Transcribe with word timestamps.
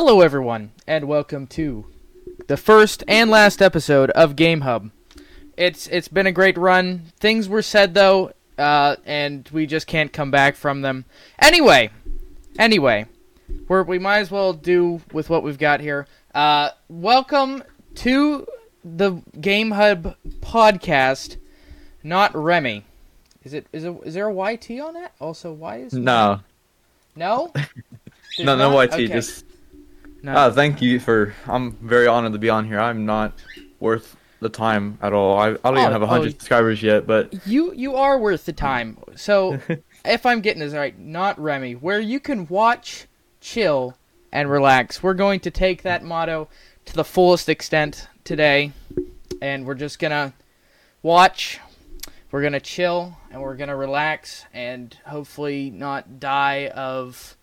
Hello, 0.00 0.20
everyone, 0.20 0.70
and 0.86 1.08
welcome 1.08 1.48
to 1.48 1.84
the 2.46 2.56
first 2.56 3.02
and 3.08 3.28
last 3.28 3.60
episode 3.60 4.10
of 4.10 4.36
Game 4.36 4.60
Hub. 4.60 4.92
It's 5.56 5.88
it's 5.88 6.06
been 6.06 6.24
a 6.24 6.30
great 6.30 6.56
run. 6.56 7.06
Things 7.18 7.48
were 7.48 7.62
said 7.62 7.94
though, 7.94 8.30
uh, 8.56 8.94
and 9.04 9.48
we 9.52 9.66
just 9.66 9.88
can't 9.88 10.12
come 10.12 10.30
back 10.30 10.54
from 10.54 10.82
them. 10.82 11.04
Anyway, 11.40 11.90
anyway, 12.60 13.06
we're, 13.66 13.82
we 13.82 13.98
might 13.98 14.18
as 14.18 14.30
well 14.30 14.52
do 14.52 15.00
with 15.12 15.28
what 15.28 15.42
we've 15.42 15.58
got 15.58 15.80
here. 15.80 16.06
Uh, 16.32 16.70
welcome 16.88 17.64
to 17.96 18.46
the 18.84 19.20
Game 19.40 19.72
Hub 19.72 20.14
podcast. 20.38 21.38
Not 22.04 22.32
Remmy. 22.34 22.84
Is 23.42 23.52
it 23.52 23.66
is 23.72 23.82
it 23.82 23.96
is 24.04 24.14
there 24.14 24.28
a 24.28 24.52
YT 24.52 24.70
on 24.80 24.94
that? 24.94 25.14
Also, 25.18 25.52
why 25.52 25.78
is 25.78 25.92
No, 25.92 26.38
no 27.16 27.52
no, 28.38 28.54
no? 28.54 28.80
YT. 28.80 28.92
Okay. 28.92 29.08
Just 29.08 29.44
no. 30.22 30.34
ah, 30.36 30.50
thank 30.50 30.80
you 30.82 31.00
for. 31.00 31.34
I'm 31.46 31.72
very 31.72 32.06
honored 32.06 32.32
to 32.32 32.38
be 32.38 32.50
on 32.50 32.66
here. 32.66 32.80
I'm 32.80 33.06
not 33.06 33.32
worth 33.80 34.16
the 34.40 34.48
time 34.48 34.98
at 35.02 35.12
all. 35.12 35.38
I, 35.38 35.48
I 35.48 35.52
don't 35.52 35.76
Oh, 35.76 35.80
even 35.80 35.92
have 35.92 36.02
oh. 36.02 36.06
hundred 36.06 36.32
subscribers 36.32 36.82
yet, 36.82 37.06
but 37.06 37.46
You 37.46 37.72
you 37.74 37.96
are 37.96 38.18
worth 38.18 38.44
the 38.46 38.52
time. 38.52 38.98
So, 39.16 39.58
if 40.04 40.26
I'm 40.26 40.40
getting 40.40 40.60
this 40.60 40.74
right, 40.74 40.98
not 40.98 41.36
Remmy, 41.38 41.80
where 41.80 42.00
you 42.00 42.20
can 42.20 42.46
watch, 42.48 43.06
chill, 43.40 43.96
and 44.32 44.50
relax. 44.50 45.02
We're 45.02 45.14
going 45.14 45.40
to 45.40 45.50
take 45.50 45.82
that 45.82 46.04
motto 46.04 46.48
to 46.86 46.94
the 46.94 47.04
fullest 47.04 47.48
extent 47.48 48.08
today, 48.24 48.72
and 49.42 49.66
we're 49.66 49.74
just 49.74 49.98
gonna 49.98 50.34
watch. 51.02 51.60
We're 52.30 52.42
gonna 52.42 52.60
chill 52.60 53.16
and 53.30 53.40
we're 53.40 53.56
gonna 53.56 53.74
relax 53.76 54.44
and 54.52 54.94
hopefully 55.06 55.70
not 55.70 56.20
die 56.20 56.68
of 56.68 57.36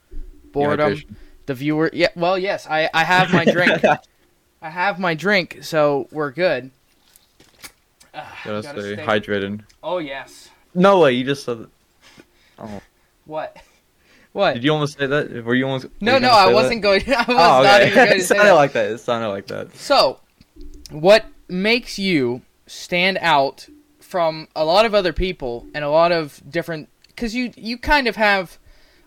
boredom. 0.51 1.01
The 1.47 1.53
viewer, 1.53 1.89
yeah, 1.93 2.09
well, 2.15 2.37
yes, 2.39 2.65
I 2.67 2.89
I 2.93 3.03
have 3.03 3.31
my 3.31 3.45
drink. 3.45 3.81
I 4.61 4.69
have 4.69 4.99
my 4.99 5.13
drink, 5.13 5.59
so 5.61 6.07
we're 6.11 6.31
good. 6.31 6.71
Gotta 8.13 8.27
gotta 8.43 8.63
stay 8.63 8.93
stay- 8.93 9.03
hydrated. 9.05 9.61
Oh 9.83 9.97
yes. 9.99 10.49
No 10.73 10.99
way, 10.99 11.11
you 11.13 11.23
just 11.23 11.43
said. 11.45 11.59
That. 11.59 11.69
Oh, 12.59 12.81
What? 13.25 13.57
What? 14.31 14.53
did 14.55 14.63
you 14.63 14.71
almost 14.73 14.97
say 14.97 15.05
that? 15.05 15.45
Were 15.45 15.55
you 15.55 15.65
almost? 15.65 15.85
were 15.85 15.91
no, 16.01 16.15
you 16.15 16.19
no, 16.21 16.29
I 16.29 16.51
wasn't 16.53 16.81
that? 16.81 17.05
going. 17.05 17.13
I 17.15 17.19
was 17.19 17.27
Oh, 17.29 17.33
not 17.63 17.81
okay. 17.81 17.85
even 17.91 17.95
going 17.95 18.09
to 18.09 18.15
it 18.15 18.21
say 18.23 18.35
sounded 18.35 18.45
that. 18.49 18.53
like 18.53 18.73
that. 18.73 18.91
It 18.91 18.97
sounded 18.99 19.29
like 19.29 19.47
that. 19.47 19.75
So, 19.75 20.19
what 20.91 21.25
makes 21.47 21.97
you 21.99 22.41
stand 22.67 23.17
out 23.21 23.67
from 24.01 24.47
a 24.55 24.65
lot 24.65 24.85
of 24.85 24.93
other 24.93 25.13
people 25.13 25.67
and 25.73 25.83
a 25.85 25.89
lot 25.89 26.11
of 26.11 26.41
different? 26.49 26.89
Because 27.07 27.33
you 27.35 27.51
you 27.55 27.77
kind 27.77 28.07
of 28.07 28.15
have 28.17 28.57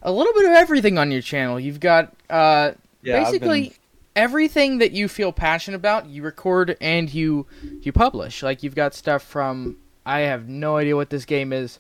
a 0.03 0.13
little 0.13 0.33
bit 0.35 0.45
of 0.45 0.53
everything 0.53 0.99
on 0.99 1.11
your 1.11 1.23
channel. 1.23 1.59
You've 1.59 1.81
got 1.81 2.15
uh, 2.31 2.73
Yeah, 3.03 3.23
basically 3.25 3.63
been- 3.63 3.73
everything 4.17 4.79
that 4.79 4.93
you 4.93 5.09
feel 5.09 5.33
passionate 5.33 5.77
about. 5.77 6.07
You 6.07 6.23
record 6.23 6.77
and 6.81 7.13
you 7.13 7.47
you 7.81 7.93
publish. 7.93 8.43
Like 8.43 8.63
you've 8.63 8.75
got 8.75 8.95
stuff 8.95 9.23
from 9.23 9.77
I 10.07 10.21
have 10.21 10.49
no 10.49 10.77
idea 10.77 10.97
what 10.97 11.11
this 11.11 11.25
game 11.25 11.53
is. 11.53 11.79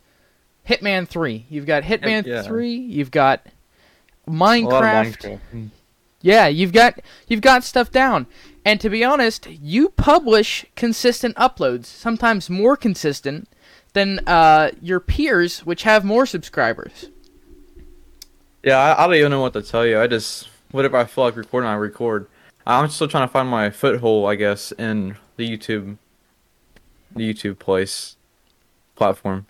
Hitman 0.68 1.08
Three. 1.08 1.46
You've 1.48 1.66
got 1.66 1.82
Hitman 1.82 2.26
yeah. 2.26 2.42
Three. 2.42 2.74
You've 2.74 3.10
got 3.10 3.46
a 4.26 4.30
lot 4.30 4.54
of 4.54 4.66
Minecraft. 4.66 5.38
Minecraft. 5.52 5.70
Yeah, 6.20 6.46
you've 6.48 6.72
got 6.72 7.00
you've 7.28 7.40
got 7.40 7.64
stuff 7.64 7.90
down. 7.90 8.26
And 8.64 8.80
to 8.80 8.90
be 8.90 9.02
honest, 9.02 9.46
you 9.48 9.88
publish 9.90 10.66
consistent 10.76 11.34
uploads, 11.36 11.86
sometimes 11.86 12.50
more 12.50 12.76
consistent 12.76 13.48
than 13.94 14.20
uh, 14.26 14.72
your 14.82 15.00
peers, 15.00 15.60
which 15.64 15.84
have 15.84 16.04
more 16.04 16.26
subscribers. 16.26 17.06
Yeah, 18.62 18.78
I, 18.78 19.04
I 19.04 19.06
don't 19.06 19.16
even 19.16 19.30
know 19.30 19.40
what 19.40 19.52
to 19.54 19.62
tell 19.62 19.86
you. 19.86 20.00
I 20.00 20.06
just 20.06 20.48
whatever 20.70 20.96
I 20.96 21.04
feel 21.04 21.24
like 21.24 21.36
recording, 21.36 21.68
I 21.68 21.74
record. 21.74 22.26
I'm 22.66 22.88
still 22.90 23.08
trying 23.08 23.26
to 23.26 23.32
find 23.32 23.48
my 23.48 23.70
foothold, 23.70 24.28
I 24.28 24.34
guess, 24.34 24.72
in 24.72 25.16
the 25.36 25.48
YouTube, 25.48 25.96
the 27.16 27.32
YouTube 27.32 27.58
place, 27.58 28.16
platform. 28.94 29.46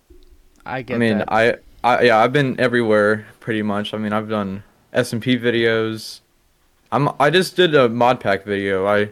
I 0.64 0.82
get 0.82 0.94
I 0.94 0.98
mean, 0.98 1.18
that. 1.18 1.32
I, 1.32 1.54
I, 1.82 2.02
yeah, 2.02 2.18
I've 2.18 2.32
been 2.32 2.58
everywhere 2.60 3.26
pretty 3.40 3.62
much. 3.62 3.92
I 3.92 3.98
mean, 3.98 4.12
I've 4.12 4.28
done 4.28 4.62
S 4.92 5.12
and 5.12 5.20
P 5.20 5.36
videos. 5.36 6.20
I'm, 6.92 7.08
I 7.18 7.30
just 7.30 7.56
did 7.56 7.74
a 7.74 7.88
mod 7.88 8.20
pack 8.20 8.44
video. 8.44 8.86
I, 8.86 9.10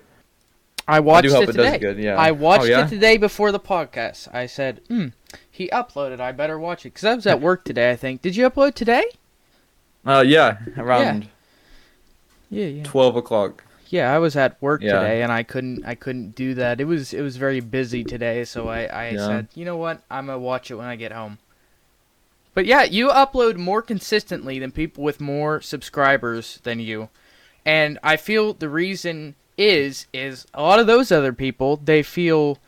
I 0.86 1.00
watched 1.00 1.30
hope 1.30 1.42
it 1.44 1.48
it 1.50 1.56
does 1.56 1.64
today. 1.66 1.78
good, 1.78 1.98
yeah. 1.98 2.16
I 2.16 2.30
watched 2.30 2.64
Oh, 2.64 2.66
yeah? 2.66 2.86
it 2.86 2.88
today 2.88 3.16
before 3.16 3.50
the 3.50 3.58
podcast. 3.58 4.32
I 4.32 4.46
said, 4.46 4.82
"Hmm, 4.86 5.08
he 5.50 5.68
uploaded. 5.70 6.20
I 6.20 6.30
better 6.30 6.60
watch 6.60 6.86
it." 6.86 6.90
Because 6.90 7.04
I 7.04 7.14
was 7.14 7.26
at 7.26 7.40
work 7.40 7.64
today. 7.64 7.90
I 7.90 7.96
think. 7.96 8.22
Did 8.22 8.36
you 8.36 8.48
upload 8.48 8.74
today? 8.74 9.04
Uh, 10.06 10.24
yeah, 10.26 10.58
around 10.76 11.28
Yeah, 12.50 12.66
yeah. 12.66 12.82
twelve 12.84 13.16
o'clock. 13.16 13.64
Yeah, 13.88 14.12
I 14.14 14.18
was 14.18 14.36
at 14.36 14.60
work 14.60 14.82
Yeah. 14.82 14.94
today 15.00 15.22
and 15.22 15.30
I 15.32 15.42
couldn't 15.42 15.84
I 15.86 15.94
couldn't 15.94 16.34
do 16.34 16.54
that. 16.54 16.80
It 16.80 16.84
was 16.84 17.12
it 17.14 17.22
was 17.22 17.36
very 17.36 17.60
busy 17.60 18.04
today, 18.04 18.44
so 18.44 18.68
I 18.68 18.86
I 18.86 19.10
Yeah. 19.10 19.26
said, 19.26 19.48
"You 19.54 19.64
know 19.64 19.76
what? 19.76 20.02
I'm 20.10 20.26
going 20.26 20.36
to 20.36 20.40
watch 20.40 20.70
it 20.70 20.74
when 20.74 20.86
I 20.86 20.96
get 20.96 21.12
home." 21.12 21.38
But 22.54 22.66
yeah, 22.66 22.84
you 22.84 23.08
upload 23.08 23.56
more 23.56 23.82
consistently 23.82 24.58
than 24.58 24.72
people 24.72 25.04
with 25.04 25.20
more 25.20 25.60
subscribers 25.60 26.58
than 26.62 26.80
you. 26.80 27.10
And 27.64 27.98
I 28.02 28.16
feel 28.16 28.54
the 28.54 28.68
reason 28.68 29.34
is 29.58 30.06
is 30.12 30.46
a 30.54 30.62
lot 30.62 30.78
of 30.80 30.86
those 30.86 31.10
other 31.12 31.32
people, 31.32 31.76
they 31.76 32.02
feel 32.02 32.58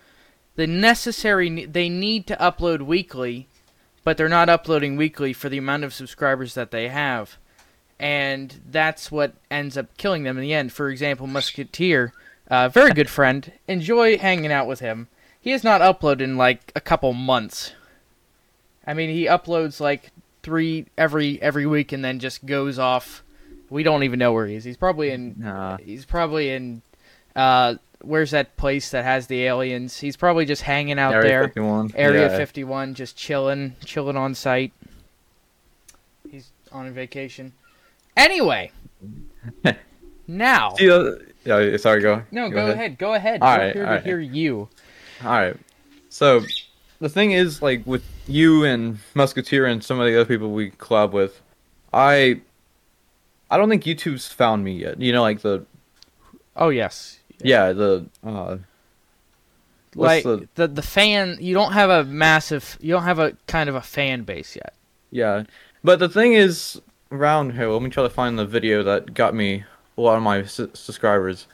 the 0.57 0.67
necessary 0.67 1.65
they 1.67 1.89
need 1.89 2.27
to 2.27 2.37
upload 2.37 2.83
weekly, 2.83 3.47
but 4.09 4.17
they're 4.17 4.27
not 4.27 4.49
uploading 4.49 4.97
weekly 4.97 5.35
for 5.35 5.51
the 5.51 5.59
amount 5.59 5.85
of 5.85 5.93
subscribers 5.93 6.55
that 6.55 6.71
they 6.71 6.89
have 6.89 7.37
and 8.01 8.63
that's 8.71 9.11
what 9.11 9.35
ends 9.51 9.77
up 9.77 9.95
killing 9.99 10.23
them 10.23 10.39
in 10.39 10.43
the 10.43 10.55
end. 10.55 10.73
For 10.73 10.89
example, 10.89 11.27
Musketeer, 11.27 12.15
uh, 12.51 12.71
very 12.71 12.93
good 12.93 13.11
friend, 13.11 13.53
enjoy 13.67 14.17
hanging 14.17 14.51
out 14.51 14.67
with 14.67 14.81
him. 14.81 15.09
He 15.39 15.51
has 15.51 15.63
not 15.63 15.83
uploaded 15.83 16.23
in 16.23 16.39
like 16.39 16.73
a 16.75 16.81
couple 16.81 17.13
months. 17.13 17.73
I 18.87 18.95
mean, 18.95 19.11
he 19.11 19.27
uploads 19.27 19.79
like 19.79 20.11
three 20.43 20.87
every 20.97 21.43
every 21.43 21.67
week 21.67 21.93
and 21.93 22.03
then 22.03 22.19
just 22.19 22.47
goes 22.47 22.79
off. 22.79 23.23
We 23.69 23.83
don't 23.83 24.05
even 24.05 24.19
know 24.19 24.33
where 24.33 24.47
he 24.47 24.55
is. 24.55 24.65
He's 24.65 24.79
probably 24.79 25.11
in. 25.11 25.35
Nah. 25.39 25.77
He's 25.77 26.07
probably 26.07 26.49
in. 26.49 26.81
Uh, 27.37 27.75
where's 28.03 28.31
that 28.31 28.57
place 28.57 28.91
that 28.91 29.05
has 29.05 29.27
the 29.27 29.45
aliens? 29.45 29.99
He's 29.99 30.17
probably 30.17 30.45
just 30.45 30.63
hanging 30.63 30.99
out 30.99 31.15
Area 31.15 31.29
there. 31.29 31.45
51. 31.45 31.93
Area 31.95 32.31
yeah. 32.31 32.37
51, 32.37 32.95
just 32.95 33.17
chilling, 33.17 33.77
chilling 33.85 34.17
on 34.17 34.35
site. 34.35 34.73
He's 36.31 36.51
on 36.73 36.87
a 36.87 36.91
vacation. 36.91 37.53
Anyway, 38.17 38.71
now. 40.27 40.75
Yeah, 40.79 41.77
sorry, 41.77 42.01
go. 42.03 42.23
No, 42.31 42.51
go, 42.51 42.71
ahead. 42.71 42.99
Go 42.99 43.15
ahead. 43.15 43.41
All 43.43 43.57
We're 43.57 43.65
right, 43.65 43.73
here 43.73 43.85
all 43.85 43.89
to 43.89 43.95
right. 43.97 44.05
hear 44.05 44.21
you. 44.21 44.69
All 45.25 45.31
right. 45.31 45.57
So, 46.11 46.43
the 47.01 47.09
thing 47.09 47.33
is, 47.33 47.63
like 47.63 47.87
with 47.87 48.05
you 48.27 48.65
and 48.65 48.99
Musketeer 49.15 49.67
and 49.67 49.83
some 49.83 50.01
of 50.01 50.07
the 50.07 50.15
other 50.15 50.27
people 50.27 50.51
we 50.51 50.73
collab 50.73 51.13
with, 51.13 51.41
I, 51.93 52.41
I 53.51 53.57
don't 53.57 53.69
think 53.69 53.85
YouTube's 53.85 54.29
found 54.29 54.65
me 54.65 54.73
yet. 54.73 55.01
You 55.01 55.13
know, 55.13 55.23
like 55.23 55.41
the 55.41 55.65
Oh 56.59 56.71
yes. 56.71 57.18
Yeah 57.43 57.73
the 57.73 58.07
uh, 58.25 58.57
Like 59.95 60.23
the 60.25 60.49
the 60.55 60.69
the 60.69 60.83
fan, 60.83 61.37
you 61.41 61.55
don't 61.55 61.73
have 61.73 61.91
a 61.91 62.05
massive, 62.05 62.77
you 62.81 62.93
don't 62.93 63.05
have 63.05 63.19
a 63.19 63.33
kind 63.47 63.69
of 63.69 63.75
a 63.75 63.81
fan 63.81 64.23
base 64.23 64.55
yet. 64.57 64.75
yeah, 65.11 65.45
but 65.83 65.99
the 65.99 66.09
thing 66.09 66.35
is 66.35 66.81
around 67.11 67.53
here. 67.55 67.69
Let 67.69 67.83
me 67.83 67.91
try 67.91 68.03
to 68.03 68.11
find 68.11 68.39
the 68.39 68.45
video 68.47 68.83
that 68.83 69.15
got 69.15 69.35
me 69.35 69.65
a 69.97 70.01
lot 70.01 70.17
of 70.17 70.23
my 70.23 70.45
su- 70.45 70.71
subscribers. 70.75 71.47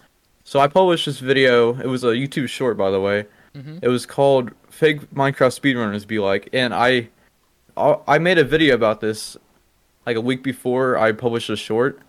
So 0.42 0.58
I 0.60 0.66
published 0.66 1.06
this 1.06 1.20
video. 1.20 1.74
It 1.80 1.86
was 1.86 2.04
a 2.04 2.08
YouTube 2.08 2.48
short, 2.48 2.76
by 2.76 2.90
the 2.90 3.00
way. 3.00 3.26
Mhm. 3.56 3.78
It 3.82 3.88
was 3.88 4.04
called 4.04 4.50
"Fake 4.68 5.00
Minecraft 5.14 5.54
Speedrunners 5.58 6.06
Be 6.06 6.18
Like," 6.18 6.48
and 6.52 6.74
I, 6.74 7.08
I 7.76 8.18
made 8.18 8.38
a 8.38 8.44
video 8.44 8.74
about 8.74 9.00
this 9.00 9.36
like 10.06 10.16
a 10.16 10.20
week 10.20 10.42
before 10.42 10.98
I 10.98 11.12
published 11.12 11.48
a 11.50 11.56
short, 11.56 12.00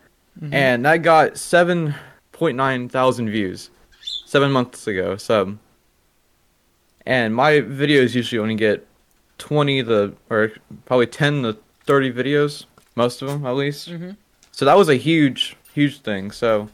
Mhm. 0.41 0.53
and 0.53 0.85
that 0.85 0.97
got 1.03 1.38
seven 1.38 1.94
point 2.34 2.58
nine 2.58 2.90
thousand 2.90 3.29
views, 3.29 3.70
seven 4.35 4.52
months 4.52 4.85
ago. 4.85 5.16
So, 5.16 5.58
and 7.05 7.34
my 7.34 7.53
videos 7.61 8.16
usually 8.16 8.40
only 8.40 8.55
get 8.55 8.85
twenty 9.37 9.82
the 9.82 10.14
or 10.29 10.52
probably 10.85 11.08
ten 11.08 11.43
to 11.43 11.58
thirty 11.85 12.11
videos, 12.11 12.66
most 12.96 13.22
of 13.22 13.29
them 13.29 13.46
at 13.46 13.55
least. 13.55 13.90
Mhm. 13.90 14.17
So 14.52 14.66
that 14.66 14.78
was 14.78 14.90
a 14.90 14.96
huge, 14.96 15.55
huge 15.73 15.99
thing. 16.02 16.32
So 16.32 16.67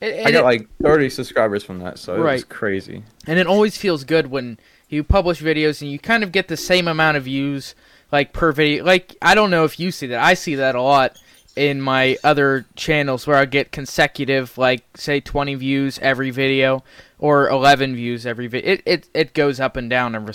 It- 0.00 0.26
I 0.26 0.30
got 0.30 0.40
it- 0.40 0.44
like 0.44 0.66
thirty 0.82 1.10
subscribers 1.10 1.62
from 1.62 1.80
that. 1.80 1.98
So 1.98 2.14
it 2.14 2.20
was 2.20 2.44
crazy. 2.44 3.02
and 3.26 3.38
it 3.38 3.46
always 3.46 3.76
feels 3.76 4.04
good 4.04 4.28
when 4.28 4.58
you 4.88 5.04
publish 5.04 5.40
videos 5.42 5.82
and 5.82 5.90
you 5.90 5.98
kind 5.98 6.22
of 6.24 6.32
get 6.32 6.48
the 6.48 6.56
same 6.56 6.88
amount 6.88 7.16
of 7.18 7.24
views 7.24 7.74
like 8.10 8.32
per 8.34 8.52
video 8.52 8.84
like 8.84 9.16
i 9.22 9.34
don't 9.34 9.50
know 9.50 9.64
if 9.64 9.80
you 9.80 9.90
see 9.90 10.06
that 10.06 10.20
i 10.22 10.34
see 10.34 10.54
that 10.54 10.74
a 10.74 10.82
lot 10.82 11.16
in 11.56 11.80
my 11.80 12.16
other 12.24 12.66
channels 12.76 13.26
where 13.26 13.36
i 13.36 13.44
get 13.44 13.72
consecutive 13.72 14.56
like 14.56 14.84
say 14.96 15.20
20 15.20 15.54
views 15.56 15.98
every 16.00 16.30
video 16.30 16.82
or 17.18 17.48
11 17.48 17.94
views 17.94 18.26
every 18.26 18.46
video 18.46 18.72
it, 18.72 18.82
it, 18.86 19.08
it 19.14 19.34
goes 19.34 19.60
up 19.60 19.76
and 19.76 19.90
down 19.90 20.14
ever, 20.14 20.32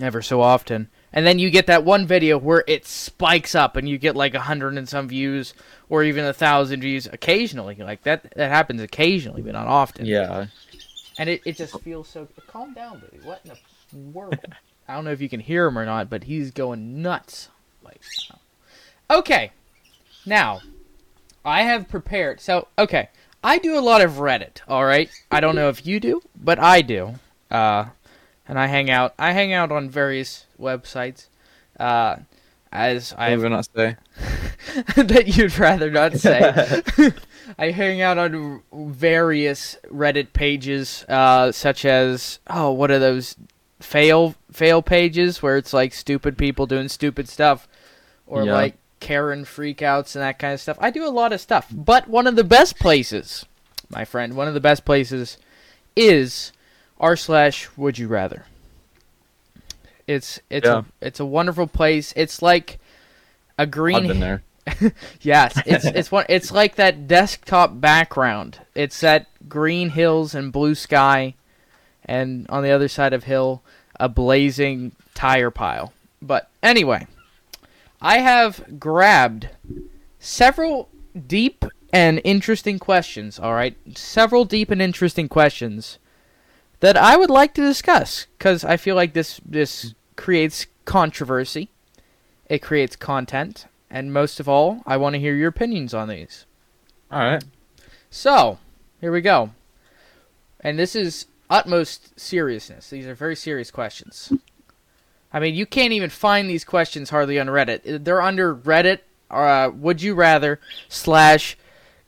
ever 0.00 0.22
so 0.22 0.40
often 0.40 0.88
and 1.12 1.26
then 1.26 1.38
you 1.38 1.50
get 1.50 1.66
that 1.66 1.84
one 1.84 2.06
video 2.06 2.38
where 2.38 2.62
it 2.66 2.86
spikes 2.86 3.54
up 3.54 3.76
and 3.76 3.88
you 3.88 3.98
get 3.98 4.14
like 4.14 4.34
a 4.34 4.40
hundred 4.40 4.76
and 4.76 4.88
some 4.88 5.08
views 5.08 5.54
or 5.88 6.04
even 6.04 6.24
a 6.24 6.32
thousand 6.32 6.80
views 6.80 7.06
occasionally. 7.06 7.74
Like 7.74 8.02
that 8.04 8.32
that 8.36 8.50
happens 8.50 8.80
occasionally, 8.80 9.42
but 9.42 9.52
not 9.52 9.66
often. 9.66 10.06
Yeah. 10.06 10.46
And 11.18 11.28
it, 11.28 11.42
it 11.44 11.56
just 11.56 11.78
feels 11.80 12.08
so. 12.08 12.28
Calm 12.46 12.74
down, 12.74 13.00
baby. 13.00 13.24
What 13.24 13.40
in 13.44 13.50
the 13.50 14.10
world? 14.10 14.38
I 14.88 14.94
don't 14.94 15.04
know 15.04 15.10
if 15.10 15.20
you 15.20 15.28
can 15.28 15.40
hear 15.40 15.66
him 15.66 15.78
or 15.78 15.84
not, 15.84 16.08
but 16.08 16.24
he's 16.24 16.52
going 16.52 17.02
nuts. 17.02 17.48
Like, 17.82 18.00
okay. 19.10 19.52
Now, 20.26 20.60
I 21.44 21.62
have 21.62 21.88
prepared. 21.88 22.40
So, 22.40 22.68
okay, 22.78 23.08
I 23.42 23.58
do 23.58 23.78
a 23.78 23.80
lot 23.80 24.02
of 24.02 24.12
Reddit. 24.12 24.60
All 24.68 24.84
right. 24.84 25.08
I 25.30 25.40
don't 25.40 25.54
know 25.54 25.68
if 25.68 25.86
you 25.86 26.00
do, 26.00 26.22
but 26.36 26.58
I 26.58 26.82
do. 26.82 27.14
Uh, 27.50 27.86
and 28.46 28.58
I 28.58 28.66
hang 28.66 28.90
out. 28.90 29.14
I 29.18 29.32
hang 29.32 29.52
out 29.52 29.72
on 29.72 29.88
various 29.88 30.46
websites. 30.60 31.26
Uh, 31.78 32.16
as 32.72 33.14
I 33.16 33.36
would 33.36 33.50
not 33.50 33.66
say. 33.74 33.96
that 34.96 35.36
you'd 35.36 35.58
rather 35.58 35.90
not 35.90 36.14
say. 36.16 36.82
I 37.58 37.70
hang 37.70 38.00
out 38.00 38.18
on 38.18 38.62
various 38.72 39.76
Reddit 39.90 40.32
pages, 40.32 41.04
uh, 41.08 41.50
such 41.52 41.84
as 41.84 42.38
oh, 42.46 42.70
what 42.70 42.90
are 42.90 42.98
those 42.98 43.34
fail 43.80 44.34
fail 44.52 44.82
pages 44.82 45.42
where 45.42 45.56
it's 45.56 45.72
like 45.72 45.92
stupid 45.94 46.36
people 46.38 46.66
doing 46.66 46.88
stupid 46.88 47.28
stuff, 47.28 47.66
or 48.26 48.44
Yeah. 48.44 48.52
like 48.52 48.76
Karen 49.00 49.44
freakouts 49.44 50.14
and 50.14 50.22
that 50.22 50.38
kind 50.38 50.54
of 50.54 50.60
stuff. 50.60 50.76
I 50.80 50.90
do 50.90 51.06
a 51.06 51.08
lot 51.10 51.32
of 51.32 51.40
stuff, 51.40 51.66
but 51.72 52.06
one 52.08 52.26
of 52.26 52.36
the 52.36 52.44
best 52.44 52.78
places, 52.78 53.44
my 53.88 54.04
friend, 54.04 54.34
one 54.36 54.46
of 54.48 54.54
the 54.54 54.60
best 54.60 54.84
places 54.84 55.38
is 55.96 56.52
r 57.00 57.16
slash 57.16 57.68
Would 57.76 57.98
You 57.98 58.08
Rather. 58.08 58.44
It's 60.06 60.40
it's 60.50 60.66
Yeah. 60.66 60.82
a 61.00 61.06
it's 61.06 61.20
a 61.20 61.24
wonderful 61.24 61.66
place. 61.66 62.12
It's 62.16 62.42
like 62.42 62.78
a 63.58 63.66
green 63.66 63.96
I've 63.96 64.08
been 64.08 64.20
there. 64.20 64.42
Yes, 65.20 65.60
it's 65.66 65.84
it's 65.84 66.12
one. 66.12 66.26
It's 66.28 66.52
like 66.52 66.76
that 66.76 67.08
desktop 67.08 67.80
background. 67.80 68.58
It's 68.74 69.00
that 69.00 69.26
green 69.48 69.90
hills 69.90 70.34
and 70.34 70.52
blue 70.52 70.74
sky, 70.74 71.34
and 72.04 72.46
on 72.50 72.62
the 72.62 72.70
other 72.70 72.86
side 72.88 73.12
of 73.12 73.24
hill, 73.24 73.62
a 73.98 74.08
blazing 74.08 74.92
tire 75.14 75.50
pile. 75.50 75.92
But 76.22 76.48
anyway, 76.62 77.06
I 78.00 78.18
have 78.18 78.78
grabbed 78.78 79.48
several 80.18 80.88
deep 81.26 81.64
and 81.92 82.20
interesting 82.24 82.78
questions. 82.78 83.38
All 83.38 83.54
right, 83.54 83.76
several 83.96 84.44
deep 84.44 84.70
and 84.70 84.80
interesting 84.80 85.28
questions 85.28 85.98
that 86.80 86.96
I 86.96 87.16
would 87.16 87.30
like 87.30 87.54
to 87.54 87.62
discuss 87.62 88.26
because 88.38 88.64
I 88.64 88.76
feel 88.76 88.96
like 88.96 89.12
this 89.12 89.40
this 89.44 89.94
creates 90.16 90.66
controversy. 90.84 91.70
It 92.48 92.62
creates 92.62 92.96
content, 92.96 93.66
and 93.90 94.12
most 94.12 94.40
of 94.40 94.48
all, 94.48 94.82
I 94.86 94.96
want 94.96 95.14
to 95.14 95.20
hear 95.20 95.34
your 95.34 95.48
opinions 95.48 95.94
on 95.94 96.08
these. 96.08 96.46
All 97.10 97.20
right. 97.20 97.44
So, 98.10 98.58
here 99.00 99.12
we 99.12 99.20
go. 99.20 99.50
And 100.60 100.78
this 100.78 100.96
is 100.96 101.26
utmost 101.48 102.18
seriousness. 102.18 102.90
These 102.90 103.06
are 103.06 103.14
very 103.14 103.36
serious 103.36 103.70
questions. 103.70 104.32
I 105.32 105.38
mean, 105.40 105.54
you 105.54 105.66
can't 105.66 105.92
even 105.92 106.10
find 106.10 106.48
these 106.50 106.64
questions 106.64 107.10
hardly 107.10 107.38
on 107.38 107.46
Reddit. 107.46 108.04
They're 108.04 108.20
under 108.22 108.54
Reddit, 108.54 109.00
uh, 109.30 109.70
would 109.74 110.02
you 110.02 110.14
rather, 110.14 110.58
slash 110.88 111.56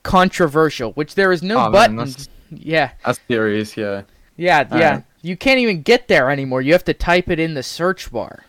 controversial, 0.03 0.93
which 0.93 1.15
there 1.15 1.31
is 1.33 1.43
no 1.43 1.57
Oh, 1.59 1.63
man, 1.65 1.73
button. 1.73 1.97
that's- 1.97 2.29
Yeah, 2.51 2.91
That's 3.05 3.19
serious. 3.29 3.77
Yeah. 3.77 4.03
yeah, 4.37 4.67
All 4.71 4.79
yeah. 4.79 4.91
right. 4.97 5.05
You 5.23 5.37
can't 5.37 5.61
even 5.61 5.83
get 5.83 6.09
there 6.09 6.31
anymore. 6.31 6.61
You 6.61 6.73
have 6.73 6.85
to 6.85 6.93
type 6.95 7.31
it 7.31 7.39
in 7.39 7.55
the 7.55 7.63
search 7.63 8.11
bar, 8.13 8.45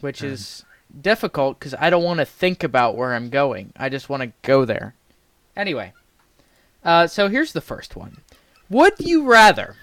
which 0.00 0.20
Hmm. 0.20 0.26
is 0.26 0.64
difficult 0.98 1.58
because 1.58 1.74
I 1.78 1.90
don't 1.90 2.04
want 2.04 2.20
to 2.20 2.24
think 2.24 2.62
about 2.64 2.96
where 2.96 3.12
I'm 3.12 3.28
going. 3.28 3.72
I 3.76 3.88
just 3.90 4.08
want 4.08 4.22
to 4.22 4.32
go 4.42 4.64
there. 4.64 4.94
Anyway, 5.56 5.92
uh, 6.84 7.08
so 7.08 7.28
here's 7.28 7.52
the 7.52 7.60
first 7.60 7.96
one. 7.96 8.18
Would 8.70 8.94
you 9.00 9.24
rather 9.24 9.74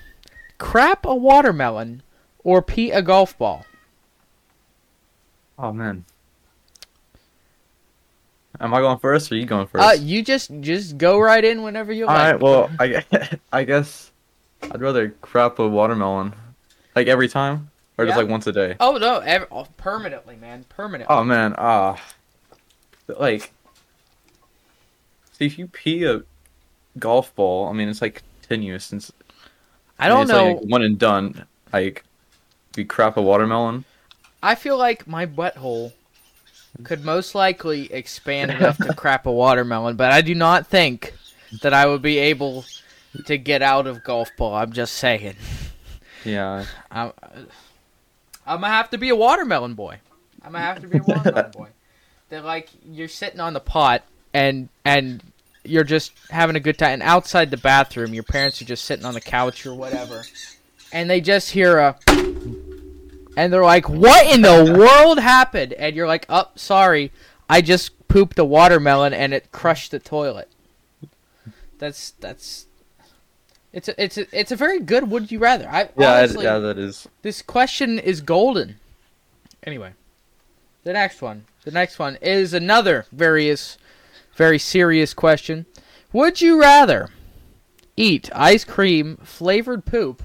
crap 0.58 1.06
a 1.06 1.14
watermelon 1.14 2.02
or 2.44 2.62
pee 2.62 2.90
a 2.92 3.02
golf 3.02 3.38
ball? 3.38 3.66
Oh 5.58 5.72
man. 5.72 6.06
Am 8.60 8.74
I 8.74 8.80
going 8.80 9.00
first 9.00 9.32
or 9.32 9.36
are 9.36 9.38
you 9.38 9.46
going 9.46 9.68
first? 9.68 9.84
Uh, 9.84 9.92
you 10.00 10.24
just 10.24 10.52
just 10.62 10.98
go 10.98 11.20
right 11.20 11.44
in 11.44 11.64
whenever 11.64 11.92
you 11.92 12.06
All 12.08 12.14
like. 12.14 12.34
right. 12.34 12.42
Well, 12.42 12.70
I, 12.80 13.04
I 13.52 13.64
guess 13.64 14.12
I'd 14.62 14.80
rather 14.82 15.10
crap 15.22 15.60
a 15.60 15.68
watermelon, 15.68 16.34
like 16.96 17.08
every 17.08 17.28
time, 17.28 17.72
or 17.98 18.06
just 18.06 18.18
like 18.18 18.28
once 18.28 18.46
a 18.48 18.52
day. 18.52 18.76
Oh 18.80 18.98
no, 18.98 19.20
ev- 19.20 19.48
oh, 19.52 19.68
permanently, 19.78 20.36
man, 20.36 20.66
permanently. 20.70 21.14
Oh 21.14 21.24
man. 21.24 21.56
Ah. 21.58 22.02
like. 23.20 23.52
See, 25.34 25.48
if 25.48 25.58
you 25.58 25.68
pee 25.68 26.06
a 26.06 26.22
golf 27.00 27.36
ball, 27.36 27.68
I 27.68 27.74
mean, 27.74 27.90
it's 27.90 28.02
like 28.04 28.22
continuous. 28.42 28.86
Since 28.86 29.12
I 29.98 30.08
don't 30.08 30.24
it's 30.24 30.32
know. 30.32 30.54
Like 30.54 30.64
one 30.66 30.84
and 30.84 31.00
done. 31.00 31.46
Like, 31.74 32.04
if 32.72 32.78
you 32.78 32.86
crap 32.86 33.18
a 33.18 33.22
watermelon. 33.22 33.84
I 34.44 34.56
feel 34.56 34.78
like 34.78 35.08
my 35.08 35.26
butthole 35.26 35.94
could 36.84 37.06
most 37.06 37.34
likely 37.34 37.92
expand 37.94 38.52
enough 38.52 38.78
to 38.78 38.94
crap 38.94 39.26
a 39.26 39.32
watermelon, 39.32 39.96
but 39.96 40.12
I 40.12 40.20
do 40.20 40.36
not 40.36 40.68
think 40.68 41.14
that 41.62 41.74
I 41.74 41.86
would 41.86 42.02
be 42.02 42.18
able 42.18 42.66
to 43.26 43.38
get 43.38 43.62
out 43.62 43.88
of 43.88 44.04
golf 44.04 44.30
ball. 44.38 44.54
I'm 44.54 44.74
just 44.74 44.96
saying. 44.96 45.38
Yeah. 46.26 46.66
I'm, 46.92 47.14
I'm 48.46 48.62
gonna 48.62 48.68
have 48.68 48.90
to 48.90 48.98
be 48.98 49.10
a 49.10 49.16
watermelon 49.16 49.76
boy. 49.76 50.00
I'm 50.44 50.52
gonna 50.52 50.66
have 50.66 50.82
to 50.82 50.88
be 50.88 50.98
a 50.98 51.04
watermelon 51.04 51.52
boy. 51.52 51.70
They're 52.30 52.42
like 52.42 52.70
you're 52.86 53.08
sitting 53.08 53.40
on 53.40 53.54
the 53.54 53.60
pot 53.62 54.04
and 54.34 54.68
and 54.84 55.24
you're 55.64 55.86
just 55.86 56.12
having 56.30 56.58
a 56.58 56.60
good 56.60 56.78
time. 56.78 56.94
And 56.94 57.04
outside 57.04 57.50
the 57.50 57.58
bathroom, 57.58 58.14
your 58.14 58.24
parents 58.24 58.62
are 58.62 58.66
just 58.66 58.84
sitting 58.84 59.06
on 59.06 59.14
the 59.14 59.22
couch 59.22 59.66
or 59.66 59.74
whatever, 59.74 60.24
and 60.92 61.10
they 61.10 61.22
just 61.22 61.52
hear 61.52 61.78
a, 61.78 61.98
and 63.36 63.52
they're 63.52 63.64
like, 63.64 63.90
"What 63.90 64.34
in 64.34 64.42
the 64.42 64.76
world 64.78 65.20
happened?" 65.20 65.74
And 65.74 65.96
you're 65.96 66.08
like, 66.08 66.26
"Oh, 66.30 66.50
sorry, 66.56 67.12
I 67.50 67.62
just 67.62 68.08
pooped 68.08 68.38
a 68.40 68.46
watermelon 68.46 69.14
and 69.14 69.34
it 69.34 69.52
crushed 69.52 69.92
the 69.92 70.00
toilet." 70.00 70.50
That's 71.80 72.12
that's. 72.12 72.68
It's 73.72 73.88
a, 73.88 74.04
it's 74.04 74.18
a, 74.20 74.40
it's 74.40 74.52
a 74.52 74.56
very 74.56 74.80
good 74.80 75.10
would 75.10 75.32
you 75.32 75.40
rather. 75.40 75.68
I 75.68 75.90
Yeah. 75.98 76.18
Honestly, 76.18 76.46
yeah. 76.46 76.60
That 76.60 76.78
is. 76.78 77.08
this 77.24 77.42
question 77.42 77.98
is 78.00 78.22
golden. 78.22 78.76
Anyway, 79.64 79.94
the 80.84 80.94
next 80.94 81.22
one. 81.22 81.46
The 81.64 81.72
next 81.72 81.98
one 81.98 82.18
is 82.22 82.54
another 82.54 83.06
various, 83.12 83.78
very 84.36 84.60
serious 84.60 85.14
question. 85.14 85.66
Would 86.12 86.42
you 86.42 86.60
rather 86.60 87.10
eat 87.96 88.30
ice 88.36 88.64
cream 88.64 89.18
flavored 89.24 89.86
poop 89.86 90.24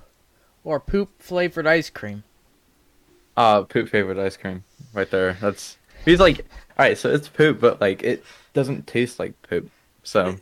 or 0.65 0.81
poop 0.81 1.23
flavored 1.23 1.67
ice 1.67 1.91
cream? 1.91 2.25
Uh, 3.39 3.63
poop 3.63 3.89
favorite 3.89 4.19
ice 4.19 4.37
cream, 4.37 4.65
right 4.93 5.09
there. 5.13 5.35
That's 5.41 5.77
he's 6.05 6.19
like, 6.19 6.39
all 6.77 6.87
right, 6.87 6.99
so 6.99 7.09
it's 7.09 7.29
poop, 7.29 7.61
but 7.61 7.81
like 7.81 8.03
it 8.03 8.25
doesn't 8.53 8.89
taste 8.89 9.21
like 9.21 9.41
poop. 9.43 9.71
So, 10.03 10.39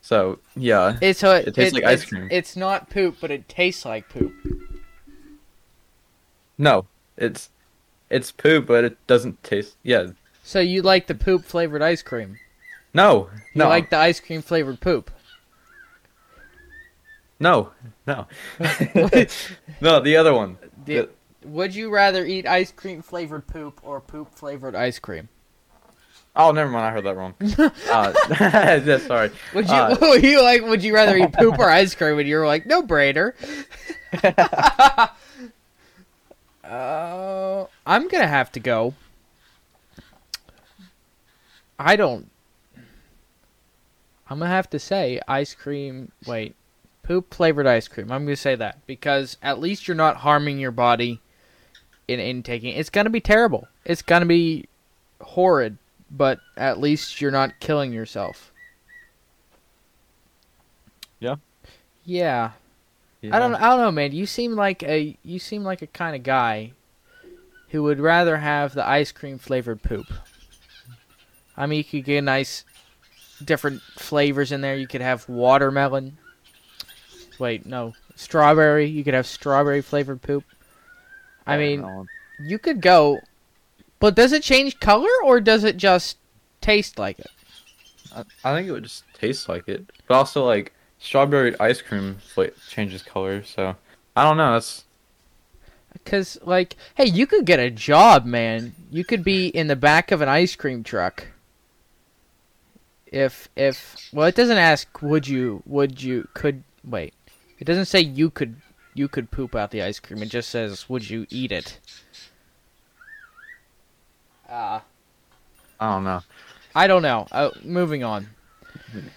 so 0.00 0.38
yeah, 0.54 0.98
It's 1.02 1.18
so 1.18 1.34
It 1.34 1.52
tastes 1.52 1.74
like 1.74 1.82
ice 1.82 2.02
it's- 2.04 2.08
cream. 2.08 2.28
It's 2.30 2.54
not 2.56 2.90
poop, 2.90 3.16
but 3.20 3.32
it 3.32 3.48
tastes 3.48 3.84
like 3.84 4.08
poop. 4.08 4.32
no, 6.56 6.86
it's 7.16 7.50
it's 8.08 8.30
poop, 8.30 8.66
but 8.66 8.84
it 8.84 9.06
doesn't 9.08 9.42
taste. 9.42 9.74
Yeah, 9.82 10.08
So 10.44 10.60
you 10.60 10.82
like 10.82 11.08
the 11.08 11.14
poop 11.16 11.44
flavored 11.44 11.82
ice 11.82 12.02
cream? 12.02 12.38
no, 12.94 13.12
no. 13.12 13.30
You 13.54 13.58
no, 13.64 13.68
like 13.68 13.90
the 13.90 13.96
ice 13.98 14.20
cream 14.20 14.42
flavored 14.42 14.80
poop? 14.80 15.10
no, 17.40 17.72
no, 18.06 18.26
no. 19.80 20.00
The 20.00 20.16
other 20.16 20.34
one. 20.34 20.56
The- 20.84 21.08
would 21.44 21.74
you 21.74 21.90
rather 21.90 22.24
eat 22.24 22.46
ice 22.46 22.72
cream 22.72 23.02
flavored 23.02 23.46
poop 23.46 23.80
or 23.82 24.00
poop 24.00 24.34
flavored 24.34 24.74
ice 24.74 24.98
cream? 24.98 25.28
Oh, 26.36 26.52
never 26.52 26.70
mind. 26.70 26.86
I 26.86 26.90
heard 26.90 27.04
that 27.04 27.16
wrong. 27.16 27.34
uh, 27.90 28.12
yeah, 28.84 28.98
sorry. 28.98 29.30
Would 29.54 29.68
you 29.68 29.74
Uh, 29.74 30.14
you 30.22 30.42
like 30.42 30.62
would 30.62 30.84
you 30.84 30.94
rather 30.94 31.16
eat 31.16 31.32
poop 31.32 31.58
or 31.58 31.68
ice 31.68 31.94
cream? 31.94 32.18
And 32.18 32.28
you're 32.28 32.46
like, 32.46 32.66
no 32.66 32.82
brainer. 32.82 33.32
uh, 36.64 37.66
I'm 37.86 38.08
gonna 38.08 38.28
have 38.28 38.52
to 38.52 38.60
go. 38.60 38.94
I 41.78 41.96
don't. 41.96 42.30
I'm 44.28 44.38
gonna 44.38 44.50
have 44.50 44.70
to 44.70 44.78
say 44.78 45.20
ice 45.26 45.54
cream. 45.54 46.12
Wait, 46.26 46.54
poop 47.02 47.34
flavored 47.34 47.66
ice 47.66 47.88
cream. 47.88 48.12
I'm 48.12 48.24
gonna 48.24 48.36
say 48.36 48.54
that 48.54 48.86
because 48.86 49.36
at 49.42 49.58
least 49.58 49.88
you're 49.88 49.96
not 49.96 50.18
harming 50.18 50.60
your 50.60 50.70
body 50.70 51.20
in 52.10 52.20
intaking. 52.20 52.74
It's 52.74 52.90
gonna 52.90 53.10
be 53.10 53.20
terrible. 53.20 53.68
It's 53.84 54.02
gonna 54.02 54.26
be 54.26 54.66
horrid, 55.20 55.78
but 56.10 56.40
at 56.56 56.80
least 56.80 57.20
you're 57.20 57.30
not 57.30 57.60
killing 57.60 57.92
yourself. 57.92 58.52
Yeah. 61.20 61.36
Yeah. 62.04 62.52
Yeah. 63.20 63.36
I 63.36 63.38
don't 63.38 63.54
I 63.54 63.68
don't 63.68 63.80
know, 63.80 63.92
man. 63.92 64.12
You 64.12 64.26
seem 64.26 64.52
like 64.52 64.82
a 64.82 65.16
you 65.22 65.38
seem 65.38 65.62
like 65.62 65.82
a 65.82 65.86
kind 65.86 66.16
of 66.16 66.22
guy 66.22 66.72
who 67.68 67.84
would 67.84 68.00
rather 68.00 68.38
have 68.38 68.74
the 68.74 68.86
ice 68.86 69.12
cream 69.12 69.38
flavored 69.38 69.82
poop. 69.82 70.06
I 71.56 71.66
mean, 71.66 71.78
you 71.78 71.84
could 71.84 72.04
get 72.04 72.24
nice 72.24 72.64
different 73.44 73.82
flavors 73.82 74.50
in 74.50 74.62
there. 74.62 74.76
You 74.76 74.88
could 74.88 75.02
have 75.02 75.28
watermelon. 75.28 76.16
Wait, 77.38 77.66
no, 77.66 77.94
strawberry. 78.16 78.86
You 78.86 79.04
could 79.04 79.14
have 79.14 79.26
strawberry 79.26 79.82
flavored 79.82 80.22
poop. 80.22 80.44
I 81.50 81.58
mean, 81.58 82.06
you 82.38 82.58
could 82.58 82.80
go, 82.80 83.20
but 83.98 84.14
does 84.14 84.32
it 84.32 84.42
change 84.42 84.80
color 84.80 85.10
or 85.24 85.40
does 85.40 85.64
it 85.64 85.76
just 85.76 86.16
taste 86.60 86.98
like 86.98 87.18
it? 87.18 87.30
I, 88.14 88.24
I 88.44 88.54
think 88.54 88.68
it 88.68 88.72
would 88.72 88.84
just 88.84 89.04
taste 89.14 89.48
like 89.48 89.68
it, 89.68 89.90
but 90.06 90.14
also 90.14 90.44
like 90.44 90.72
strawberry 90.98 91.58
ice 91.60 91.82
cream 91.82 92.18
changes 92.68 93.02
color. 93.02 93.42
So 93.42 93.76
I 94.16 94.24
don't 94.24 94.36
know. 94.36 94.52
That's 94.52 94.84
Because, 95.92 96.38
like, 96.42 96.76
hey, 96.94 97.06
you 97.06 97.26
could 97.26 97.44
get 97.44 97.58
a 97.58 97.70
job, 97.70 98.24
man. 98.24 98.74
You 98.90 99.04
could 99.04 99.24
be 99.24 99.48
in 99.48 99.66
the 99.66 99.76
back 99.76 100.12
of 100.12 100.20
an 100.20 100.28
ice 100.28 100.56
cream 100.56 100.82
truck. 100.82 101.26
If, 103.06 103.48
if, 103.56 103.96
well, 104.12 104.28
it 104.28 104.36
doesn't 104.36 104.56
ask, 104.56 105.02
would 105.02 105.26
you, 105.26 105.62
would 105.66 106.00
you, 106.02 106.28
could, 106.32 106.62
wait. 106.84 107.12
It 107.58 107.64
doesn't 107.64 107.86
say 107.86 108.00
you 108.00 108.30
could, 108.30 108.56
you 109.00 109.08
could 109.08 109.30
poop 109.30 109.56
out 109.56 109.70
the 109.70 109.82
ice 109.82 109.98
cream. 109.98 110.22
It 110.22 110.28
just 110.28 110.50
says, 110.50 110.86
would 110.90 111.08
you 111.08 111.26
eat 111.30 111.50
it? 111.50 111.80
Ah. 114.46 114.84
I 115.80 115.94
don't 115.94 116.04
know. 116.04 116.20
I 116.74 116.86
don't 116.86 117.00
know. 117.00 117.26
Uh, 117.32 117.50
moving 117.64 118.04
on. 118.04 118.28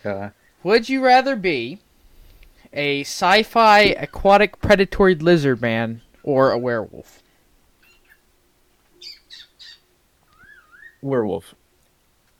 Yeah. 0.06 0.30
Would 0.64 0.88
you 0.88 1.04
rather 1.04 1.36
be 1.36 1.80
a 2.72 3.02
sci-fi 3.02 3.82
aquatic 3.82 4.62
predatory 4.62 5.16
lizard 5.16 5.62
man 5.62 6.02
or 6.24 6.52
a 6.52 6.58
werewolf? 6.58 7.22
werewolf 11.02 11.54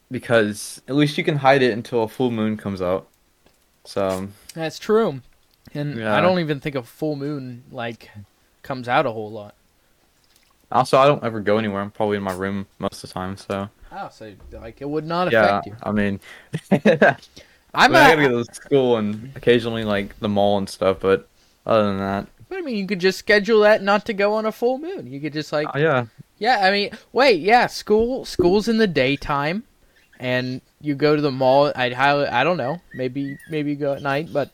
because 0.10 0.82
at 0.88 0.96
least 0.96 1.18
you 1.18 1.24
can 1.26 1.36
hide 1.36 1.62
it 1.62 1.74
until 1.74 2.04
a 2.04 2.08
full 2.08 2.32
moon 2.32 2.56
comes 2.56 2.82
out. 2.82 3.10
So 3.84 4.30
That's 4.54 4.80
true. 4.80 5.20
And 5.74 5.98
Yeah. 5.98 6.16
I 6.16 6.22
don't 6.22 6.40
even 6.40 6.60
think 6.60 6.76
a 6.76 6.84
full 6.84 7.16
moon 7.16 7.64
like 7.72 8.10
comes 8.62 8.88
out 8.88 9.06
a 9.06 9.12
whole 9.12 9.32
lot. 9.32 9.56
also 10.72 10.98
I 10.98 11.06
don't 11.06 11.24
ever 11.24 11.40
go 11.40 11.58
anywhere. 11.58 11.82
I'm 11.82 11.92
probably 11.92 12.18
in 12.18 12.24
my 12.24 12.34
room 12.34 12.68
most 12.80 13.04
of 13.04 13.10
the 13.10 13.14
time. 13.14 13.38
So 13.38 13.70
Oh, 13.92 14.10
so 14.12 14.34
like 14.52 14.82
it 14.82 14.90
would 14.90 15.06
not 15.06 15.32
yeah, 15.32 15.60
affect 15.60 15.68
you. 15.68 15.76
I 15.84 15.92
mean, 15.92 16.20
I, 16.72 16.76
I'm 17.76 17.92
I 17.96 18.16
gotta 18.16 18.28
go 18.30 18.44
to 18.44 18.54
school 18.54 18.98
and 18.98 19.32
occasionally 19.36 19.84
like 19.84 20.18
the 20.20 20.30
mall 20.30 20.58
and 20.58 20.68
stuff, 20.68 20.98
but 21.00 21.28
other 21.66 21.84
than 21.86 21.98
that, 22.00 22.28
but 22.50 22.58
I 22.58 22.62
mean, 22.62 22.76
you 22.78 22.88
could 22.88 23.00
just 23.00 23.18
schedule 23.20 23.62
that 23.62 23.82
not 23.84 24.06
to 24.08 24.14
go 24.14 24.34
on 24.34 24.46
a 24.46 24.52
full 24.52 24.78
moon. 24.80 25.12
You 25.12 25.20
could 25.20 25.34
just 25.34 25.52
like, 25.54 25.68
uh, 25.76 25.80
yeah, 25.80 26.06
yeah. 26.40 26.60
I 26.64 26.72
mean, 26.72 26.92
wait, 27.14 27.40
yeah. 27.40 27.68
School, 27.68 28.26
school's 28.26 28.68
in 28.68 28.78
the 28.78 28.86
daytime, 28.88 29.64
and 30.20 30.62
you 30.82 30.94
go 30.94 31.16
to 31.16 31.22
the 31.22 31.32
mall. 31.32 31.72
I'd 31.76 31.94
highly, 31.94 32.28
I 32.28 32.44
don't 32.44 32.58
know, 32.58 32.82
maybe, 32.94 33.38
maybe 33.50 33.72
you 33.72 33.76
go 33.76 33.94
at 33.94 34.02
night, 34.02 34.34
but 34.34 34.52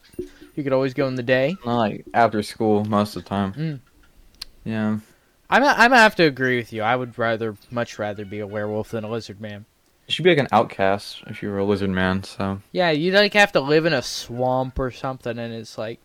you 0.56 0.64
could 0.64 0.74
always 0.74 0.94
go 0.94 1.08
in 1.08 1.16
the 1.16 1.24
day. 1.24 1.56
not 1.66 1.78
like 1.78 2.06
after 2.14 2.42
school 2.44 2.86
most 2.86 3.16
of 3.16 3.24
the 3.24 3.30
time. 3.30 3.54
Mm. 3.54 3.80
Yeah, 4.66 5.00
I'm, 5.50 5.64
I'm 5.64 5.90
gonna 5.92 5.98
have 5.98 6.16
to 6.18 6.24
agree 6.24 6.58
with 6.58 6.74
you. 6.74 6.82
I 6.84 6.96
would 6.96 7.18
rather, 7.18 7.56
much 7.72 7.98
rather, 7.98 8.26
be 8.26 8.40
a 8.40 8.48
werewolf 8.48 8.92
than 8.92 9.04
a 9.04 9.10
lizard 9.10 9.40
man. 9.42 9.66
you 10.08 10.14
should 10.14 10.24
be 10.24 10.30
like 10.32 10.40
an 10.40 10.48
outcast 10.52 11.24
if 11.28 11.42
you 11.42 11.50
were 11.50 11.60
a 11.60 11.66
lizard 11.66 11.90
man. 11.90 12.24
So 12.24 12.62
Yeah, 12.72 12.92
you'd 12.92 13.14
like 13.14 13.34
have 13.34 13.52
to 13.54 13.62
live 13.62 13.86
in 13.86 13.94
a 13.94 14.02
swamp 14.02 14.78
or 14.80 14.92
something, 14.92 15.38
and 15.40 15.54
it's 15.54 15.78
like, 15.78 16.00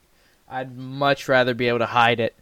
I'd 0.48 0.76
much 0.76 1.28
rather 1.28 1.54
be 1.54 1.68
able 1.68 1.80
to 1.80 1.86
hide 1.86 2.20
it 2.20 2.34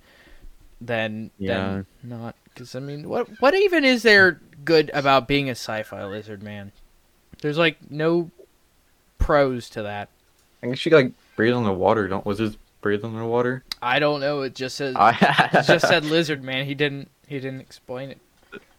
than 0.80 1.30
than 1.40 1.86
not. 2.02 2.34
Because 2.44 2.74
I 2.76 2.80
mean, 2.80 3.08
what 3.08 3.28
what 3.40 3.54
even 3.54 3.84
is 3.84 4.02
there 4.02 4.40
good 4.64 4.90
about 4.92 5.26
being 5.26 5.48
a 5.48 5.52
sci-fi 5.52 6.04
lizard 6.04 6.42
man? 6.42 6.72
There's 7.40 7.58
like 7.58 7.90
no 7.90 8.30
pros 9.18 9.70
to 9.70 9.82
that. 9.82 10.08
I 10.62 10.66
guess 10.68 10.84
you 10.84 10.90
could, 10.90 11.04
like 11.04 11.12
breathe 11.36 11.54
underwater. 11.54 12.08
Don't 12.08 12.26
lizards 12.26 12.56
breathe 12.80 13.04
underwater? 13.04 13.64
I 13.80 13.98
don't 13.98 14.20
know. 14.20 14.42
It 14.42 14.54
just 14.54 14.76
says 14.76 14.94
I 14.96 15.10
it 15.54 15.66
just 15.66 15.86
said 15.88 16.04
lizard 16.06 16.42
man. 16.42 16.66
He 16.66 16.74
didn't 16.74 17.10
he 17.26 17.38
didn't 17.40 17.60
explain 17.60 18.10
it 18.10 18.18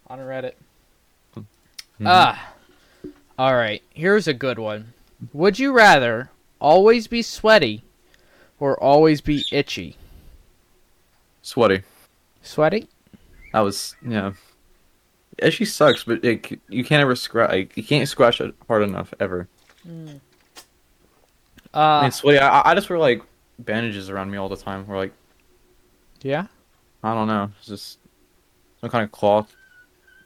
on 0.07 0.19
Reddit. 0.19 0.53
Mhm. 1.35 1.45
Ah, 2.05 2.53
all 3.37 3.55
right. 3.55 3.81
Here's 3.93 4.27
a 4.27 4.33
good 4.33 4.59
one. 4.59 4.93
Would 5.31 5.59
you 5.59 5.71
rather 5.71 6.29
always 6.59 7.07
be 7.07 7.21
sweaty 7.21 7.83
or 8.59 8.81
always 8.81 9.21
be 9.21 9.43
itchy? 9.51 9.97
sweaty. 11.41 11.83
Sweaty? 12.41 12.87
That 13.51 13.59
was 13.61 13.95
yeah. 14.05 14.33
It 15.37 15.45
actually 15.45 15.65
sucks, 15.65 16.03
but 16.03 16.23
it, 16.23 16.59
you 16.69 16.83
can't 16.83 17.01
ever 17.01 17.15
scratch. 17.15 17.49
Like, 17.49 17.77
you 17.77 17.83
can't 17.83 18.07
scratch 18.07 18.39
it 18.39 18.53
hard 18.67 18.83
enough 18.83 19.13
ever. 19.19 19.47
I 19.85 20.19
Uh, 21.73 22.01
mean, 22.03 22.11
sweaty. 22.11 22.39
I, 22.39 22.71
I 22.71 22.75
just 22.75 22.89
wear 22.89 22.99
like 22.99 23.21
bandages 23.59 24.09
around 24.09 24.29
me 24.31 24.37
all 24.37 24.49
the 24.49 24.57
time. 24.57 24.85
Or 24.89 24.97
like 24.97 25.13
yeah. 26.21 26.47
I 27.03 27.13
don't 27.13 27.27
know, 27.27 27.51
it's 27.59 27.67
just 27.67 27.99
some 28.79 28.89
kind 28.89 29.03
of 29.03 29.11
cloth. 29.11 29.53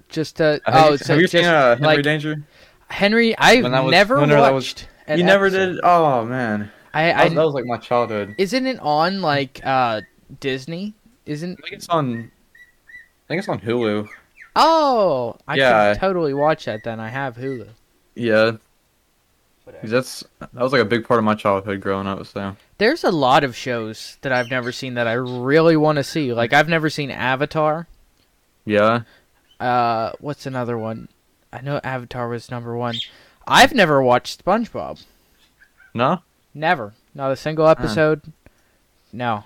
Just 0.10 0.40
uh, 0.40 0.60
Have 0.66 0.86
oh, 0.86 0.92
you, 0.92 0.98
so 0.98 1.14
have 1.14 1.18
you 1.22 1.24
just 1.28 1.32
seen 1.32 1.46
uh, 1.46 1.76
Henry 1.76 1.86
like 1.96 2.04
Danger? 2.04 2.44
Henry. 2.90 3.38
I've 3.38 3.64
that 3.64 3.84
was- 3.84 3.92
never 3.92 4.26
that 4.26 4.52
was- 4.54 4.66
watched. 4.66 4.88
an 5.08 5.18
You 5.20 5.24
never 5.26 5.48
episode. 5.48 5.74
did. 5.74 5.80
Oh 5.84 6.24
man, 6.26 6.72
I, 6.94 7.04
that 7.06 7.18
I 7.18 7.24
was, 7.26 7.34
that 7.34 7.46
was 7.46 7.54
like 7.56 7.66
my 7.66 7.78
childhood. 7.78 8.36
isn't 8.38 8.66
it 8.68 8.80
on 8.80 9.22
like 9.22 9.60
uh 9.64 10.02
Disney? 10.40 10.94
Isn't 11.26 11.58
I 11.60 11.62
think 11.62 11.74
it's 11.74 11.90
on. 11.90 12.32
I 13.26 13.28
think 13.28 13.40
it's 13.40 13.50
on 13.50 13.60
Hulu. 13.60 14.08
oh 14.56 15.36
I 15.48 15.56
Yeah. 15.56 15.94
could 15.94 16.00
totally 16.00 16.34
watch 16.34 16.66
that 16.66 16.84
then. 16.84 17.00
I 17.00 17.10
have 17.10 17.36
Hulu. 17.36 17.68
Yeah, 18.16 18.52
'cause 19.82 19.90
that's 19.92 20.24
that 20.40 20.54
was 20.54 20.72
like 20.72 20.82
a 20.82 20.86
big 20.86 21.06
part 21.08 21.18
of 21.20 21.24
my 21.24 21.36
childhood 21.36 21.82
growing 21.82 22.08
up. 22.08 22.26
So 22.26 22.56
There's 22.78 23.04
a 23.04 23.12
lot 23.12 23.44
of 23.44 23.56
shows 23.56 24.18
that 24.22 24.32
I've 24.32 24.50
never 24.50 24.72
seen 24.72 24.94
that 24.96 25.08
I 25.08 25.14
really 25.14 25.76
want 25.78 25.98
to 25.98 26.04
see. 26.04 26.34
Like 26.34 26.54
I've 26.54 26.70
never 26.70 26.90
seen 26.90 27.12
Avatar. 27.12 27.88
yeah, 28.66 29.02
Uh, 29.60 30.12
what's 30.20 30.46
another 30.46 30.78
one? 30.78 31.08
I 31.54 31.62
know 31.62 31.80
Avatar 31.84 32.28
was 32.30 32.52
number 32.52 32.76
one. 32.76 32.96
I've 33.48 33.74
never 33.74 34.02
watched 34.02 34.44
SpongeBob. 34.44 35.04
no, 35.94 36.22
Never. 36.54 36.94
Not 37.14 37.32
a 37.32 37.36
single 37.36 37.68
episode. 37.68 38.22
No. 39.14 39.44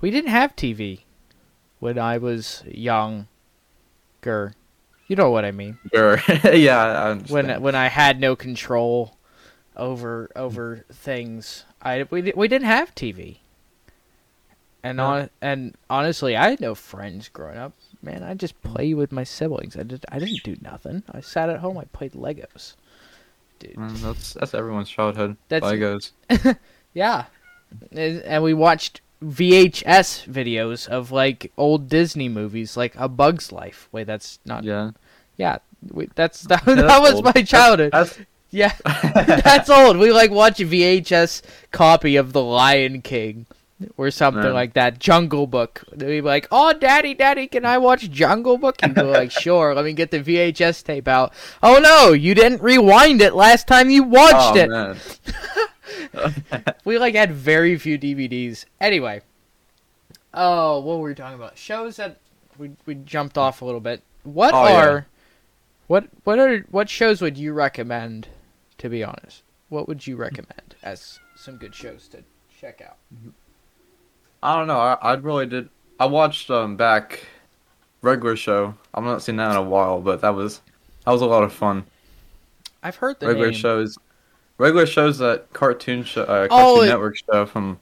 We 0.00 0.10
didn't 0.10 0.30
have 0.30 0.56
TV 0.56 1.00
when 1.78 1.98
I 1.98 2.18
was 2.18 2.62
younger. 2.66 3.26
You 5.06 5.16
know 5.16 5.30
what 5.30 5.44
I 5.44 5.50
mean. 5.50 5.78
Sure. 5.94 6.20
yeah, 6.52 6.80
I. 6.82 7.14
When 7.32 7.60
when 7.62 7.74
I 7.74 7.88
had 7.88 8.20
no 8.20 8.36
control 8.36 9.16
over 9.76 10.30
over 10.36 10.84
things. 10.92 11.64
I 11.82 12.06
we 12.10 12.32
we 12.34 12.48
didn't 12.48 12.66
have 12.66 12.94
TV. 12.94 13.38
And 14.82 14.96
Yeah. 14.98 15.04
on 15.04 15.30
and 15.42 15.74
honestly, 15.88 16.36
I 16.36 16.50
had 16.50 16.60
no 16.60 16.74
friends 16.74 17.28
growing 17.28 17.58
up. 17.58 17.72
Man, 18.02 18.22
I 18.22 18.34
just 18.34 18.60
play 18.62 18.94
with 18.94 19.12
my 19.12 19.24
siblings. 19.24 19.76
I 19.76 19.82
did 19.82 20.04
I 20.08 20.18
didn't 20.18 20.42
do 20.42 20.56
nothing. 20.62 21.02
I 21.10 21.20
sat 21.20 21.50
at 21.50 21.60
home. 21.60 21.76
I 21.78 21.84
played 21.84 22.12
Legos. 22.12 22.74
Dude. 23.58 23.74
Mm, 23.74 24.00
that's 24.00 24.32
that's 24.34 24.54
everyone's 24.54 24.88
childhood. 24.90 25.36
That's- 25.48 25.70
Legos. 25.72 26.12
Yeah. 26.94 27.26
And 27.92 28.42
we 28.42 28.52
watched 28.52 29.00
VHS 29.22 30.26
videos 30.26 30.88
of 30.88 31.12
like 31.12 31.52
old 31.56 31.88
Disney 31.88 32.28
movies, 32.28 32.76
like 32.76 32.94
A 32.96 33.08
Bug's 33.08 33.52
Life. 33.52 33.88
Wait, 33.92 34.08
that's 34.08 34.40
not. 34.44 34.64
Yeah, 34.64 34.90
Yeah, 35.36 35.58
we, 35.92 36.08
that's 36.16 36.42
that, 36.44 36.64
Yeah, 36.66 36.74
that 36.74 37.00
was 37.00 37.14
old. 37.14 37.24
my 37.26 37.42
childhood. 37.42 37.92
that's 37.92 38.18
yeah, 38.50 38.74
that's 38.84 39.70
old. 39.70 39.96
We 39.96 40.12
like 40.12 40.30
watch 40.30 40.60
a 40.60 40.66
VHS 40.66 41.42
copy 41.70 42.16
of 42.16 42.32
The 42.32 42.42
Lion 42.42 43.00
King 43.02 43.46
or 43.96 44.10
something 44.10 44.42
Man. 44.42 44.52
like 44.52 44.74
that. 44.74 44.98
Jungle 44.98 45.46
Book. 45.46 45.84
They'd 45.92 46.06
be 46.06 46.20
like, 46.20 46.46
"Oh, 46.50 46.72
Daddy, 46.72 47.14
Daddy, 47.14 47.46
can 47.46 47.64
I 47.64 47.78
watch 47.78 48.10
Jungle 48.10 48.58
Book?" 48.58 48.76
You'd 48.82 48.94
be 48.94 49.02
like, 49.02 49.30
"Sure." 49.42 49.74
Let 49.74 49.84
me 49.84 49.92
get 49.92 50.10
the 50.10 50.20
VHS 50.20 50.84
tape 50.84 51.08
out. 51.08 51.32
Oh 51.62 51.78
no, 51.78 52.12
you 52.12 52.34
didn't 52.34 52.62
rewind 52.62 53.22
it 53.22 53.34
last 53.34 53.66
time 53.66 53.88
you 53.90 54.02
watched 54.02 54.56
oh, 54.56 54.60
it. 54.60 54.68
man. 54.70 54.96
We 56.84 56.98
like 56.98 57.14
had 57.14 57.32
very 57.32 57.76
few 57.78 57.98
DVDs. 57.98 58.64
Anyway. 58.80 59.22
Oh, 60.32 60.78
what 60.80 60.98
were 60.98 61.08
we 61.08 61.14
talking 61.14 61.34
about? 61.34 61.58
Shows 61.58 61.96
that 61.96 62.18
we 62.58 62.70
we 62.86 62.94
jumped 62.94 63.36
off 63.36 63.62
a 63.62 63.64
little 63.64 63.80
bit. 63.80 64.02
What 64.22 64.54
Oh, 64.54 64.64
yeah. 64.66 64.84
are 64.86 65.06
what 65.88 66.08
what 66.24 66.38
are 66.38 66.60
what 66.70 66.88
shows 66.88 67.20
would 67.20 67.36
you 67.36 67.52
recommend 67.52 68.28
to 68.80 68.88
be 68.88 69.04
honest? 69.04 69.42
What 69.68 69.86
would 69.88 70.06
you 70.06 70.16
recommend 70.16 70.74
as 70.82 71.20
some 71.36 71.56
good 71.56 71.74
shows 71.74 72.08
to 72.08 72.24
check 72.60 72.82
out? 72.84 72.96
I 74.42 74.56
don't 74.56 74.66
know. 74.66 74.78
I 74.80 74.94
I 74.94 75.14
really 75.14 75.46
did. 75.46 75.68
I 75.98 76.06
watched 76.06 76.50
um 76.50 76.76
back 76.76 77.24
regular 78.02 78.36
show. 78.36 78.74
I'm 78.94 79.04
not 79.04 79.22
seeing 79.22 79.36
that 79.36 79.50
in 79.50 79.56
a 79.56 79.62
while, 79.62 80.00
but 80.00 80.20
that 80.22 80.34
was 80.34 80.60
that 81.04 81.12
was 81.12 81.22
a 81.22 81.26
lot 81.26 81.44
of 81.44 81.52
fun. 81.52 81.84
I've 82.82 82.96
heard 82.96 83.20
the 83.20 83.26
regular 83.28 83.50
name. 83.50 83.58
shows, 83.58 83.98
regular 84.58 84.86
shows 84.86 85.18
that 85.18 85.52
cartoon 85.52 86.02
show, 86.04 86.22
uh, 86.22 86.48
Cartoon 86.48 86.48
Oh, 86.50 86.80
it- 86.82 86.88
Network 86.88 87.16
show 87.18 87.44
from 87.46 87.78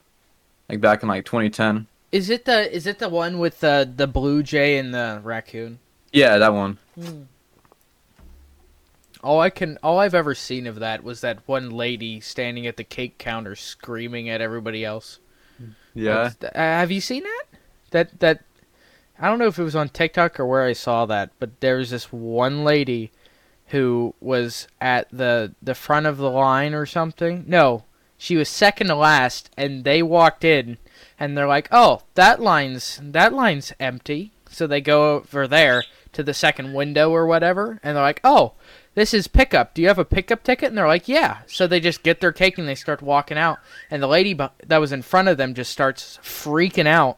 like 0.68 0.80
back 0.80 1.02
in 1.02 1.08
like 1.08 1.24
2010. 1.24 1.86
Is 2.10 2.30
it 2.30 2.44
the 2.44 2.74
is 2.74 2.86
it 2.86 2.98
the 2.98 3.08
one 3.08 3.38
with 3.38 3.60
the 3.60 3.90
the 3.96 4.06
blue 4.06 4.42
jay 4.42 4.78
and 4.78 4.92
the 4.92 5.20
raccoon? 5.22 5.78
Yeah, 6.12 6.38
that 6.38 6.52
one. 6.52 6.78
All 9.22 9.40
I 9.40 9.50
can, 9.50 9.78
all 9.82 9.98
I've 9.98 10.14
ever 10.14 10.34
seen 10.34 10.66
of 10.66 10.78
that 10.80 11.02
was 11.02 11.20
that 11.22 11.38
one 11.46 11.70
lady 11.70 12.20
standing 12.20 12.66
at 12.66 12.76
the 12.76 12.84
cake 12.84 13.18
counter 13.18 13.56
screaming 13.56 14.28
at 14.28 14.40
everybody 14.40 14.84
else. 14.84 15.18
Yeah. 15.94 16.30
That's- 16.38 16.54
uh, 16.54 16.58
have 16.58 16.92
you 16.92 17.00
seen 17.00 17.24
that? 17.24 17.44
That 17.90 18.20
that 18.20 18.44
I 19.18 19.26
don't 19.28 19.38
know 19.40 19.46
if 19.48 19.58
it 19.58 19.64
was 19.64 19.74
on 19.74 19.88
TikTok 19.88 20.38
or 20.38 20.46
where 20.46 20.64
I 20.64 20.72
saw 20.72 21.04
that, 21.06 21.30
but 21.40 21.60
there 21.60 21.78
was 21.78 21.90
this 21.90 22.12
one 22.12 22.62
lady 22.62 23.10
who 23.68 24.14
was 24.20 24.68
at 24.80 25.08
the 25.10 25.54
the 25.60 25.74
front 25.74 26.06
of 26.06 26.18
the 26.18 26.30
line 26.30 26.72
or 26.74 26.86
something. 26.86 27.44
No, 27.48 27.84
she 28.16 28.36
was 28.36 28.48
second 28.48 28.86
to 28.88 28.94
last, 28.94 29.50
and 29.56 29.82
they 29.84 30.02
walked 30.02 30.44
in, 30.44 30.78
and 31.18 31.36
they're 31.36 31.48
like, 31.48 31.68
"Oh, 31.72 32.02
that 32.14 32.40
line's 32.40 33.00
that 33.02 33.32
line's 33.32 33.72
empty." 33.80 34.30
So 34.50 34.66
they 34.66 34.80
go 34.80 35.16
over 35.16 35.48
there 35.48 35.82
to 36.12 36.22
the 36.22 36.34
second 36.34 36.72
window 36.72 37.10
or 37.10 37.26
whatever, 37.26 37.80
and 37.82 37.96
they're 37.96 38.04
like, 38.04 38.20
"Oh." 38.22 38.52
This 38.98 39.14
is 39.14 39.28
pickup. 39.28 39.74
Do 39.74 39.80
you 39.82 39.86
have 39.86 40.00
a 40.00 40.04
pickup 40.04 40.42
ticket? 40.42 40.70
And 40.70 40.76
they're 40.76 40.88
like, 40.88 41.06
yeah. 41.06 41.38
So 41.46 41.68
they 41.68 41.78
just 41.78 42.02
get 42.02 42.20
their 42.20 42.32
cake 42.32 42.58
and 42.58 42.66
they 42.66 42.74
start 42.74 43.00
walking 43.00 43.38
out. 43.38 43.58
And 43.92 44.02
the 44.02 44.08
lady 44.08 44.32
that 44.66 44.78
was 44.78 44.90
in 44.90 45.02
front 45.02 45.28
of 45.28 45.36
them 45.36 45.54
just 45.54 45.70
starts 45.70 46.18
freaking 46.20 46.88
out 46.88 47.16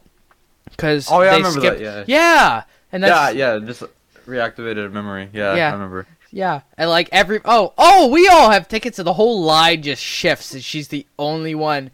because 0.68 1.08
Oh, 1.10 1.22
yeah, 1.22 1.28
I 1.28 1.30
they 1.30 1.36
remember 1.38 1.60
skipped. 1.60 1.78
that, 1.80 2.06
yeah, 2.06 2.64
and 2.92 3.02
that's 3.02 3.34
yeah, 3.34 3.54
yeah, 3.54 3.64
just 3.64 3.82
reactivated 4.26 4.84
a 4.86 4.88
memory. 4.90 5.30
Yeah, 5.32 5.54
Yeah. 5.56 5.70
I 5.70 5.72
remember. 5.72 6.06
yeah, 6.30 6.60
and 6.76 6.90
like 6.90 7.08
every 7.12 7.40
oh 7.46 7.72
oh 7.78 8.08
we 8.08 8.28
all 8.28 8.50
have 8.50 8.68
tickets, 8.68 8.98
and 8.98 9.06
the 9.06 9.14
whole 9.14 9.40
line 9.42 9.80
just 9.82 10.02
shifts, 10.02 10.52
and 10.52 10.62
she's 10.62 10.88
the 10.88 11.06
only 11.18 11.54
one. 11.54 11.90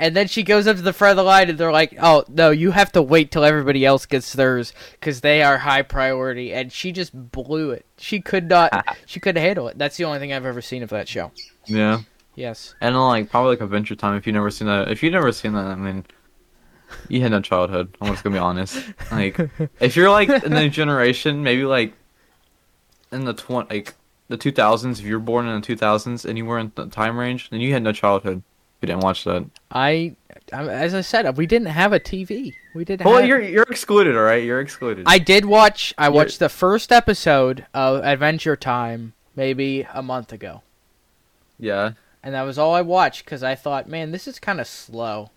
And 0.00 0.16
then 0.16 0.28
she 0.28 0.42
goes 0.42 0.66
up 0.66 0.76
to 0.76 0.82
the 0.82 0.94
front 0.94 1.12
of 1.12 1.16
the 1.18 1.24
line, 1.24 1.50
and 1.50 1.58
they're 1.58 1.70
like, 1.70 1.94
"Oh 2.00 2.24
no, 2.28 2.50
you 2.50 2.70
have 2.70 2.90
to 2.92 3.02
wait 3.02 3.30
till 3.30 3.44
everybody 3.44 3.84
else 3.84 4.06
gets 4.06 4.32
theirs 4.32 4.72
because 4.92 5.20
they 5.20 5.42
are 5.42 5.58
high 5.58 5.82
priority." 5.82 6.54
And 6.54 6.72
she 6.72 6.90
just 6.90 7.12
blew 7.30 7.70
it. 7.70 7.84
She 7.98 8.20
could 8.20 8.48
not. 8.48 8.70
Ah. 8.72 8.96
she 9.04 9.20
couldn't 9.20 9.42
handle 9.42 9.68
it. 9.68 9.76
That's 9.76 9.98
the 9.98 10.04
only 10.04 10.18
thing 10.18 10.32
I've 10.32 10.46
ever 10.46 10.62
seen 10.62 10.82
of 10.82 10.88
that 10.90 11.06
show. 11.06 11.32
Yeah. 11.66 12.00
Yes. 12.34 12.74
And 12.80 12.98
like 12.98 13.28
probably 13.28 13.50
like 13.50 13.60
Adventure 13.60 13.94
Time. 13.94 14.16
If 14.16 14.26
you 14.26 14.32
never 14.32 14.50
seen 14.50 14.68
that, 14.68 14.90
if 14.90 15.02
you 15.02 15.10
never 15.10 15.32
seen 15.32 15.52
that, 15.52 15.66
I 15.66 15.74
mean, 15.74 16.06
you 17.08 17.20
had 17.20 17.32
no 17.32 17.42
childhood. 17.42 17.94
I'm 18.00 18.08
just 18.08 18.24
gonna 18.24 18.36
be 18.36 18.40
honest. 18.40 18.82
Like, 19.12 19.38
if 19.80 19.96
you're 19.96 20.10
like 20.10 20.30
in 20.30 20.54
the 20.54 20.68
generation, 20.70 21.42
maybe 21.42 21.64
like 21.64 21.92
in 23.12 23.26
the 23.26 23.34
twen 23.34 23.66
like 23.68 23.94
the 24.28 24.38
2000s. 24.38 24.92
If 24.92 25.04
you 25.04 25.14
were 25.14 25.20
born 25.20 25.46
in 25.46 25.60
the 25.60 25.66
2000s 25.66 26.24
and 26.24 26.38
you 26.38 26.46
were 26.46 26.58
in 26.58 26.72
the 26.74 26.86
time 26.86 27.18
range, 27.18 27.50
then 27.50 27.60
you 27.60 27.72
had 27.72 27.82
no 27.82 27.92
childhood. 27.92 28.42
You 28.80 28.86
didn't 28.86 29.02
watch 29.02 29.24
that. 29.24 29.44
I, 29.70 30.16
I, 30.52 30.66
as 30.68 30.94
I 30.94 31.02
said, 31.02 31.36
we 31.36 31.46
didn't 31.46 31.68
have 31.68 31.92
a 31.92 32.00
TV. 32.00 32.54
We 32.74 32.84
didn't. 32.84 33.06
Well, 33.06 33.18
have... 33.18 33.26
you're 33.26 33.40
you're 33.40 33.64
excluded. 33.64 34.16
All 34.16 34.22
right, 34.22 34.42
you're 34.42 34.60
excluded. 34.60 35.04
I 35.06 35.18
did 35.18 35.44
watch. 35.44 35.92
I 35.98 36.06
You're- 36.06 36.16
watched 36.16 36.38
the 36.38 36.48
first 36.48 36.90
episode 36.90 37.66
of 37.74 38.02
Adventure 38.04 38.56
Time 38.56 39.12
maybe 39.36 39.86
a 39.92 40.02
month 40.02 40.32
ago, 40.32 40.62
yeah. 41.58 41.92
and 42.22 42.34
that 42.34 42.42
was 42.42 42.58
all 42.58 42.74
I 42.74 42.82
watched 42.82 43.24
because 43.24 43.42
I 43.42 43.54
thought, 43.54 43.88
man, 43.88 44.12
this 44.12 44.26
is 44.26 44.38
kind 44.38 44.60
of 44.60 44.66
slow. 44.66 45.30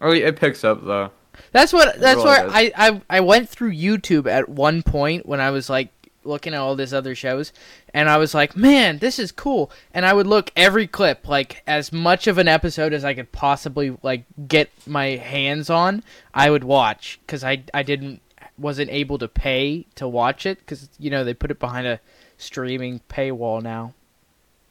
Oh, 0.00 0.12
it 0.12 0.36
picks 0.36 0.64
up 0.64 0.84
though. 0.84 1.10
That's 1.52 1.72
what. 1.72 1.98
That's 1.98 2.22
where. 2.22 2.46
I, 2.48 2.72
I 2.76 3.00
I 3.08 3.20
went 3.20 3.48
through 3.48 3.72
YouTube 3.72 4.30
at 4.30 4.48
one 4.50 4.82
point 4.82 5.24
when 5.24 5.40
I 5.40 5.50
was 5.50 5.70
like 5.70 5.88
looking 6.24 6.54
at 6.54 6.60
all 6.60 6.74
these 6.76 6.94
other 6.94 7.14
shows, 7.14 7.52
and 7.92 8.08
I 8.08 8.16
was 8.16 8.34
like, 8.34 8.56
man, 8.56 8.98
this 8.98 9.18
is 9.18 9.32
cool. 9.32 9.70
And 9.92 10.04
I 10.06 10.12
would 10.12 10.26
look 10.26 10.50
every 10.56 10.86
clip, 10.86 11.28
like 11.28 11.62
as 11.66 11.92
much 11.92 12.26
of 12.26 12.38
an 12.38 12.48
episode 12.48 12.92
as 12.92 13.04
I 13.04 13.14
could 13.14 13.32
possibly 13.32 13.96
like 14.02 14.24
get 14.48 14.70
my 14.86 15.16
hands 15.16 15.70
on. 15.70 16.02
I 16.32 16.50
would 16.50 16.64
watch 16.64 17.18
because 17.26 17.44
I 17.44 17.62
I 17.72 17.82
didn't 17.82 18.20
wasn't 18.58 18.90
able 18.90 19.18
to 19.18 19.28
pay 19.28 19.86
to 19.96 20.06
watch 20.06 20.46
it 20.46 20.58
because 20.60 20.88
you 20.98 21.10
know 21.10 21.24
they 21.24 21.34
put 21.34 21.50
it 21.50 21.58
behind 21.58 21.86
a 21.86 22.00
streaming 22.38 23.00
paywall 23.08 23.62
now. 23.62 23.94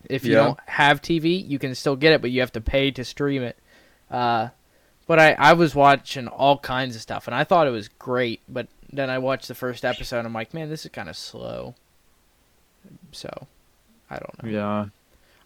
If 0.10 0.26
you 0.26 0.34
Yeah. 0.34 0.40
don't 0.40 0.60
have 0.68 1.02
TV, 1.02 1.48
you 1.48 1.60
can 1.60 1.74
still 1.76 1.96
get 1.96 2.12
it, 2.14 2.22
but 2.22 2.32
you 2.32 2.42
have 2.42 2.52
to 2.54 2.62
pay 2.62 2.92
to 2.92 3.04
stream 3.06 3.42
it. 3.44 3.58
Uh, 4.12 4.50
but 5.08 5.20
I, 5.20 5.32
I 5.34 5.54
was 5.54 5.74
watching 5.76 6.28
all 6.28 6.58
kinds 6.58 6.96
of 6.96 7.02
stuff, 7.02 7.28
and 7.28 7.36
I 7.36 7.44
thought 7.46 7.68
it 7.68 7.72
was 7.72 7.88
great. 7.88 8.42
But 8.48 8.68
then 8.96 9.10
I 9.10 9.18
watched 9.18 9.48
the 9.48 9.56
first 9.56 9.84
episode, 9.84 10.20
and 10.20 10.28
I'm 10.28 10.34
like, 10.34 10.54
man, 10.54 10.70
this 10.70 10.86
is 10.86 10.92
kind 10.92 11.10
of 11.10 11.18
slow. 11.18 11.76
So, 13.12 13.48
I 14.10 14.18
don't 14.18 14.44
know. 14.44 14.50
Yeah. 14.50 14.86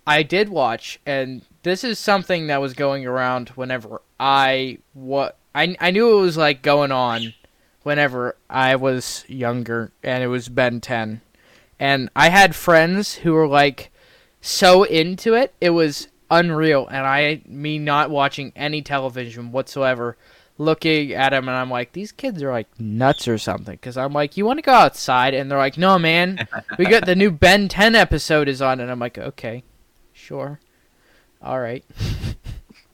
I 0.06 0.24
did 0.24 0.48
watch, 0.48 1.00
and 1.06 1.42
this 1.64 1.84
is 1.84 2.00
something 2.00 2.48
that 2.48 2.62
was 2.62 2.74
going 2.74 3.06
around 3.06 3.50
whenever 3.50 4.02
I 4.18 4.78
what 4.94 5.38
I 5.54 5.76
I 5.82 5.92
knew 5.92 6.18
it 6.18 6.22
was 6.22 6.38
like 6.38 6.62
going 6.62 6.94
on 6.94 7.34
whenever 7.84 8.38
I 8.50 8.78
was 8.78 9.26
younger, 9.28 9.92
and 10.02 10.24
it 10.24 10.28
was 10.28 10.48
Ben 10.48 10.80
Ten, 10.80 11.20
and 11.78 12.10
I 12.16 12.30
had 12.30 12.56
friends 12.56 13.16
who 13.16 13.34
were 13.34 13.50
like 13.50 13.92
so 14.40 14.84
into 14.84 15.34
it, 15.34 15.54
it 15.60 15.72
was 15.72 16.08
unreal, 16.32 16.88
and 16.88 17.06
I 17.06 17.42
me 17.46 17.78
not 17.78 18.10
watching 18.10 18.54
any 18.56 18.82
television 18.82 19.52
whatsoever. 19.52 20.16
Looking 20.60 21.13
at 21.13 21.34
him, 21.34 21.48
and 21.48 21.58
I'm 21.58 21.70
like, 21.70 21.91
these 21.91 22.12
kids 22.12 22.41
are 22.41 22.52
like 22.52 22.67
nuts 22.80 23.28
or 23.28 23.38
something. 23.38 23.76
Because 23.76 23.96
I'm 23.96 24.13
like, 24.13 24.38
you 24.38 24.46
want 24.46 24.58
to 24.58 24.63
go 24.63 24.74
outside? 24.74 25.34
And 25.34 25.52
they're 25.52 25.58
like, 25.58 25.78
no, 25.78 26.00
man. 26.00 26.48
We 26.80 26.86
got 26.86 27.06
the 27.06 27.15
new 27.15 27.30
Ben 27.32 27.67
10 27.67 27.96
episode 27.96 28.48
is 28.48 28.62
on. 28.62 28.80
And 28.80 28.89
I'm 28.89 29.00
like, 29.00 29.17
okay, 29.20 29.63
Sure. 30.17 30.60
All 31.41 31.60
right. 31.60 31.86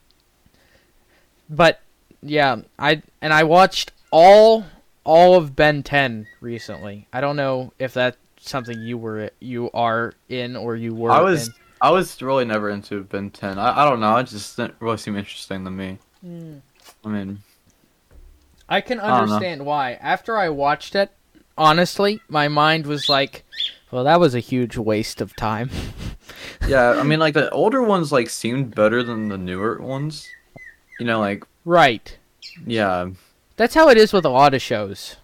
but 1.50 1.80
yeah, 2.22 2.58
I 2.78 3.02
and 3.22 3.32
I 3.32 3.44
watched 3.44 3.92
all 4.10 4.66
all 5.04 5.34
of 5.34 5.56
Ben 5.56 5.82
10 5.82 6.26
recently. 6.40 7.08
I 7.12 7.22
don't 7.22 7.36
know 7.36 7.72
if 7.78 7.94
that's 7.94 8.18
something 8.38 8.78
you 8.78 8.98
were 8.98 9.30
you 9.40 9.70
are 9.72 10.12
in 10.28 10.54
or 10.54 10.76
you 10.76 10.94
were 10.94 11.10
I 11.10 11.22
was 11.22 11.48
in. 11.48 11.54
I 11.80 11.90
was 11.90 12.20
really 12.20 12.44
never 12.44 12.68
into 12.68 13.02
Ben 13.02 13.30
10. 13.30 13.58
I, 13.58 13.82
I 13.82 13.88
don't 13.88 14.00
know. 14.00 14.16
It 14.18 14.24
just 14.24 14.56
didn't 14.56 14.74
really 14.80 14.98
seem 14.98 15.16
interesting 15.16 15.64
to 15.64 15.70
me. 15.70 15.98
Hmm. 16.20 16.58
I 17.04 17.08
mean, 17.08 17.42
I 18.74 18.80
can 18.80 18.98
understand 18.98 19.64
why. 19.64 19.92
After 19.94 20.36
I 20.36 20.48
watched 20.48 20.96
it, 20.96 21.12
honestly, 21.56 22.20
my 22.28 22.48
mind 22.48 22.86
was 22.86 23.08
like, 23.08 23.44
well, 23.92 24.02
that 24.02 24.18
was 24.18 24.34
a 24.34 24.40
huge 24.40 24.76
waste 24.76 25.20
of 25.20 25.36
time. 25.36 25.70
yeah. 26.66 26.90
I 26.98 27.04
mean, 27.04 27.20
like 27.20 27.34
the 27.34 27.48
older 27.50 27.84
ones 27.84 28.10
like 28.10 28.28
seemed 28.28 28.74
better 28.74 29.04
than 29.04 29.28
the 29.28 29.38
newer 29.38 29.80
ones. 29.80 30.28
You 30.98 31.06
know, 31.06 31.20
like 31.20 31.44
right. 31.64 32.18
yeah, 32.66 33.10
That's 33.56 33.74
how 33.74 33.88
it 33.90 33.96
is 33.96 34.12
with 34.12 34.24
a 34.24 34.30
lot 34.30 34.54
of 34.54 34.62
shows. 34.62 35.18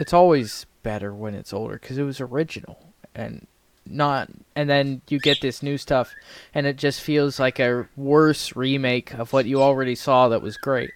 It's 0.00 0.12
always 0.12 0.66
better 0.82 1.14
when 1.14 1.34
it's 1.34 1.52
older 1.52 1.74
because 1.74 1.98
it 1.98 2.02
was 2.02 2.20
original 2.20 2.92
and 3.14 3.46
not. 3.86 4.28
And 4.56 4.68
then 4.68 5.02
you 5.08 5.20
get 5.20 5.40
this 5.40 5.62
new 5.62 5.78
stuff, 5.78 6.14
and 6.52 6.66
it 6.66 6.76
just 6.76 7.00
feels 7.00 7.38
like 7.38 7.60
a 7.60 7.88
worse 7.96 8.56
remake 8.56 9.14
of 9.14 9.32
what 9.32 9.46
you 9.46 9.62
already 9.62 9.94
saw 9.94 10.28
that 10.30 10.42
was 10.42 10.56
great. 10.56 10.90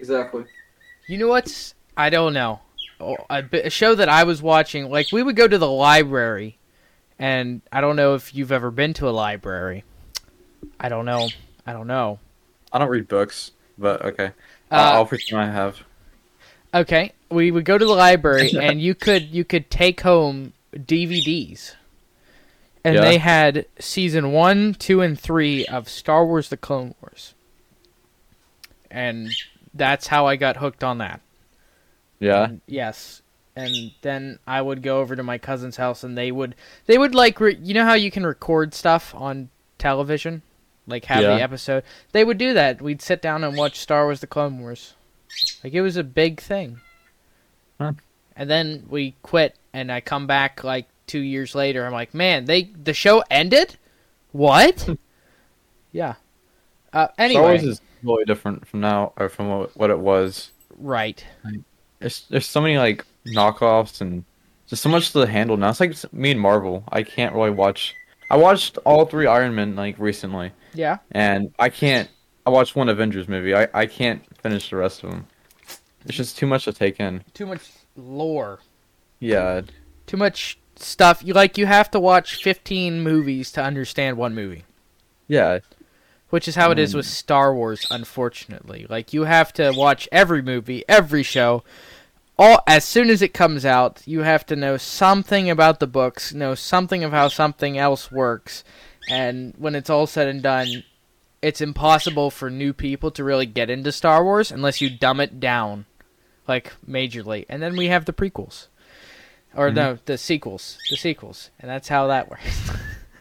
Exactly. 0.00 0.44
You 1.06 1.18
know 1.18 1.28
what's? 1.28 1.74
I 1.96 2.08
don't 2.10 2.32
know. 2.32 2.60
Oh, 2.98 3.16
A, 3.28 3.44
a 3.66 3.70
show 3.70 3.94
that 3.94 4.08
I 4.08 4.24
was 4.24 4.42
watching, 4.42 4.90
like 4.90 5.12
we 5.12 5.22
would 5.22 5.36
go 5.36 5.46
to 5.46 5.58
the 5.58 5.70
library, 5.70 6.58
and 7.18 7.60
I 7.70 7.80
don't 7.80 7.96
know 7.96 8.14
if 8.14 8.34
you've 8.34 8.52
ever 8.52 8.70
been 8.70 8.94
to 8.94 9.08
a 9.08 9.10
library. 9.10 9.84
I 10.78 10.88
don't 10.88 11.04
know. 11.04 11.28
I 11.66 11.72
don't 11.72 11.86
know. 11.86 12.18
I 12.72 12.78
don't 12.78 12.88
read 12.88 13.08
books, 13.08 13.52
but 13.78 14.02
okay. 14.04 14.26
Uh, 14.70 14.74
I'll, 14.74 14.94
I'll 14.96 15.06
pretend 15.06 15.40
I 15.40 15.50
have. 15.50 15.82
Okay, 16.72 17.12
we 17.30 17.50
would 17.50 17.64
go 17.64 17.76
to 17.78 17.84
the 17.84 17.92
library 17.92 18.52
and 18.60 18.80
you 18.80 18.94
could 18.94 19.24
you 19.24 19.44
could 19.44 19.70
take 19.70 20.00
home 20.02 20.52
DVDs. 20.74 21.74
And 22.84 22.94
Yeah. 22.94 23.00
they 23.02 23.18
had 23.18 23.66
season 23.78 24.32
1, 24.32 24.74
2 24.74 25.02
and 25.02 25.20
3 25.20 25.66
of 25.66 25.86
Star 25.86 26.24
Wars 26.24 26.48
The 26.48 26.56
Clone 26.56 26.94
Wars. 27.02 27.34
And 28.90 29.30
that's 29.74 30.06
how 30.08 30.26
I 30.26 30.36
got 30.36 30.56
hooked 30.56 30.82
on 30.84 30.98
that. 30.98 31.20
Yeah. 32.18 32.44
And 32.44 32.60
yes. 32.66 33.22
And 33.56 33.92
then 34.02 34.38
I 34.46 34.62
would 34.62 34.82
go 34.82 35.00
over 35.00 35.16
to 35.16 35.22
my 35.22 35.38
cousin's 35.38 35.76
house 35.76 36.04
and 36.04 36.16
they 36.16 36.30
would 36.32 36.54
they 36.86 36.96
would 36.98 37.14
like 37.14 37.40
re- 37.40 37.58
you 37.62 37.74
know 37.74 37.84
how 37.84 37.94
you 37.94 38.10
can 38.10 38.24
record 38.24 38.74
stuff 38.74 39.14
on 39.14 39.48
television? 39.78 40.42
Like 40.86 41.04
have 41.06 41.22
Yeah. 41.22 41.36
the 41.36 41.42
episode. 41.42 41.82
They 42.12 42.24
would 42.24 42.38
do 42.38 42.54
that. 42.54 42.80
We'd 42.80 43.02
sit 43.02 43.20
down 43.20 43.44
and 43.44 43.56
watch 43.56 43.78
Star 43.78 44.04
Wars 44.04 44.20
The 44.20 44.26
Clone 44.26 44.60
Wars. 44.60 44.94
Like 45.64 45.72
it 45.74 45.80
was 45.82 45.96
a 45.96 46.04
big 46.04 46.40
thing. 46.40 46.80
Huh. 47.80 47.92
And 48.36 48.48
then 48.48 48.86
we 48.88 49.14
quit 49.22 49.56
and 49.72 49.90
I 49.92 50.00
come 50.00 50.26
back 50.26 50.62
like 50.64 50.86
2 51.06 51.18
years 51.18 51.54
later. 51.54 51.84
I'm 51.86 51.92
like, 51.92 52.14
"Man, 52.14 52.44
they 52.44 52.64
the 52.64 52.94
show 52.94 53.22
ended? 53.30 53.76
What?" 54.32 54.88
yeah. 55.92 56.14
Uh 56.92 57.06
Star 57.08 57.24
anyway, 57.24 57.42
Wars 57.42 57.62
is 57.64 57.80
really 58.02 58.24
different 58.24 58.66
from 58.66 58.80
now 58.80 59.12
or 59.16 59.28
from 59.28 59.48
what, 59.48 59.76
what 59.76 59.90
it 59.90 59.98
was. 59.98 60.50
right. 60.78 61.24
There's 61.98 62.26
there's 62.30 62.46
so 62.46 62.60
many 62.62 62.78
like 62.78 63.04
knockoffs 63.26 64.00
and 64.00 64.24
just 64.66 64.82
so 64.82 64.88
much 64.88 65.12
to 65.12 65.20
handle 65.26 65.56
now. 65.58 65.68
It's 65.70 65.80
like 65.80 66.12
me 66.14 66.30
and 66.30 66.40
Marvel. 66.40 66.84
I 66.88 67.02
can't 67.02 67.34
really 67.34 67.50
watch. 67.50 67.94
I 68.30 68.36
watched 68.36 68.78
all 68.84 69.04
three 69.04 69.26
Iron 69.26 69.54
Men 69.54 69.76
like 69.76 69.98
recently, 69.98 70.52
Yeah. 70.72 70.98
and 71.12 71.52
I 71.58 71.68
can't. 71.68 72.08
I 72.46 72.50
watched 72.50 72.74
one 72.74 72.88
Avengers 72.88 73.28
movie. 73.28 73.54
I 73.54 73.68
I 73.74 73.84
can't 73.86 74.22
finish 74.38 74.70
the 74.70 74.76
rest 74.76 75.02
of 75.04 75.10
them. 75.10 75.26
It's 76.06 76.16
just 76.16 76.38
too 76.38 76.46
much 76.46 76.64
to 76.64 76.72
take 76.72 76.98
in. 77.00 77.22
Too 77.34 77.44
much 77.44 77.68
lore, 77.96 78.60
Yeah. 79.18 79.60
too 80.06 80.16
much 80.16 80.58
stuff. 80.76 81.20
You 81.22 81.34
like 81.34 81.58
you 81.58 81.66
have 81.66 81.90
to 81.90 82.00
watch 82.00 82.42
15 82.42 83.02
movies 83.02 83.52
to 83.52 83.62
understand 83.62 84.16
one 84.16 84.34
movie. 84.34 84.64
Yeah. 85.28 85.58
Which 86.30 86.46
is 86.46 86.54
how 86.54 86.70
it 86.70 86.78
is 86.78 86.94
with 86.94 87.06
mm. 87.06 87.10
Star 87.10 87.54
Wars, 87.54 87.86
unfortunately. 87.90 88.86
Like 88.88 89.12
you 89.12 89.24
have 89.24 89.52
to 89.54 89.72
watch 89.72 90.08
every 90.12 90.42
movie, 90.42 90.84
every 90.88 91.24
show, 91.24 91.64
all 92.38 92.62
as 92.66 92.84
soon 92.84 93.10
as 93.10 93.20
it 93.20 93.34
comes 93.34 93.66
out. 93.66 94.02
You 94.06 94.22
have 94.22 94.46
to 94.46 94.56
know 94.56 94.76
something 94.76 95.50
about 95.50 95.80
the 95.80 95.86
books, 95.86 96.32
know 96.32 96.54
something 96.54 97.04
of 97.04 97.12
how 97.12 97.28
something 97.28 97.76
else 97.76 98.10
works, 98.10 98.64
and 99.08 99.54
when 99.58 99.74
it's 99.74 99.90
all 99.90 100.06
said 100.06 100.28
and 100.28 100.42
done, 100.42 100.84
it's 101.42 101.60
impossible 101.60 102.30
for 102.30 102.48
new 102.48 102.72
people 102.72 103.10
to 103.12 103.24
really 103.24 103.46
get 103.46 103.70
into 103.70 103.92
Star 103.92 104.24
Wars 104.24 104.50
unless 104.50 104.80
you 104.80 104.88
dumb 104.90 105.20
it 105.20 105.40
down, 105.40 105.86
like 106.46 106.72
majorly. 106.88 107.44
And 107.48 107.62
then 107.62 107.76
we 107.76 107.86
have 107.88 108.04
the 108.04 108.12
prequels, 108.12 108.68
or 109.54 109.70
no, 109.70 109.94
mm-hmm. 109.94 110.02
the 110.06 110.16
sequels, 110.16 110.78
the 110.90 110.96
sequels, 110.96 111.50
and 111.58 111.70
that's 111.70 111.88
how 111.88 112.06
that 112.06 112.30
works. 112.30 112.70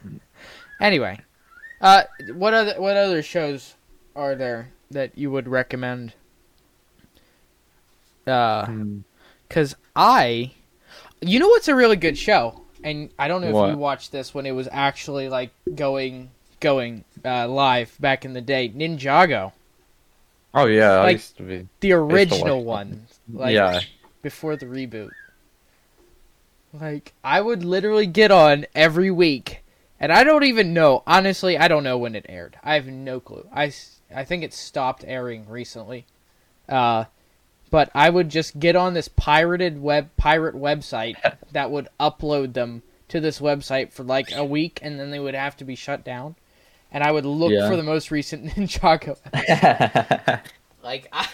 anyway. 0.82 1.20
Uh, 1.82 2.04
what 2.34 2.54
other 2.54 2.80
what 2.82 2.98
other 2.98 3.22
shows 3.24 3.76
are 4.16 4.36
there 4.36 4.72
that 4.92 5.18
you 5.18 5.32
would 5.32 5.48
recommend? 5.48 6.14
Uh, 8.28 8.66
Hmm. 8.66 9.00
cause 9.50 9.76
I, 9.96 10.52
you 11.22 11.40
know 11.40 11.48
what's 11.48 11.68
a 11.68 11.76
really 11.76 11.96
good 11.96 12.18
show, 12.18 12.62
and 12.84 13.10
I 13.18 13.28
don't 13.28 13.42
know 13.42 13.66
if 13.66 13.72
you 13.72 13.78
watched 13.78 14.12
this 14.12 14.34
when 14.34 14.46
it 14.46 14.52
was 14.52 14.68
actually 14.72 15.30
like 15.30 15.52
going 15.74 16.30
going 16.60 17.06
uh, 17.26 17.48
live 17.48 17.96
back 18.00 18.26
in 18.26 18.34
the 18.34 18.42
day. 18.42 18.70
Ninjago, 18.70 19.54
Oh 20.54 20.66
yeah. 20.66 20.92
I 20.94 21.04
Like- 21.04 21.14
used 21.14 21.38
to 21.38 21.44
be. 21.44 21.68
the 21.80 21.94
original 21.94 22.64
one, 22.64 23.08
like 23.34 23.54
yeah. 23.54 23.80
before 24.22 24.56
the 24.56 24.66
reboot. 24.66 25.10
Like 26.74 27.14
I 27.24 27.42
would 27.42 27.64
literally 27.64 28.06
get 28.06 28.30
on 28.32 28.66
every 28.76 29.10
week, 29.10 29.64
and 30.00 30.12
I 30.12 30.24
don't 30.24 30.44
even 30.44 30.74
know. 30.74 31.04
Honestly, 31.06 31.58
I 31.58 31.68
don't 31.68 31.84
know 31.84 31.98
when 31.98 32.16
it 32.16 32.26
aired. 32.30 32.58
I 32.64 32.76
have 32.76 32.88
no 32.88 33.20
clue. 33.20 33.48
I, 33.54 33.74
I 34.16 34.24
think 34.24 34.44
it 34.44 34.54
stopped 34.54 35.04
airing 35.08 35.48
recently. 35.50 36.06
Uh, 36.68 37.06
but 37.72 37.90
I 37.94 38.10
would 38.10 38.30
just 38.30 38.60
get 38.60 38.76
on 38.76 38.94
this 38.94 39.08
pirated 39.10 39.82
web 39.82 40.10
pirate 40.18 40.56
website 40.56 41.16
that 41.52 41.70
would 41.72 41.88
upload 42.00 42.54
them 42.54 42.84
to 43.10 43.20
this 43.20 43.40
website 43.40 43.92
for 43.92 44.04
like 44.04 44.32
a 44.36 44.46
week, 44.46 44.80
and 44.82 45.00
then 45.00 45.12
they 45.12 45.20
would 45.20 45.34
have 45.36 45.58
to 45.58 45.66
be 45.66 45.76
shut 45.76 46.04
down. 46.04 46.36
And 46.92 47.04
I 47.04 47.12
would 47.12 47.26
look 47.26 47.52
Yeah. 47.52 47.68
for 47.70 47.76
the 47.76 47.84
most 47.84 48.10
recent 48.12 48.46
Ninjago 48.56 49.18
like 50.84 51.08
I, 51.12 51.28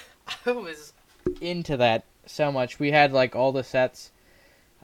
I 0.46 0.52
was 0.52 0.94
into 1.42 1.78
that 1.78 2.04
so 2.26 2.52
much. 2.52 2.80
We 2.80 2.92
had 2.92 3.14
like 3.14 3.36
all 3.36 3.52
the 3.52 3.64
sets. 3.64 4.12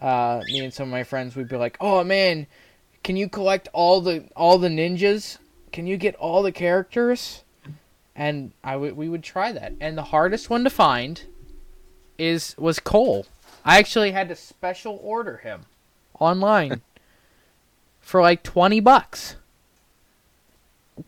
Uh, 0.02 0.42
me 0.48 0.60
and 0.64 0.74
some 0.74 0.88
of 0.88 0.92
my 0.92 1.04
friends, 1.04 1.36
we'd 1.36 1.48
be 1.50 1.58
like, 1.58 1.78
"Oh 1.80 2.04
man, 2.04 2.48
can 3.04 3.16
you 3.16 3.28
collect 3.28 3.68
all 3.74 4.02
the 4.02 4.26
all 4.36 4.58
the 4.58 4.68
ninjas? 4.68 5.38
Can 5.72 5.88
you 5.88 5.98
get 5.98 6.16
all 6.16 6.44
the 6.44 6.52
characters?" 6.52 7.44
And 8.16 8.52
I 8.64 8.76
would 8.76 8.96
we 8.96 9.10
would 9.10 9.24
try 9.24 9.52
that. 9.52 9.74
And 9.80 9.98
the 9.98 10.04
hardest 10.04 10.50
one 10.50 10.64
to 10.64 10.70
find 10.70 11.22
is 12.18 12.56
was 12.58 12.80
Cole. 12.80 13.26
I 13.64 13.78
actually 13.78 14.12
had 14.12 14.30
to 14.30 14.36
special 14.36 15.00
order 15.02 15.38
him 15.38 15.66
online 16.20 16.82
for 18.02 18.22
like 18.22 18.44
twenty 18.44 18.80
bucks, 18.80 19.36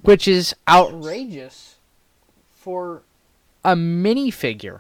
which 0.02 0.28
is 0.28 0.56
outrageous 0.68 1.76
for 2.52 3.04
a 3.64 3.76
minifigure. 3.76 4.80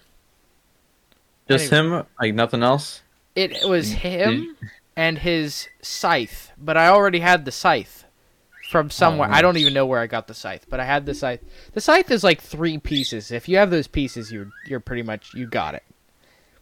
Just 1.49 1.69
him, 1.69 2.03
like 2.19 2.33
nothing 2.33 2.63
else. 2.63 3.01
It 3.35 3.67
was 3.67 3.91
him 3.91 4.55
and 4.95 5.19
his 5.19 5.67
scythe, 5.81 6.51
but 6.57 6.77
I 6.77 6.87
already 6.87 7.19
had 7.19 7.45
the 7.45 7.51
scythe 7.51 8.05
from 8.69 8.89
somewhere. 8.89 9.29
Oh. 9.29 9.33
I 9.33 9.41
don't 9.41 9.57
even 9.57 9.73
know 9.73 9.85
where 9.85 9.99
I 9.99 10.07
got 10.07 10.27
the 10.27 10.33
scythe, 10.33 10.65
but 10.69 10.79
I 10.79 10.85
had 10.85 11.05
the 11.05 11.13
scythe. 11.13 11.41
The 11.73 11.81
scythe 11.81 12.09
is 12.11 12.23
like 12.23 12.41
three 12.41 12.77
pieces. 12.77 13.31
If 13.31 13.47
you 13.47 13.57
have 13.57 13.69
those 13.69 13.87
pieces, 13.87 14.31
you're 14.31 14.49
you're 14.67 14.79
pretty 14.79 15.03
much 15.03 15.33
you 15.33 15.47
got 15.47 15.75
it. 15.75 15.83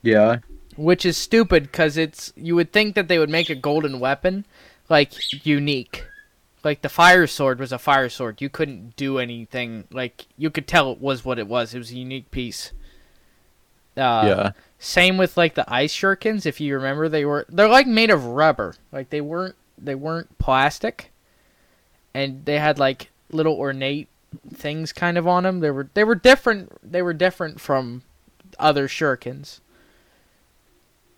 Yeah. 0.01 0.39
Which 0.77 1.05
is 1.05 1.17
stupid 1.17 1.63
because 1.63 1.97
it's 1.97 2.33
you 2.35 2.55
would 2.55 2.73
think 2.73 2.95
that 2.95 3.07
they 3.07 3.19
would 3.19 3.29
make 3.29 3.49
a 3.49 3.55
golden 3.55 3.99
weapon 3.99 4.45
like 4.89 5.13
unique. 5.45 6.05
Like 6.63 6.81
the 6.81 6.89
fire 6.89 7.27
sword 7.27 7.59
was 7.59 7.71
a 7.71 7.79
fire 7.79 8.09
sword. 8.09 8.41
You 8.41 8.49
couldn't 8.49 8.95
do 8.95 9.17
anything. 9.17 9.85
Like 9.91 10.27
you 10.37 10.49
could 10.49 10.67
tell 10.67 10.91
it 10.91 11.01
was 11.01 11.25
what 11.25 11.39
it 11.39 11.47
was. 11.47 11.73
It 11.73 11.79
was 11.79 11.91
a 11.91 11.95
unique 11.95 12.29
piece. 12.29 12.71
Uh, 13.97 14.23
yeah. 14.25 14.51
Same 14.83 15.15
with 15.15 15.37
like 15.37 15.53
the 15.53 15.71
ice 15.71 15.93
shurikens. 15.93 16.47
If 16.47 16.59
you 16.59 16.73
remember, 16.75 17.07
they 17.07 17.23
were 17.23 17.45
they're 17.47 17.67
like 17.67 17.85
made 17.85 18.09
of 18.09 18.25
rubber. 18.25 18.73
Like 18.91 19.11
they 19.11 19.21
weren't 19.21 19.55
they 19.77 19.93
weren't 19.93 20.39
plastic, 20.39 21.11
and 22.15 22.43
they 22.45 22.57
had 22.57 22.79
like 22.79 23.11
little 23.31 23.53
ornate 23.53 24.09
things 24.51 24.91
kind 24.91 25.19
of 25.19 25.27
on 25.27 25.43
them. 25.43 25.59
They 25.59 25.69
were 25.69 25.87
they 25.93 26.03
were 26.03 26.15
different. 26.15 26.71
They 26.83 27.03
were 27.03 27.13
different 27.13 27.61
from 27.61 28.01
other 28.57 28.87
shurikens. 28.87 29.59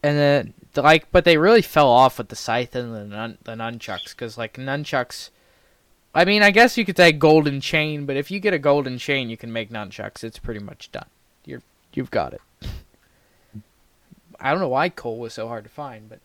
And 0.03 0.17
then 0.17 0.53
like, 0.75 1.09
but 1.13 1.23
they 1.23 1.37
really 1.37 1.61
fell 1.61 1.87
off 1.87 2.17
with 2.17 2.27
the 2.27 2.35
scythe 2.35 2.75
and 2.75 2.93
the 2.93 3.05
nun, 3.05 3.37
the 3.45 3.53
nunchucks 3.53 4.09
because 4.09 4.37
like 4.37 4.55
nunchucks. 4.55 5.29
I 6.13 6.25
mean, 6.25 6.43
I 6.43 6.51
guess 6.51 6.77
you 6.77 6.83
could 6.83 6.97
say 6.97 7.13
golden 7.13 7.61
chain, 7.61 8.05
but 8.05 8.17
if 8.17 8.29
you 8.29 8.41
get 8.41 8.53
a 8.53 8.59
golden 8.59 8.97
chain, 8.97 9.29
you 9.29 9.37
can 9.37 9.53
make 9.53 9.71
nunchucks. 9.71 10.21
It's 10.21 10.37
pretty 10.37 10.59
much 10.59 10.91
done. 10.91 11.07
You're 11.45 11.61
you've 11.93 12.11
got 12.11 12.33
it. 12.33 12.41
I 14.43 14.51
don't 14.51 14.59
know 14.59 14.67
why 14.67 14.89
Cole 14.89 15.19
was 15.19 15.33
so 15.33 15.47
hard 15.47 15.63
to 15.63 15.69
find, 15.69 16.09
but 16.09 16.19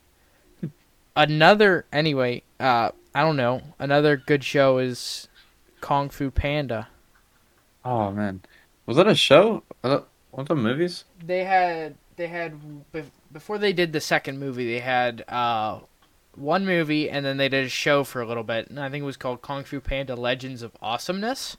another 1.16 1.86
anyway. 1.92 2.42
Uh, 2.58 2.90
I 3.14 3.22
don't 3.22 3.36
know. 3.36 3.62
Another 3.78 4.16
good 4.16 4.42
show 4.42 4.78
is 4.78 5.28
Kung 5.80 6.08
Fu 6.08 6.32
Panda. 6.32 6.88
Oh 7.84 8.10
man. 8.10 8.42
Was 8.86 8.96
that 8.96 9.06
a 9.06 9.14
show? 9.14 9.62
Was 9.82 9.92
that 9.92 10.04
one 10.32 10.42
of 10.42 10.48
the 10.48 10.56
movies? 10.56 11.04
They 11.24 11.44
had 11.44 11.94
they 12.16 12.26
had 12.26 12.58
before 13.32 13.56
they 13.56 13.72
did 13.72 13.92
the 13.92 14.00
second 14.00 14.40
movie. 14.40 14.66
They 14.66 14.80
had 14.80 15.24
uh, 15.28 15.80
one 16.34 16.66
movie, 16.66 17.08
and 17.08 17.24
then 17.24 17.36
they 17.36 17.48
did 17.48 17.66
a 17.66 17.70
show 17.70 18.02
for 18.02 18.20
a 18.20 18.26
little 18.26 18.42
bit, 18.42 18.68
and 18.68 18.80
I 18.80 18.90
think 18.90 19.02
it 19.02 19.06
was 19.06 19.16
called 19.16 19.42
Kung 19.42 19.62
Fu 19.62 19.80
Panda: 19.80 20.16
Legends 20.16 20.62
of 20.62 20.76
Awesomeness. 20.82 21.56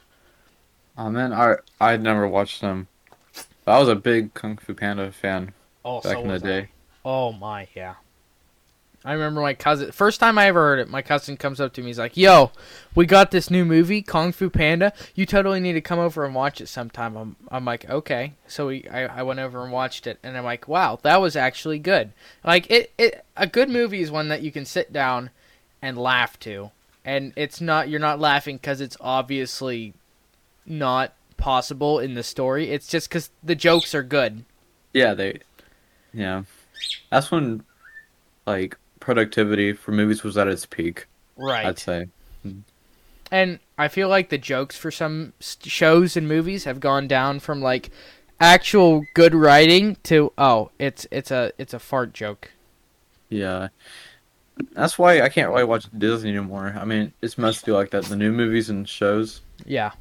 Oh 0.98 1.10
man, 1.10 1.32
I 1.32 1.56
I 1.80 1.95
never 1.95 2.28
watched 2.28 2.60
them. 2.60 2.89
I 3.65 3.80
was 3.80 3.88
a 3.88 3.95
big 3.95 4.34
Kung 4.34 4.58
Fu 4.58 4.74
Panda 4.74 5.10
fan 5.13 5.54
Oh, 5.89 6.02
back 6.02 6.13
so 6.13 6.21
in 6.21 6.28
the 6.28 6.34
was 6.34 6.43
I. 6.43 6.47
day. 6.47 6.69
Oh 7.04 7.32
my, 7.32 7.67
yeah. 7.75 7.95
I 9.04 9.13
remember 9.13 9.41
my 9.41 9.54
cousin. 9.54 9.91
First 9.91 10.19
time 10.19 10.38
I 10.38 10.47
ever 10.47 10.60
heard 10.60 10.80
it, 10.80 10.89
my 10.89 11.02
cousin 11.02 11.38
comes 11.38 11.60
up 11.60 11.73
to 11.73 11.82
me. 11.82 11.88
He's 11.88 11.97
like, 11.97 12.17
"Yo, 12.17 12.52
we 12.93 13.06
got 13.06 13.32
this 13.32 13.49
new 13.49 13.63
movie, 13.63 14.02
Kung 14.02 14.32
Fu 14.32 14.49
Panda. 14.49 14.93
You 15.15 15.25
totally 15.25 15.60
need 15.62 15.73
to 15.73 15.82
come 15.82 15.99
over 15.99 16.25
and 16.25 16.36
watch 16.36 16.60
it 16.62 16.67
sometime." 16.67 17.15
I'm, 17.15 17.36
I'm 17.49 17.65
like, 17.65 17.89
"Okay." 17.89 18.34
So 18.45 18.67
we, 18.67 18.88
I, 18.89 19.19
I 19.19 19.23
went 19.23 19.39
over 19.39 19.63
and 19.63 19.71
watched 19.71 20.06
it, 20.06 20.19
and 20.21 20.38
I'm 20.38 20.43
like, 20.43 20.67
"Wow, 20.67 20.99
that 21.04 21.21
was 21.21 21.36
actually 21.36 21.80
good." 21.80 22.12
Like 22.43 22.69
it, 22.69 22.91
it, 22.97 23.25
a 23.38 23.47
good 23.47 23.69
movie 23.69 24.02
is 24.02 24.12
one 24.12 24.28
that 24.28 24.41
you 24.41 24.52
can 24.52 24.65
sit 24.65 24.91
down 24.91 25.30
and 25.82 25.97
laugh 25.97 26.38
to, 26.41 26.71
and 27.06 27.32
it's 27.38 27.62
not 27.62 27.89
you're 27.89 28.02
not 28.02 28.19
laughing 28.19 28.58
because 28.58 28.82
it's 28.82 28.97
obviously 28.99 29.93
not 30.65 31.13
possible 31.38 31.99
in 31.99 32.13
the 32.15 32.23
story. 32.23 32.69
It's 32.69 32.88
just 32.88 33.10
because 33.10 33.30
the 33.41 33.56
jokes 33.56 33.95
are 33.95 34.04
good. 34.04 34.43
Yeah, 34.93 35.13
they. 35.13 35.39
Yeah, 36.13 36.43
that's 37.10 37.32
when, 37.32 37.63
like, 38.45 38.78
productivity 39.00 39.74
for 39.74 39.91
movies 39.91 40.24
was 40.24 40.38
at 40.38 40.48
its 40.48 40.65
peak. 40.65 41.08
Right. 41.38 41.65
I'd 41.65 41.80
say. 41.80 42.08
And 43.32 43.60
I 43.78 43.88
feel 43.88 44.10
like 44.10 44.30
the 44.30 44.38
jokes 44.38 44.76
for 44.76 44.91
some 44.91 45.34
shows 45.39 46.17
and 46.17 46.28
movies 46.28 46.63
have 46.63 46.80
gone 46.80 47.08
down 47.08 47.39
from 47.39 47.62
like 47.62 47.91
actual 48.39 49.04
good 49.13 49.36
writing 49.36 49.98
to 50.04 50.32
oh, 50.38 50.72
it's 50.80 51.06
it's 51.12 51.30
a 51.30 51.52
it's 51.60 51.74
a 51.74 51.80
fart 51.80 52.13
joke. 52.13 52.52
Yeah. 53.30 53.67
That's 54.74 54.98
why 54.98 55.22
I 55.22 55.30
can't 55.30 55.50
really 55.50 55.63
watch 55.63 55.86
Disney 55.98 56.32
anymore. 56.32 56.76
I 56.78 56.84
mean, 56.86 57.13
it's 57.22 57.38
mostly 57.38 57.72
like 57.72 57.91
that. 57.91 58.06
The 58.06 58.15
new 58.17 58.32
movies 58.32 58.69
and 58.69 58.89
shows, 58.89 59.41
Yeah. 59.65 59.91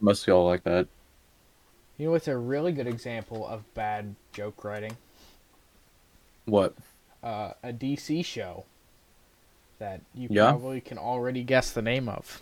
mostly 0.00 0.32
all 0.32 0.46
like 0.46 0.62
that. 0.64 0.86
You 1.98 2.06
know 2.06 2.12
what's 2.12 2.28
a 2.28 2.36
really 2.36 2.72
good 2.72 2.86
example 2.86 3.46
of 3.46 3.62
bad 3.74 4.14
joke 4.32 4.62
writing? 4.62 4.96
What? 6.46 6.74
Uh, 7.22 7.52
a 7.62 7.72
DC 7.72 8.24
show 8.24 8.64
that 9.78 10.00
you 10.14 10.28
Yeah? 10.30 10.50
probably 10.50 10.80
can 10.80 10.98
already 10.98 11.42
guess 11.42 11.70
the 11.70 11.82
name 11.82 12.08
of. 12.08 12.40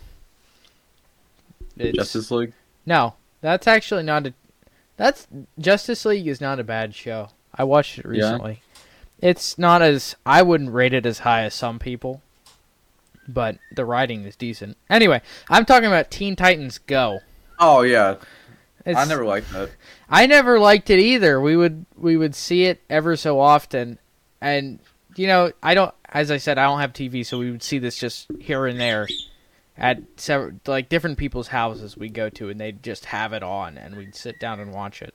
It's, 1.77 1.97
Justice 1.97 2.29
League? 2.31 2.53
No, 2.85 3.15
that's 3.41 3.67
actually 3.67 4.03
not 4.03 4.27
a. 4.27 4.33
That's 4.97 5.27
Justice 5.57 6.05
League 6.05 6.27
is 6.27 6.39
not 6.39 6.59
a 6.59 6.63
bad 6.63 6.93
show. 6.93 7.29
I 7.55 7.63
watched 7.63 7.97
it 7.97 8.05
recently. 8.05 8.21
Yeah? 8.21 8.31
recently. 8.33 8.61
It's 9.21 9.57
not 9.57 9.81
as 9.81 10.15
I 10.25 10.41
wouldn't 10.41 10.71
rate 10.71 10.93
it 10.93 11.05
as 11.05 11.19
high 11.19 11.43
as 11.43 11.53
some 11.53 11.79
people, 11.79 12.21
but 13.27 13.57
the 13.73 13.85
writing 13.85 14.25
is 14.25 14.35
decent. 14.35 14.77
Anyway, 14.89 15.21
I'm 15.49 15.65
talking 15.65 15.87
about 15.87 16.11
Teen 16.11 16.35
Titans 16.35 16.77
Go. 16.77 17.19
Oh 17.57 17.81
yeah, 17.81 18.15
It's, 18.85 18.99
I 18.99 19.05
never 19.05 19.25
liked 19.25 19.51
that. 19.53 19.69
I 20.09 20.25
never 20.25 20.59
liked 20.59 20.89
it 20.89 20.99
either. 20.99 21.39
We 21.39 21.55
would 21.55 21.85
we 21.95 22.17
would 22.17 22.35
see 22.35 22.65
it 22.65 22.81
ever 22.89 23.15
so 23.15 23.39
often, 23.39 23.97
and 24.41 24.79
you 25.15 25.27
know, 25.27 25.51
I 25.61 25.73
don't. 25.73 25.93
As 26.09 26.29
I 26.29 26.37
said, 26.37 26.57
I 26.57 26.65
don't 26.65 26.79
have 26.79 26.93
TV, 26.93 27.25
so 27.25 27.39
we 27.39 27.49
would 27.49 27.63
see 27.63 27.79
this 27.79 27.97
just 27.97 28.27
here 28.39 28.65
and 28.67 28.79
there 28.79 29.07
at 29.77 30.01
several, 30.17 30.59
like 30.67 30.89
different 30.89 31.17
people's 31.17 31.47
houses 31.47 31.97
we 31.97 32.09
go 32.09 32.29
to, 32.29 32.49
and 32.49 32.59
they'd 32.59 32.83
just 32.83 33.05
have 33.05 33.33
it 33.33 33.41
on, 33.41 33.77
and 33.77 33.95
we'd 33.95 34.15
sit 34.15 34.39
down 34.39 34.59
and 34.59 34.73
watch 34.73 35.01
it. 35.01 35.13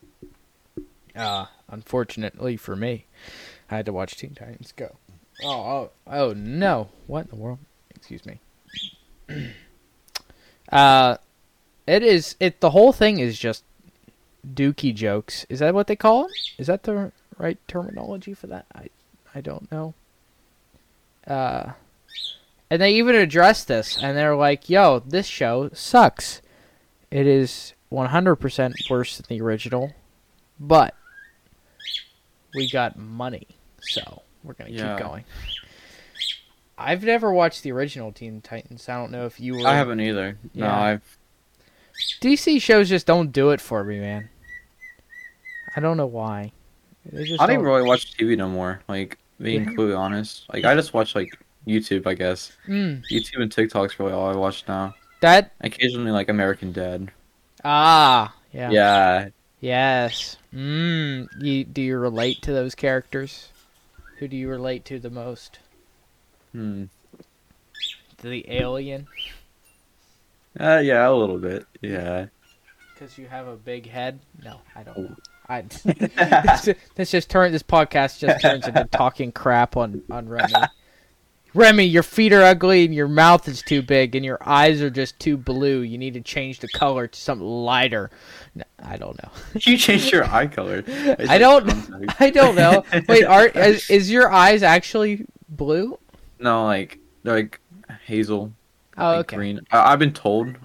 Uh, 1.14 1.46
unfortunately 1.68 2.56
for 2.56 2.74
me, 2.74 3.06
I 3.70 3.76
had 3.76 3.86
to 3.86 3.92
watch 3.92 4.16
Teen 4.16 4.34
Titans 4.34 4.72
Go. 4.72 4.96
Oh, 5.42 5.50
oh, 5.50 5.90
oh 6.06 6.32
no! 6.32 6.88
What 7.06 7.26
in 7.26 7.30
the 7.30 7.36
world? 7.36 7.58
Excuse 7.94 8.24
me. 8.24 8.40
uh, 10.72 11.16
it 11.88 12.02
is. 12.02 12.36
It 12.40 12.60
the 12.60 12.70
whole 12.70 12.92
thing 12.92 13.18
is 13.18 13.38
just 13.38 13.64
dookie 14.46 14.94
jokes. 14.94 15.46
Is 15.48 15.58
that 15.60 15.74
what 15.74 15.86
they 15.86 15.96
call 15.96 16.22
them? 16.22 16.30
Is 16.58 16.66
that 16.68 16.82
the 16.84 17.12
right 17.38 17.58
terminology 17.68 18.34
for 18.34 18.46
that? 18.48 18.66
I, 18.74 18.88
I 19.34 19.40
don't 19.40 19.70
know. 19.72 19.94
Uh, 21.26 21.72
and 22.70 22.80
they 22.82 22.92
even 22.94 23.14
address 23.14 23.64
this, 23.64 23.98
and 24.00 24.16
they're 24.16 24.36
like, 24.36 24.68
"Yo, 24.68 25.00
this 25.00 25.26
show 25.26 25.70
sucks. 25.72 26.42
It 27.10 27.26
is 27.26 27.74
100% 27.90 28.74
worse 28.90 29.16
than 29.16 29.24
the 29.28 29.40
original, 29.42 29.92
but 30.60 30.94
we 32.54 32.68
got 32.70 32.98
money, 32.98 33.46
so 33.80 34.22
we're 34.44 34.54
gonna 34.54 34.70
Yeah. 34.70 34.96
keep 34.96 35.04
going." 35.06 35.24
I've 36.80 37.02
never 37.02 37.32
watched 37.32 37.64
the 37.64 37.72
original 37.72 38.12
Teen 38.12 38.40
Titans. 38.40 38.88
I 38.88 38.94
don't 38.94 39.10
know 39.10 39.26
if 39.26 39.40
you 39.40 39.56
were. 39.56 39.66
I 39.66 39.74
haven't 39.74 40.00
either. 40.00 40.38
No, 40.54 40.68
I've 40.68 41.17
DC 42.20 42.60
shows 42.60 42.88
just 42.88 43.06
don't 43.06 43.32
do 43.32 43.50
it 43.50 43.60
for 43.60 43.84
me, 43.84 43.98
man. 44.00 44.28
I 45.76 45.80
don't 45.80 45.96
know 45.96 46.06
why. 46.06 46.52
Just 47.12 47.40
I 47.40 47.46
don't 47.46 47.54
even 47.54 47.64
don't- 47.64 47.74
really 47.74 47.82
watch 47.88 48.16
TV 48.16 48.36
no 48.36 48.48
more. 48.48 48.80
Like 48.88 49.18
being 49.40 49.60
Yeah. 49.60 49.66
completely 49.66 49.94
honest, 49.94 50.44
like 50.52 50.64
I 50.64 50.74
just 50.74 50.92
watch 50.94 51.14
like 51.14 51.38
YouTube, 51.66 52.06
I 52.06 52.14
guess. 52.14 52.52
Mm, 52.66 53.02
YouTube 53.10 53.42
and 53.42 53.52
TikTok's 53.52 53.98
really 53.98 54.12
all 54.12 54.28
I 54.28 54.36
watch 54.36 54.64
now. 54.68 54.94
that 55.20 55.52
Occasionally, 55.60 56.10
like 56.12 56.28
American 56.28 56.72
Dad. 56.72 57.10
ah 57.64 58.34
yeah. 58.52 58.70
Yeah, 58.70 59.28
Yes. 59.60 60.36
Mm. 60.54 61.28
You 61.40 61.64
do 61.64 61.82
you 61.82 61.98
relate 61.98 62.42
to 62.42 62.52
those 62.52 62.74
characters? 62.74 63.48
Who 64.18 64.28
do 64.28 64.36
you 64.36 64.48
relate 64.48 64.84
to 64.86 64.98
the 64.98 65.10
most? 65.10 65.58
Hmm. 66.52 66.84
To 68.18 68.28
the 68.28 68.44
alien? 68.50 69.06
Uh, 70.58 70.80
yeah, 70.82 71.08
a 71.08 71.12
little 71.12 71.38
bit. 71.38 71.66
Yeah. 71.80 72.26
Because 72.94 73.16
you 73.18 73.26
have 73.28 73.46
a 73.46 73.56
big 73.56 73.88
head? 73.88 74.20
No, 74.44 74.60
I 74.74 74.82
don't 74.82 74.98
Oh. 74.98 75.02
know. 75.02 75.16
I 75.50 75.62
this, 75.84 76.68
this 76.94 77.10
just 77.10 77.30
turn 77.30 77.52
this 77.52 77.62
podcast 77.62 78.18
just 78.18 78.42
turns 78.42 78.66
into 78.66 78.84
talking 78.92 79.32
crap 79.32 79.78
on 79.78 80.02
on 80.10 80.26
Remmy. 80.28 80.68
Remmy, 81.54 81.90
your 81.90 82.02
feet 82.02 82.34
are 82.34 82.42
ugly 82.42 82.84
and 82.84 82.94
your 82.94 83.08
mouth 83.08 83.48
is 83.48 83.62
too 83.62 83.80
big 83.80 84.14
and 84.14 84.22
your 84.24 84.38
eyes 84.46 84.82
are 84.82 84.90
just 84.90 85.18
too 85.18 85.38
blue. 85.38 85.80
You 85.80 85.96
need 85.96 86.12
to 86.14 86.20
change 86.20 86.60
the 86.60 86.68
color 86.68 87.06
to 87.06 87.18
something 87.18 87.46
lighter. 87.46 88.10
No, 88.54 88.64
I 88.82 88.98
don't 88.98 89.16
know. 89.22 89.30
You 89.62 89.78
changed 89.78 90.12
your 90.12 90.24
eye 90.26 90.48
color. 90.48 90.84
It's 90.86 91.30
I 91.30 91.38
don't. 91.38 91.70
I 92.20 92.28
don't 92.28 92.54
know. 92.54 92.84
Wait, 93.08 93.24
are 93.24 93.46
is, 93.46 93.88
is 93.88 94.10
your 94.10 94.30
eyes 94.30 94.62
actually 94.62 95.24
blue? 95.48 95.98
No, 96.38 96.66
like 96.66 96.98
they're 97.22 97.36
like 97.36 97.58
hazel, 98.04 98.52
Oh, 98.98 99.06
like 99.08 99.18
okay. 99.20 99.36
green. 99.36 99.60
I- 99.70 99.92
I've 99.92 99.98
been 99.98 100.12
told. 100.12 100.56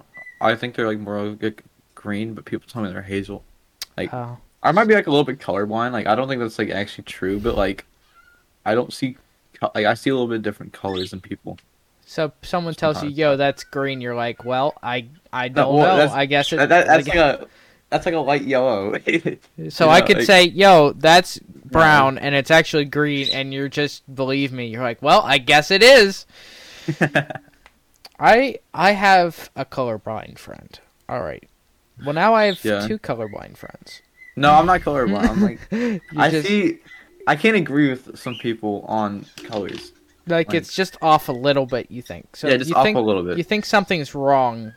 I 0.42 0.56
think 0.56 0.76
they're 0.76 0.88
like 0.88 1.00
more 1.00 1.38
like 1.42 1.64
green, 1.96 2.34
but 2.34 2.46
people 2.46 2.68
tell 2.68 2.84
me 2.84 2.92
they're 2.92 3.02
hazel. 3.02 3.44
Oh. 3.98 4.38
I 4.62 4.72
might 4.72 4.86
be 4.86 4.96
like 4.96 5.08
a 5.08 5.10
little 5.10 5.24
bit 5.24 5.40
colorblind. 5.40 5.92
Like 5.92 6.08
I 6.08 6.16
don't 6.16 6.28
think 6.28 6.42
that's 6.42 6.58
like 6.60 6.70
actually 6.70 7.04
true, 7.06 7.40
but 7.40 7.56
like 7.56 7.86
I 8.66 8.76
don't 8.76 8.92
see 8.94 9.18
like 9.76 9.86
I 9.86 9.94
see 9.94 10.10
a 10.10 10.14
little 10.14 10.28
bit 10.28 10.42
different 10.42 10.74
colors 10.74 11.12
than 11.12 11.22
people. 11.22 11.58
So 12.06 12.32
someone 12.42 12.74
tells 12.74 13.02
you, 13.04 13.10
"Yo, 13.10 13.38
that's 13.38 13.64
green." 13.64 14.02
You're 14.02 14.16
like, 14.16 14.44
"Well, 14.44 14.76
I 14.84 15.08
I 15.32 15.48
don't 15.48 15.76
well, 15.76 16.08
know. 16.08 16.14
I 16.14 16.26
guess 16.26 16.52
it." 16.52 16.58
That, 16.58 16.70
that, 16.70 16.88
that's 16.88 17.10
I 17.10 17.12
like 17.12 17.42
a 17.42 17.48
that's 17.90 18.06
like 18.06 18.16
a 18.16 18.20
light 18.20 18.44
yellow. 18.44 18.94
so 19.70 19.90
I 19.90 20.02
could 20.02 20.18
like- 20.18 20.26
say, 20.26 20.44
"Yo, 20.46 20.94
that's 20.94 21.40
brown," 21.40 22.18
and 22.18 22.36
it's 22.36 22.52
actually 22.52 22.86
green, 22.86 23.30
and 23.32 23.54
you're 23.54 23.70
just 23.70 24.04
believe 24.14 24.52
me. 24.52 24.68
You're 24.68 24.84
like, 24.84 25.02
"Well, 25.02 25.22
I 25.22 25.38
guess 25.38 25.72
it 25.72 25.84
is." 25.84 26.26
I 28.24 28.60
I 28.74 28.92
have 28.94 29.50
a 29.56 29.66
colorblind 29.66 30.38
friend. 30.40 30.80
All 31.10 31.22
right. 31.22 31.48
Well, 32.04 32.14
now 32.14 32.34
I 32.34 32.46
have 32.46 32.64
Yeah. 32.64 32.88
two 32.88 32.98
colorblind 32.98 33.58
friends. 33.58 34.02
no, 34.36 34.52
I'm 34.54 34.66
not 34.66 34.82
colorblind. 34.82 35.30
I'm 35.30 35.42
like 35.42 36.02
I 36.18 36.30
just- 36.32 36.48
see. 36.48 36.80
I 37.28 37.36
can't 37.38 37.56
agree 37.56 37.90
with 37.90 38.18
some 38.18 38.36
people 38.36 38.84
on 38.88 39.26
colors. 39.46 39.92
like, 40.28 40.48
like- 40.48 40.56
it's 40.56 40.74
just 40.76 40.98
off 41.02 41.30
a 41.30 41.32
little 41.34 41.66
bit. 41.66 41.90
You 41.92 42.02
think 42.02 42.36
so? 42.36 42.48
yeah, 42.48 42.58
just 42.58 42.70
you 42.70 42.76
off 42.76 42.84
think 42.86 42.98
a 42.98 43.02
little 43.02 43.24
bit. 43.24 43.38
you 43.38 43.44
think 43.44 43.66
something's 43.66 44.14
wrong, 44.16 44.74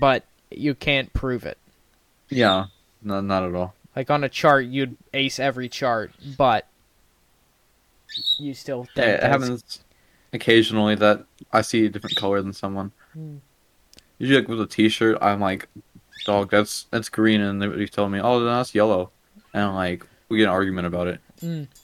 but 0.00 0.24
you 0.50 0.74
can't 0.74 1.12
prove 1.12 1.44
it. 1.46 1.58
Yeah, 2.28 2.66
no, 3.02 3.20
not 3.20 3.42
at 3.44 3.54
all. 3.54 3.74
Like 3.96 4.08
on 4.10 4.22
a 4.24 4.28
chart, 4.28 4.66
you'd 4.66 4.96
ace 5.14 5.38
every 5.40 5.68
chart, 5.68 6.12
but 6.36 6.66
you 8.38 8.54
still 8.54 8.84
think 8.84 9.06
Yeah, 9.06 9.14
it 9.14 9.22
happens 9.22 9.80
occasionally 10.32 10.94
that 10.96 11.24
I 11.52 11.62
see 11.62 11.86
a 11.86 11.88
different 11.88 12.16
color 12.16 12.40
than 12.42 12.52
someone. 12.52 12.92
Hmm. 13.12 13.36
Usually, 14.18 14.40
like 14.40 14.48
with 14.48 14.60
a 14.60 14.66
T-shirt, 14.66 15.16
I'm 15.20 15.40
like, 15.40 15.68
"Dog, 16.26 16.50
that's 16.50 16.84
that's 16.90 17.08
green," 17.08 17.40
and 17.40 17.60
they 17.60 17.86
tell 17.86 18.08
me, 18.08 18.20
"Oh, 18.20 18.38
no, 18.38 18.44
that's 18.44 18.74
yellow," 18.74 19.10
and 19.54 19.64
I'm 19.64 19.74
like, 19.74 20.06
we 20.28 20.36
get 20.38 20.44
an 20.44 20.50
argument 20.50 20.86
about 20.86 21.06
it. 21.08 21.20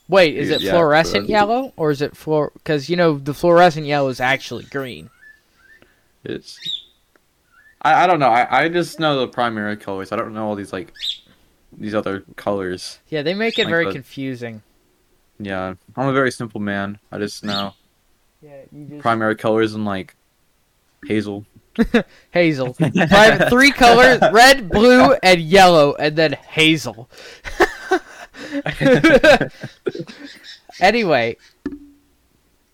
Wait, 0.09 0.37
is 0.37 0.51
it 0.51 0.61
Yeah, 0.61 0.73
fluorescent 0.73 1.25
but- 1.25 1.31
yellow 1.31 1.73
or 1.79 1.91
is 1.91 2.03
it 2.03 2.13
fluor? 2.15 2.51
Because 2.53 2.91
you 2.91 2.97
know 2.97 3.17
the 3.19 3.33
fluorescent 3.33 3.87
yellow 3.87 4.09
is 4.11 4.21
actually 4.21 4.65
green. 4.65 5.09
It's, 6.25 6.59
I 7.83 8.05
I 8.05 8.07
don't 8.07 8.19
know. 8.21 8.29
I 8.29 8.65
I 8.65 8.69
just 8.69 9.01
know 9.01 9.19
the 9.21 9.29
primary 9.29 9.77
colors. 9.77 10.13
I 10.13 10.17
don't 10.17 10.35
know 10.35 10.47
all 10.47 10.55
these 10.57 10.73
like 10.75 10.93
these 11.73 11.95
other 11.95 12.23
colors. 12.37 12.99
Yeah, 13.09 13.23
they 13.23 13.33
make 13.35 13.59
it 13.59 13.65
Like 13.65 13.71
very 13.71 13.85
the- 13.87 13.93
confusing. 13.93 14.63
Yeah, 15.39 15.75
I'm 15.97 16.09
a 16.09 16.13
very 16.13 16.31
simple 16.31 16.61
man. 16.61 16.99
I 17.11 17.19
just 17.19 17.43
know 17.45 17.73
Yeah, 18.43 18.61
you 18.73 18.85
just 18.87 19.03
primary 19.03 19.37
colors 19.37 19.75
and 19.75 19.85
like 19.85 20.15
hazel. 21.07 21.47
hazel. 22.31 22.75
Private 22.75 23.49
three 23.51 23.73
colors: 23.73 24.21
red, 24.33 24.69
blue, 24.69 25.15
and 25.23 25.41
yellow, 25.41 25.95
and 25.95 26.17
then 26.17 26.33
hazel. 26.33 27.09
Anyway, 30.81 31.37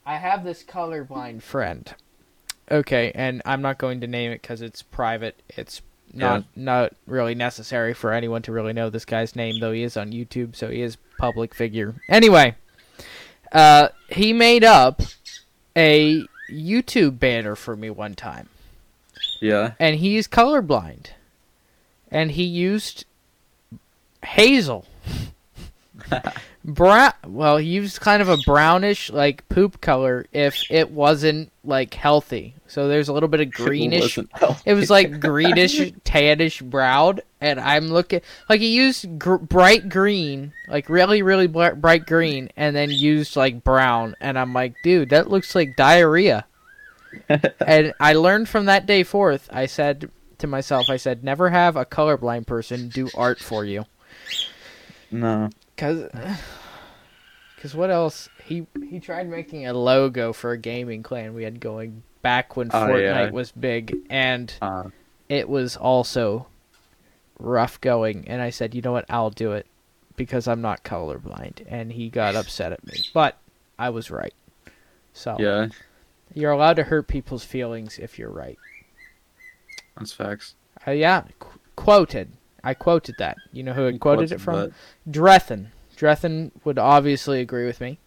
I 0.05 0.17
have 0.17 0.45
this 0.45 0.65
colorblind 0.65 1.43
friend. 1.43 1.95
Okay, 2.71 3.13
and 3.15 3.43
I'm 3.45 3.63
not 3.63 3.79
going 3.79 4.01
to 4.01 4.07
name 4.07 4.33
it 4.33 4.43
because 4.43 4.63
it's 4.63 4.83
private. 4.83 5.41
It's 5.51 5.83
not 6.13 6.45
not 6.57 6.95
really 7.07 7.35
necessary 7.35 7.95
for 7.95 8.13
anyone 8.13 8.43
to 8.43 8.53
really 8.53 8.73
know 8.73 8.91
this 8.91 9.05
guy's 9.05 9.37
name, 9.37 9.61
though 9.61 9.73
he 9.73 9.83
is 9.83 9.97
on 9.97 10.11
YouTube, 10.11 10.57
so 10.57 10.69
he 10.69 10.83
is 10.83 10.97
public 11.19 11.55
figure. 11.55 11.95
Anyway, 12.09 12.57
uh, 13.53 13.89
he 14.09 14.33
made 14.33 14.65
up 14.65 15.03
a 15.77 16.25
YouTube 16.51 17.19
banner 17.19 17.55
for 17.57 17.77
me 17.77 17.91
one 17.91 18.15
time, 18.15 18.49
yeah. 19.41 19.73
and 19.79 19.97
he's 19.97 20.29
colorblind, 20.29 21.09
and 22.11 22.33
he 22.33 22.45
used 22.45 23.05
hazel. 24.25 24.87
Brown. 26.65 27.13
Well, 27.27 27.57
he 27.57 27.69
used 27.69 28.01
kind 28.01 28.23
of 28.23 28.29
a 28.29 28.37
brownish, 28.37 29.11
like 29.11 29.49
poop 29.49 29.81
color, 29.81 30.27
if 30.33 30.63
it 30.71 30.91
wasn't 30.91 31.51
like 31.65 31.95
healthy. 31.95 32.55
So 32.69 32.87
there's 32.87 33.09
a 33.09 33.13
little 33.13 33.29
bit 33.29 33.41
of 33.41 33.51
greenish. 33.51 34.17
It 34.19 34.29
It 34.65 34.75
was 34.75 34.89
like 34.89 35.19
greenish, 35.19 35.79
tannish 36.05 36.63
brown, 36.63 37.21
and 37.41 37.59
I'm 37.59 37.89
looking 37.89 38.21
like 38.49 38.61
he 38.61 38.77
used 38.77 39.19
gr- 39.19 39.37
bright 39.37 39.89
green, 39.89 40.53
like 40.69 40.89
really, 40.89 41.23
really 41.23 41.49
br- 41.49 41.75
bright 41.75 42.07
green, 42.07 42.51
and 42.57 42.77
then 42.77 42.91
used 42.91 43.35
like 43.35 43.65
brown, 43.65 44.15
and 44.21 44.39
I'm 44.39 44.53
like, 44.53 44.75
dude, 44.85 45.11
that 45.11 45.29
looks 45.29 45.55
like 45.55 45.77
diarrhea. 45.77 46.47
and 47.29 47.93
I 48.01 48.15
learned 48.15 48.49
from 48.49 48.67
that 48.67 48.87
day 48.87 49.03
forth. 49.03 49.49
I 49.53 49.67
said 49.67 50.11
to 50.39 50.47
myself, 50.47 50.89
I 50.89 50.97
said, 50.97 51.25
never 51.25 51.51
have 51.51 51.77
a 51.77 51.85
colorblind 51.85 52.47
person 52.47 52.89
do 52.89 53.09
art 53.15 53.41
for 53.41 53.65
you. 53.65 53.85
no. 55.11 55.51
Cause, 55.83 56.09
cause 57.61 57.75
what 57.75 57.91
else? 57.91 58.29
He 58.45 58.67
he 58.89 59.01
tried 59.01 59.29
making 59.29 59.67
a 59.67 59.73
logo 59.73 60.33
for 60.33 60.53
a 60.53 60.59
gaming 60.59 61.03
clan 61.03 61.35
we 61.35 61.43
had 61.43 61.59
going 61.59 62.05
back 62.23 62.57
when 62.57 62.69
Oh, 62.73 62.87
Fortnite 62.87 63.01
yeah. 63.27 63.31
was 63.31 63.51
big, 63.51 63.97
and 64.09 64.55
Uh, 64.63 64.85
it 65.29 65.49
was 65.49 65.77
also 65.77 66.47
rough 67.41 67.81
going. 67.81 68.29
And 68.29 68.41
I 68.41 68.51
said, 68.51 68.77
you 68.77 68.83
know 68.83 68.93
what? 68.93 69.07
I'll 69.09 69.31
do 69.31 69.53
it 69.53 69.67
because 70.17 70.47
I'm 70.47 70.61
not 70.61 70.85
colorblind. 70.85 71.65
And 71.69 71.91
he 71.93 72.09
got 72.11 72.37
upset 72.37 72.71
at 72.71 72.87
me, 72.87 72.95
but 73.13 73.39
I 73.77 73.91
was 73.91 74.09
right. 74.09 74.35
So 75.15 75.37
yeah, 75.41 75.67
you're 76.33 76.53
allowed 76.53 76.77
to 76.77 76.85
hurt 76.85 77.09
people's 77.09 77.45
feelings 77.45 77.99
if 77.99 78.21
you're 78.21 78.31
right. 78.31 78.59
that's 79.99 80.13
facts. 80.13 80.55
Uh, 80.87 80.93
yeah, 80.93 81.25
qu- 81.41 81.59
quoted. 81.75 82.31
I 82.65 82.75
quoted 82.75 83.17
that. 83.19 83.37
You 83.53 83.63
know 83.63 83.73
who 83.73 83.89
I 83.89 83.99
quoted 83.99 84.33
it 84.33 84.41
from? 84.41 84.55
But- 84.55 84.73
Drethen. 85.13 85.69
Drethen 85.97 86.51
would 86.65 86.79
obviously 86.79 87.41
agree 87.41 87.67
with 87.67 87.81
me. 87.81 87.99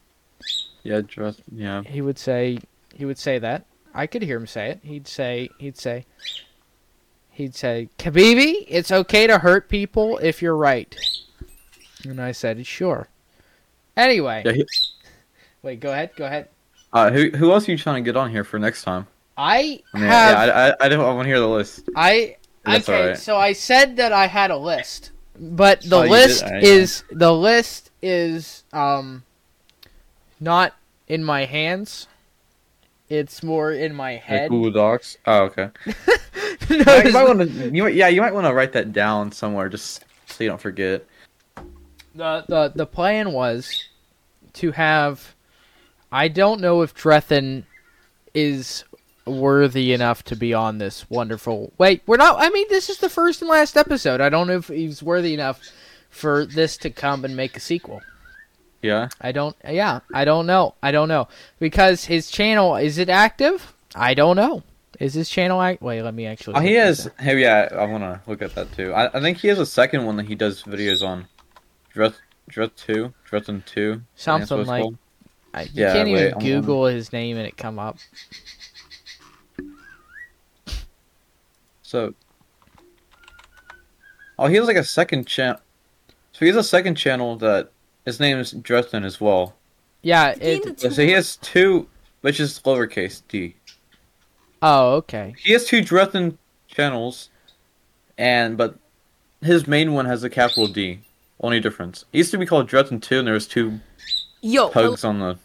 Yeah, 0.84 1.02
dress. 1.06 1.42
Yeah. 1.52 1.82
He 1.84 2.02
would 2.02 2.18
say 2.20 2.60
he 2.94 3.06
would 3.06 3.18
say 3.18 3.40
that. 3.40 3.66
I 3.94 4.08
could 4.08 4.22
hear 4.22 4.38
him 4.38 4.48
say 4.48 4.70
it. 4.72 4.80
He'd 4.84 5.08
say 5.08 5.50
he'd 5.60 5.78
say 5.78 6.06
he'd 7.32 7.56
say, 7.56 7.90
"Kabibi, 7.98 8.66
it's 8.68 8.92
okay 8.92 9.26
to 9.28 9.40
hurt 9.40 9.70
people 9.70 10.18
if 10.20 10.42
you're 10.42 10.56
right." 10.58 10.94
And 12.04 12.22
I 12.22 12.32
said, 12.34 12.66
"Sure." 12.68 13.08
Anyway, 13.98 14.44
Yeah. 14.46 14.52
He, 14.52 14.66
wait, 15.62 15.80
go 15.80 15.92
ahead. 15.92 16.12
Go 16.18 16.26
ahead. 16.26 16.50
uh, 16.94 17.10
who 17.12 17.30
who 17.32 17.52
else 17.52 17.68
are 17.68 17.72
you 17.72 17.78
trying 17.78 18.04
to 18.04 18.08
get 18.08 18.18
on 18.18 18.30
here 18.30 18.44
for 18.44 18.60
next 18.60 18.84
time? 18.84 19.08
I 19.38 19.82
I 19.94 19.98
mean, 19.98 20.08
have 20.08 20.48
yeah, 20.48 20.54
I, 20.54 20.70
I, 20.70 20.74
I 20.86 20.90
don't 20.90 21.04
want 21.16 21.26
to 21.26 21.28
hear 21.30 21.40
the 21.40 21.48
list. 21.48 21.90
I 21.96 22.36
That's 22.66 22.90
okay, 22.90 23.02
alright. 23.02 23.18
so 23.18 23.38
I 23.38 23.54
said 23.54 23.98
that 23.98 24.12
I 24.12 24.28
had 24.28 24.52
a 24.52 24.58
list, 24.58 25.12
but 25.40 25.82
the 25.82 25.98
Oh, 25.98 26.02
did? 26.04 26.12
list 26.12 26.46
is 26.62 27.04
the 27.12 27.34
list 27.34 27.92
is 28.02 28.64
um 28.74 29.24
not 30.40 30.74
in 31.08 31.24
my 31.24 31.46
hands. 31.46 32.08
It's 33.08 33.44
more 33.44 33.72
in 33.72 33.94
my 33.96 34.14
Like 34.14 34.24
head. 34.24 34.50
Google 34.50 34.72
Docs. 34.72 35.18
Oh, 35.26 35.44
okay. 35.44 35.70
No, 36.70 36.78
Yeah, 36.78 37.04
you 37.04 37.12
might 37.14 37.28
want 37.28 37.40
to. 37.42 37.70
You 37.76 37.88
yeah, 37.88 38.08
you 38.08 38.22
might 38.22 38.34
want 38.34 38.48
to 38.48 38.54
write 38.54 38.72
that 38.74 38.92
down 38.92 39.32
somewhere 39.32 39.70
just 39.70 40.04
so 40.26 40.44
you 40.44 40.50
don't 40.50 40.60
forget. 40.62 41.06
the 42.16 42.44
the 42.48 42.72
the 42.74 42.86
plan 42.88 43.32
was 43.34 43.88
to 44.54 44.72
have. 44.72 45.36
I 46.12 46.28
don't 46.28 46.62
know 46.62 46.82
if 46.82 46.96
Drethen 46.96 47.66
is 48.34 48.84
worthy 49.26 49.94
enough 49.94 50.24
to 50.26 50.36
be 50.36 50.54
on 50.54 50.78
this 50.78 51.10
wonderful. 51.10 51.72
Wait, 51.78 52.02
we're 52.06 52.18
not. 52.18 52.36
I 52.40 52.50
mean, 52.50 52.68
this 52.70 52.90
is 52.90 52.98
the 53.00 53.10
first 53.10 53.42
and 53.42 53.50
last 53.50 53.76
episode. 53.78 54.22
I 54.22 54.30
don't 54.30 54.48
know 54.48 54.58
if 54.58 54.68
he's 54.68 55.02
worthy 55.04 55.34
enough 55.34 55.62
for 56.10 56.46
this 56.46 56.78
to 56.78 56.90
come 56.90 57.26
and 57.26 57.36
make 57.36 57.58
a 57.58 57.60
sequel. 57.60 58.02
Yeah. 58.82 59.10
I 59.20 59.32
don't. 59.32 59.56
Yeah, 59.68 60.02
I 60.14 60.26
don't 60.26 60.46
know. 60.46 60.76
I 60.84 60.92
don't 60.92 61.08
know 61.08 61.28
because 61.60 62.06
his 62.06 62.30
channel 62.30 62.76
is 62.76 62.98
it 62.98 63.10
active? 63.10 63.74
I 63.96 64.14
don't 64.14 64.36
know. 64.36 64.64
Is 65.00 65.14
his 65.14 65.30
channel 65.30 65.62
act? 65.62 65.82
Wait, 65.82 66.02
let 66.04 66.14
me 66.14 66.26
actually. 66.26 66.56
Oh, 66.56 66.60
he 66.62 66.74
has. 66.76 67.10
Hey, 67.20 67.38
yeah, 67.42 67.68
I 67.72 67.86
want 67.86 68.04
to 68.04 68.22
look 68.28 68.42
at 68.42 68.56
that 68.56 68.72
too. 68.74 68.94
I, 68.94 69.18
I 69.18 69.22
think 69.22 69.40
he 69.40 69.48
has 69.50 69.60
a 69.60 69.66
second 69.66 70.06
one 70.06 70.16
that 70.18 70.28
he 70.28 70.36
does 70.36 70.64
videos 70.64 71.06
on. 71.06 71.28
Dress, 71.92 72.14
Dress 72.48 72.70
two, 72.78 73.14
Dresden 73.26 73.64
two. 73.66 73.82
I 73.82 73.94
think 73.94 74.04
that's 74.16 74.40
what 74.40 74.48
something 74.48 74.68
like. 74.68 74.94
I, 75.54 75.62
you 75.64 75.70
Yeah, 75.74 75.94
can't 75.94 76.10
wait, 76.10 76.20
even 76.22 76.34
I'm- 76.34 76.42
Google 76.42 76.86
his 76.86 77.12
name 77.12 77.38
and 77.38 77.48
it 77.48 77.58
come 77.58 77.80
up. 77.80 77.98
So. 81.96 82.14
Oh, 84.38 84.48
he 84.48 84.58
has 84.58 84.68
like 84.68 84.76
a 84.76 84.84
second 84.84 85.28
channel. 85.28 85.62
So 86.34 86.40
he 86.40 86.48
has 86.48 86.58
a 86.58 86.64
second 86.64 86.96
channel 86.96 87.38
that 87.38 87.72
his 88.04 88.20
name 88.20 88.38
is 88.38 88.52
Dresden 88.52 89.06
as 89.06 89.22
well. 89.22 89.56
Yeah. 90.02 90.36
It, 90.42 90.82
So 90.82 90.90
he 90.90 91.12
has 91.12 91.38
two, 91.38 91.88
which 92.20 92.42
is 92.42 92.60
lowercase 92.60 93.22
d. 93.30 93.56
oh, 94.62 94.96
okay. 94.96 95.36
He 95.38 95.54
has 95.54 95.64
two 95.68 95.82
Dresden 95.82 96.38
channels, 96.68 97.30
and 98.18 98.58
but 98.58 98.76
his 99.42 99.66
main 99.66 99.94
one 99.94 100.06
has 100.06 100.22
a 100.26 100.30
capital 100.30 100.68
D. 100.68 101.00
Only 101.40 101.62
difference. 101.62 102.04
It 102.12 102.18
used 102.18 102.32
to 102.32 102.38
be 102.38 102.46
called 102.46 102.68
Dresden 102.68 103.00
two, 103.00 103.20
and 103.20 103.28
there 103.28 103.36
was 103.36 103.48
two 103.48 103.80
Yo, 104.42 104.68
pugs 104.68 105.06
on 105.06 105.20
the, 105.20 105.38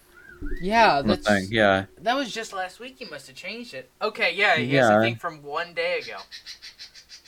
Yeah, 0.60 1.02
that's 1.02 1.26
thing. 1.26 1.46
Yeah. 1.50 1.86
that 2.02 2.14
was 2.14 2.32
just 2.32 2.52
last 2.52 2.80
week. 2.80 3.00
You 3.00 3.08
must 3.10 3.26
have 3.26 3.36
changed 3.36 3.74
it. 3.74 3.90
Okay, 4.00 4.34
yeah, 4.34 4.56
yes, 4.56 4.88
Yeah. 4.88 4.98
I 4.98 5.00
think 5.00 5.20
from 5.20 5.42
one 5.42 5.74
day 5.74 5.98
ago. 5.98 6.18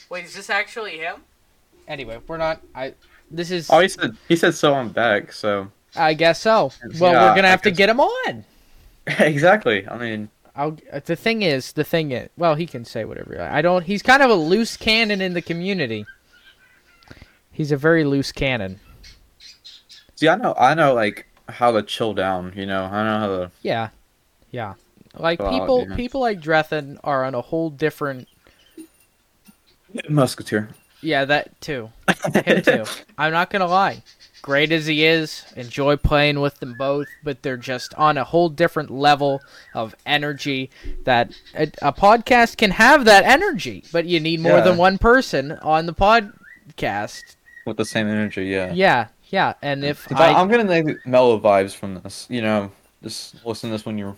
Wait, 0.09 0.25
is 0.25 0.35
this 0.35 0.49
actually 0.49 0.97
him? 0.97 1.23
Anyway, 1.87 2.19
we're 2.27 2.37
not. 2.37 2.61
I. 2.75 2.93
This 3.31 3.51
is. 3.51 3.69
Oh, 3.69 3.79
he 3.79 3.87
said 3.87 4.15
he 4.27 4.35
said 4.35 4.53
so. 4.53 4.73
I'm 4.73 4.89
back. 4.89 5.31
So 5.33 5.71
I 5.95 6.13
guess 6.13 6.41
so. 6.41 6.71
Well, 6.99 7.11
Yeah, 7.11 7.29
we're 7.29 7.35
gonna 7.35 7.47
have 7.49 7.61
to 7.63 7.71
get 7.71 7.89
him 7.89 7.99
on. 7.99 8.45
exactly. 9.07 9.87
I 9.87 9.97
mean, 9.97 10.29
I'll, 10.55 10.77
the 11.05 11.15
thing 11.15 11.41
is, 11.41 11.73
the 11.73 11.83
thing 11.83 12.11
is, 12.11 12.29
well, 12.37 12.55
he 12.55 12.67
can 12.67 12.85
say 12.85 13.05
whatever. 13.05 13.41
I 13.41 13.61
don't. 13.61 13.83
He's 13.83 14.01
kind 14.01 14.21
of 14.21 14.29
a 14.29 14.35
loose 14.35 14.77
cannon 14.77 15.19
in 15.21 15.33
the 15.33 15.41
community. 15.41 16.05
He's 17.51 17.71
a 17.71 17.77
very 17.77 18.03
loose 18.03 18.31
cannon. 18.31 18.79
see, 20.15 20.27
I 20.27 20.35
know, 20.35 20.55
I 20.57 20.73
know, 20.73 20.93
like 20.93 21.27
how 21.49 21.71
to 21.71 21.83
chill 21.83 22.13
down. 22.13 22.53
You 22.55 22.65
know, 22.65 22.83
I 22.85 23.03
know 23.03 23.19
how 23.19 23.27
to. 23.27 23.51
Yeah, 23.61 23.89
yeah. 24.51 24.73
Like 25.15 25.39
Well, 25.39 25.51
people, 25.59 25.85
yeah. 25.89 25.95
people 25.95 26.21
like 26.21 26.39
Drethen 26.41 26.97
are 27.03 27.23
on 27.25 27.35
a 27.35 27.41
whole 27.41 27.69
different. 27.69 28.27
Musketeer. 30.09 30.69
Yeah, 31.01 31.25
that 31.25 31.59
too. 31.61 31.91
Him 32.45 32.61
too. 32.63 32.85
I'm 33.17 33.31
not 33.33 33.49
gonna 33.49 33.67
lie. 33.67 34.01
Great 34.41 34.71
as 34.73 34.87
he 34.87 35.05
is, 35.05 35.45
enjoy 35.55 35.95
playing 35.95 36.41
with 36.41 36.59
them 36.59 36.75
both, 36.77 37.07
but 37.23 37.41
they're 37.43 37.55
just 37.57 37.93
on 37.95 38.17
a 38.17 38.23
whole 38.25 38.49
different 38.49 38.89
level 38.89 39.41
of 39.73 39.95
energy. 40.05 40.69
That 41.05 41.31
a, 41.55 41.63
a 41.81 41.93
podcast 41.93 42.57
can 42.57 42.71
have 42.71 43.05
that 43.05 43.23
energy, 43.23 43.83
but 43.93 44.05
you 44.05 44.19
need 44.19 44.39
more 44.41 44.57
Yeah. 44.57 44.61
than 44.61 44.77
one 44.77 44.97
person 44.97 45.51
on 45.61 45.85
the 45.85 45.93
podcast. 45.93 47.35
with 47.65 47.77
the 47.77 47.85
same 47.85 48.07
energy. 48.07 48.45
Yeah. 48.45 48.73
Yeah, 48.73 49.07
yeah. 49.33 49.55
And 49.63 49.83
if 49.83 50.11
I, 50.11 50.27
I, 50.31 50.41
am 50.41 50.47
getting 50.47 50.67
like 50.67 51.05
mellow 51.07 51.39
vibes 51.39 51.75
from 51.75 51.95
this. 51.95 52.27
You 52.29 52.43
know, 52.43 52.71
just 53.01 53.43
listen 53.43 53.71
to 53.71 53.73
this 53.73 53.83
when 53.83 53.97
you're, 53.97 54.15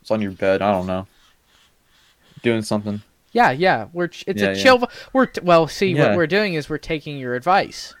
it's 0.00 0.10
on 0.10 0.20
your 0.20 0.32
bed. 0.32 0.60
I 0.60 0.72
don't 0.72 0.88
know, 0.88 1.06
doing 2.42 2.62
something. 2.62 3.00
yeah, 3.30 3.52
yeah, 3.52 3.86
we're 3.92 4.06
it's 4.06 4.24
Yeah, 4.26 4.48
a 4.48 4.54
yeah. 4.56 4.62
chill. 4.62 4.90
We're 5.12 5.28
well, 5.40 5.68
see 5.68 5.94
what 5.94 6.16
we're 6.16 6.26
doing 6.26 6.54
is 6.54 6.68
we're 6.68 6.78
taking 6.78 7.16
your 7.16 7.36
advice. 7.36 7.94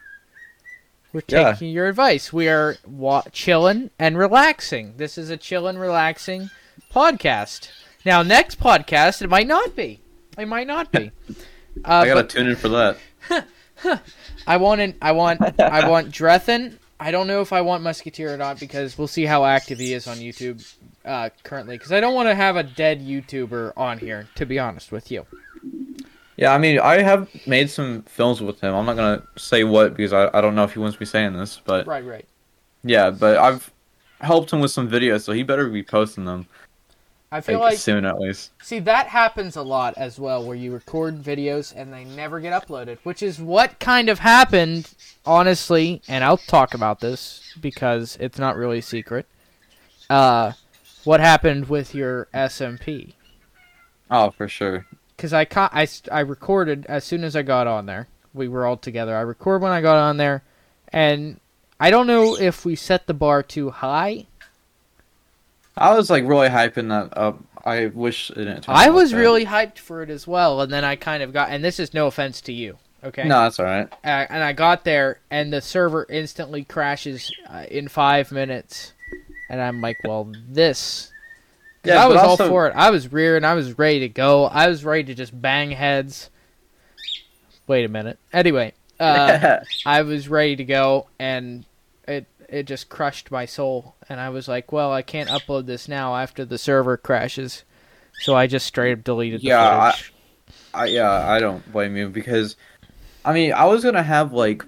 We're 1.12 1.22
Yeah. 1.28 1.52
taking 1.52 1.70
your 1.70 1.86
advice. 1.86 2.32
We 2.32 2.48
are 2.48 2.76
wa- 2.84 3.22
chilling 3.30 3.90
and 4.00 4.18
relaxing. 4.18 4.94
This 4.96 5.16
is 5.16 5.30
a 5.30 5.36
chill 5.36 5.68
and 5.68 5.78
relaxing 5.78 6.50
podcast. 6.92 7.68
Now, 8.04 8.22
next 8.24 8.58
podcast, 8.58 9.22
it 9.22 9.30
might 9.30 9.46
not 9.46 9.76
be. 9.76 10.00
It 10.36 10.48
might 10.48 10.66
not 10.66 10.90
be. 10.90 11.12
Uh, 11.84 11.88
I 11.88 12.06
gotta 12.06 12.20
but 12.20 12.30
tune 12.30 12.46
in 12.46 12.54
for 12.54 12.68
that. 12.68 12.98
I 14.46 14.56
want 14.56 14.80
an, 14.80 14.94
I 15.02 15.12
want 15.12 15.40
I 15.60 15.88
want 15.90 16.10
Drethen. 16.10 16.78
I 17.00 17.10
don't 17.10 17.26
know 17.26 17.40
if 17.40 17.52
I 17.52 17.60
want 17.60 17.82
Musketeer 17.82 18.32
or 18.32 18.36
not 18.36 18.60
because 18.60 18.96
we'll 18.96 19.08
see 19.08 19.24
how 19.24 19.44
active 19.44 19.78
he 19.78 19.92
is 19.92 20.06
on 20.06 20.16
YouTube 20.18 20.64
uh, 21.04 21.30
currently. 21.42 21.76
Because 21.76 21.92
I 21.92 22.00
don't 22.00 22.14
want 22.14 22.28
to 22.28 22.34
have 22.34 22.56
a 22.56 22.62
dead 22.62 23.00
YouTuber 23.00 23.72
on 23.76 23.98
here. 23.98 24.28
To 24.36 24.46
be 24.46 24.58
honest 24.58 24.92
with 24.92 25.10
you. 25.10 25.26
Yeah, 26.36 26.52
I 26.52 26.58
mean, 26.58 26.80
I 26.80 27.00
have 27.02 27.28
made 27.46 27.70
some 27.70 28.02
films 28.02 28.40
with 28.40 28.60
him. 28.60 28.74
I'm 28.74 28.86
not 28.86 28.96
gonna 28.96 29.22
say 29.36 29.64
what 29.64 29.96
because 29.96 30.12
I, 30.12 30.30
I 30.36 30.40
don't 30.40 30.54
know 30.54 30.64
if 30.64 30.72
he 30.72 30.78
wants 30.80 30.98
me 30.98 31.06
saying 31.06 31.32
this, 31.34 31.60
but 31.64 31.86
Right, 31.86 32.04
right. 32.04 32.26
yeah, 32.82 33.10
but 33.10 33.38
I've 33.38 33.72
helped 34.20 34.52
him 34.52 34.60
with 34.60 34.70
some 34.72 34.90
videos, 34.90 35.22
so 35.22 35.32
he 35.32 35.42
better 35.44 35.68
be 35.68 35.82
posting 35.82 36.24
them 36.24 36.46
I 37.34 37.40
feel 37.40 37.58
like, 37.58 37.72
like 37.72 37.78
soon 37.80 38.04
at 38.04 38.20
least. 38.20 38.52
See, 38.62 38.78
that 38.78 39.08
happens 39.08 39.56
a 39.56 39.62
lot 39.62 39.94
as 39.96 40.20
well, 40.20 40.44
where 40.44 40.54
you 40.54 40.72
record 40.72 41.20
videos 41.20 41.74
and 41.74 41.92
they 41.92 42.04
never 42.04 42.38
get 42.38 42.52
uploaded, 42.52 42.98
which 43.02 43.24
is 43.24 43.40
what 43.40 43.80
kind 43.80 44.08
of 44.08 44.20
happened, 44.20 44.94
honestly, 45.26 46.00
and 46.06 46.22
I'll 46.22 46.36
talk 46.36 46.74
about 46.74 47.00
this 47.00 47.52
because 47.60 48.16
it's 48.20 48.38
not 48.38 48.54
really 48.54 48.78
a 48.78 48.82
secret. 48.82 49.26
Uh, 50.08 50.52
what 51.02 51.18
happened 51.18 51.68
with 51.68 51.92
your 51.92 52.28
SMP? 52.32 53.14
Oh, 54.08 54.30
for 54.30 54.46
sure. 54.46 54.86
Because 55.16 55.32
I, 55.32 55.44
ca- 55.44 55.70
I, 55.72 55.88
I 56.12 56.20
recorded 56.20 56.86
as 56.88 57.02
soon 57.02 57.24
as 57.24 57.34
I 57.34 57.42
got 57.42 57.66
on 57.66 57.86
there. 57.86 58.06
We 58.32 58.46
were 58.46 58.64
all 58.64 58.76
together. 58.76 59.16
I 59.16 59.22
record 59.22 59.60
when 59.60 59.72
I 59.72 59.80
got 59.80 59.96
on 59.96 60.18
there, 60.18 60.44
and 60.92 61.40
I 61.80 61.90
don't 61.90 62.06
know 62.06 62.36
if 62.36 62.64
we 62.64 62.76
set 62.76 63.08
the 63.08 63.14
bar 63.14 63.42
too 63.42 63.70
high. 63.70 64.26
I 65.76 65.94
was 65.96 66.10
like 66.10 66.24
really 66.26 66.48
hyping 66.48 66.88
that 66.90 67.16
up. 67.18 67.42
I 67.64 67.86
wish 67.86 68.30
it 68.30 68.34
didn't. 68.36 68.68
I 68.68 68.72
out 68.72 68.78
like 68.88 68.92
was 68.92 69.14
really 69.14 69.46
hyped 69.46 69.78
for 69.78 70.02
it 70.02 70.10
as 70.10 70.26
well, 70.26 70.60
and 70.60 70.70
then 70.72 70.84
I 70.84 70.96
kind 70.96 71.22
of 71.22 71.32
got. 71.32 71.50
And 71.50 71.64
this 71.64 71.80
is 71.80 71.94
no 71.94 72.06
offense 72.06 72.40
to 72.42 72.52
you, 72.52 72.76
okay? 73.02 73.24
No, 73.24 73.40
that's 73.42 73.58
all 73.58 73.64
right. 73.64 73.90
uh, 74.04 74.26
and 74.28 74.42
I 74.44 74.52
got 74.52 74.84
there, 74.84 75.20
and 75.30 75.52
the 75.52 75.60
server 75.62 76.06
instantly 76.08 76.64
crashes 76.64 77.32
uh, 77.48 77.64
in 77.70 77.88
five 77.88 78.30
minutes, 78.32 78.92
and 79.48 79.60
I'm 79.60 79.80
like, 79.80 79.96
"Well, 80.04 80.30
this." 80.48 81.10
Yeah, 81.84 82.04
I 82.04 82.06
was 82.08 82.16
also- 82.18 82.44
all 82.44 82.50
for 82.50 82.66
it. 82.68 82.74
I 82.76 82.90
was 82.90 83.12
rearing. 83.12 83.44
I 83.44 83.54
was 83.54 83.78
ready 83.78 84.00
to 84.00 84.08
go. 84.08 84.44
I 84.44 84.68
was 84.68 84.84
ready 84.84 85.04
to 85.04 85.14
just 85.14 85.38
bang 85.40 85.70
heads. 85.70 86.30
Wait 87.66 87.84
a 87.84 87.88
minute. 87.88 88.18
Anyway, 88.32 88.74
uh, 89.00 89.58
I 89.86 90.02
was 90.02 90.28
ready 90.28 90.56
to 90.56 90.64
go, 90.64 91.08
and 91.18 91.64
it 92.54 92.66
just 92.66 92.88
crushed 92.88 93.30
my 93.30 93.44
soul. 93.46 93.94
And 94.08 94.20
I 94.20 94.28
was 94.30 94.48
like, 94.48 94.70
"Well, 94.72 94.92
I 94.92 95.02
can't 95.02 95.28
upload 95.28 95.66
this 95.66 95.88
now 95.88 96.14
after 96.16 96.44
the 96.44 96.58
server 96.58 96.96
crashes." 96.96 97.64
So 98.20 98.34
I 98.36 98.46
just 98.46 98.66
straight 98.66 98.92
up 98.92 99.04
deleted 99.04 99.40
the 99.40 99.46
Yeah, 99.48 99.78
I- 99.86 99.90
footage. 99.92 100.12
I, 100.72 100.84
yeah, 100.86 101.30
I 101.30 101.38
don't 101.40 101.70
blame 101.72 101.96
you 101.96 102.08
because, 102.08 102.56
I 103.24 103.32
mean, 103.32 103.52
I 103.52 103.64
was 103.64 103.82
gonna 103.84 104.02
have 104.02 104.32
like 104.32 104.64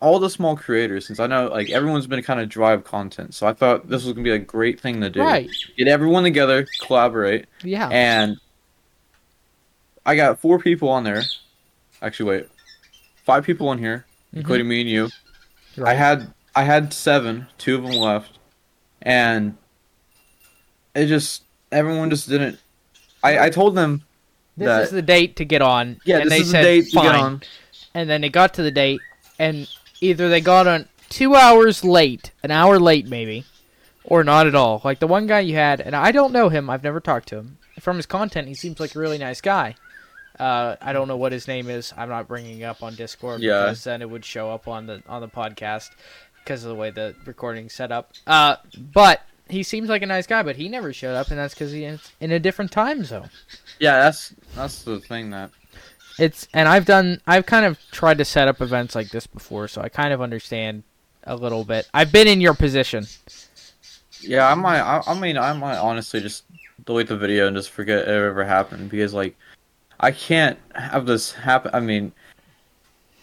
all 0.00 0.18
the 0.18 0.30
small 0.30 0.56
creators 0.56 1.06
since 1.06 1.20
I 1.20 1.26
know 1.26 1.48
like 1.48 1.68
everyone's 1.70 2.06
been 2.06 2.22
kind 2.22 2.40
of 2.40 2.48
dry 2.48 2.72
of 2.72 2.84
content, 2.84 3.34
so 3.34 3.46
I 3.46 3.52
thought 3.52 3.88
this 3.88 4.04
was 4.04 4.12
gonna 4.14 4.24
be 4.24 4.30
a 4.30 4.38
great 4.38 4.80
thing 4.80 5.00
to 5.02 5.10
do. 5.10 5.20
right? 5.20 5.48
Get 5.76 5.88
everyone 5.88 6.22
together, 6.24 6.66
collaborate, 6.80 7.46
Yeah. 7.62 7.88
and 7.88 8.36
I 10.06 10.16
got 10.16 10.40
four 10.40 10.58
people 10.58 10.88
on 10.88 11.04
there. 11.04 11.22
Actually, 12.02 12.30
wait, 12.38 12.48
five 13.24 13.44
people 13.44 13.68
on 13.68 13.78
here, 13.78 14.06
Mhm. 14.34 14.38
including 14.38 14.68
me 14.68 14.80
and 14.80 14.90
you. 14.90 15.10
Right. 15.76 15.90
I 15.90 15.94
had 15.94 16.32
I 16.54 16.64
had 16.64 16.92
seven, 16.92 17.46
two 17.58 17.76
of 17.76 17.82
them 17.82 17.92
left, 17.92 18.38
and 19.02 19.56
it 20.94 21.06
just 21.06 21.42
everyone 21.70 22.10
just 22.10 22.28
didn't. 22.28 22.58
I 23.22 23.46
I 23.46 23.50
told 23.50 23.74
them 23.76 24.02
This 24.56 24.66
that 24.66 24.82
is 24.84 24.90
the 24.90 25.02
date 25.02 25.36
to 25.36 25.44
get 25.44 25.62
on. 25.62 26.00
yeah, 26.04 26.18
and 26.18 26.30
this 26.30 26.30
they 26.30 26.40
is 26.40 26.46
the 26.46 26.50
said 26.52 26.62
date 26.62 26.84
to 26.90 27.00
get 27.00 27.14
on. 27.14 27.42
And 27.94 28.08
then 28.08 28.20
they 28.20 28.28
got 28.28 28.54
to 28.54 28.62
the 28.62 28.70
date, 28.70 29.00
and 29.38 29.68
either 30.00 30.28
they 30.28 30.40
got 30.40 30.66
on 30.66 30.88
two 31.08 31.34
hours 31.34 31.84
late, 31.84 32.30
an 32.42 32.50
hour 32.50 32.78
late 32.78 33.06
maybe, 33.08 33.44
or 34.04 34.22
not 34.24 34.46
at 34.46 34.54
all. 34.54 34.80
Like 34.84 34.98
the 35.00 35.06
one 35.06 35.26
guy 35.26 35.40
you 35.40 35.54
had, 35.54 35.80
and 35.80 35.94
I 35.96 36.12
don't 36.12 36.32
know 36.32 36.48
him. 36.48 36.70
I've 36.70 36.84
never 36.84 37.00
talked 37.00 37.28
to 37.28 37.36
him. 37.38 37.58
From 37.80 37.96
his 37.96 38.06
content, 38.06 38.46
he 38.48 38.54
seems 38.54 38.78
like 38.78 38.94
a 38.94 38.98
really 38.98 39.18
nice 39.18 39.40
guy. 39.40 39.74
Uh, 40.38 40.76
I 40.80 40.92
don't 40.92 41.08
know 41.08 41.16
what 41.16 41.32
his 41.32 41.46
name 41.48 41.68
is. 41.68 41.92
I'm 41.96 42.08
not 42.08 42.26
bringing 42.28 42.60
it 42.60 42.64
up 42.64 42.82
on 42.82 42.94
Discord 42.94 43.40
Yeah. 43.42 43.62
because 43.64 43.84
then 43.84 44.00
it 44.02 44.08
would 44.08 44.24
show 44.24 44.50
up 44.50 44.68
on 44.68 44.86
the 44.86 45.02
on 45.08 45.20
the 45.20 45.28
podcast 45.28 45.90
because 46.50 46.64
of 46.64 46.68
the 46.68 46.74
way 46.74 46.90
the 46.90 47.14
recording's 47.26 47.72
set 47.72 47.92
up. 47.92 48.12
Uh, 48.26 48.56
but 48.92 49.22
he 49.48 49.62
seems 49.62 49.88
like 49.88 50.02
a 50.02 50.06
nice 50.06 50.26
guy, 50.26 50.42
but 50.42 50.56
he 50.56 50.68
never 50.68 50.92
showed 50.92 51.14
up, 51.14 51.28
and 51.28 51.38
that's 51.38 51.54
because 51.54 51.70
he's 51.70 52.10
in 52.18 52.32
a 52.32 52.40
different 52.40 52.72
time 52.72 53.04
zone. 53.04 53.30
Yeah, 53.78 54.00
that's 54.00 54.34
that's 54.56 54.82
the 54.82 54.98
thing 54.98 55.30
that 55.30 55.52
It's 56.18 56.48
and 56.52 56.68
I've 56.68 56.86
done 56.86 57.20
I've 57.24 57.46
kind 57.46 57.64
of 57.64 57.78
tried 57.92 58.18
to 58.18 58.24
set 58.24 58.48
up 58.48 58.60
events 58.60 58.96
like 58.96 59.10
this 59.10 59.28
before, 59.28 59.68
so 59.68 59.80
I 59.80 59.88
kind 59.88 60.12
of 60.12 60.20
understand 60.20 60.82
a 61.22 61.36
little 61.36 61.64
bit. 61.64 61.88
I've 61.94 62.10
been 62.10 62.26
in 62.26 62.40
your 62.40 62.54
position. 62.54 63.06
Yeah, 64.20 64.50
I 64.50 64.54
might. 64.54 64.80
I, 64.80 65.02
I 65.06 65.18
mean, 65.20 65.38
I 65.38 65.52
might 65.52 65.78
honestly 65.78 66.20
just 66.20 66.46
delete 66.84 67.06
the 67.06 67.16
video 67.16 67.46
and 67.46 67.56
just 67.56 67.70
forget 67.70 68.00
it 68.00 68.08
ever 68.08 68.44
happened 68.44 68.90
because, 68.90 69.14
like, 69.14 69.36
I 70.00 70.10
can't 70.10 70.58
have 70.74 71.06
this 71.06 71.32
happen. 71.32 71.70
I 71.72 71.78
mean, 71.78 72.12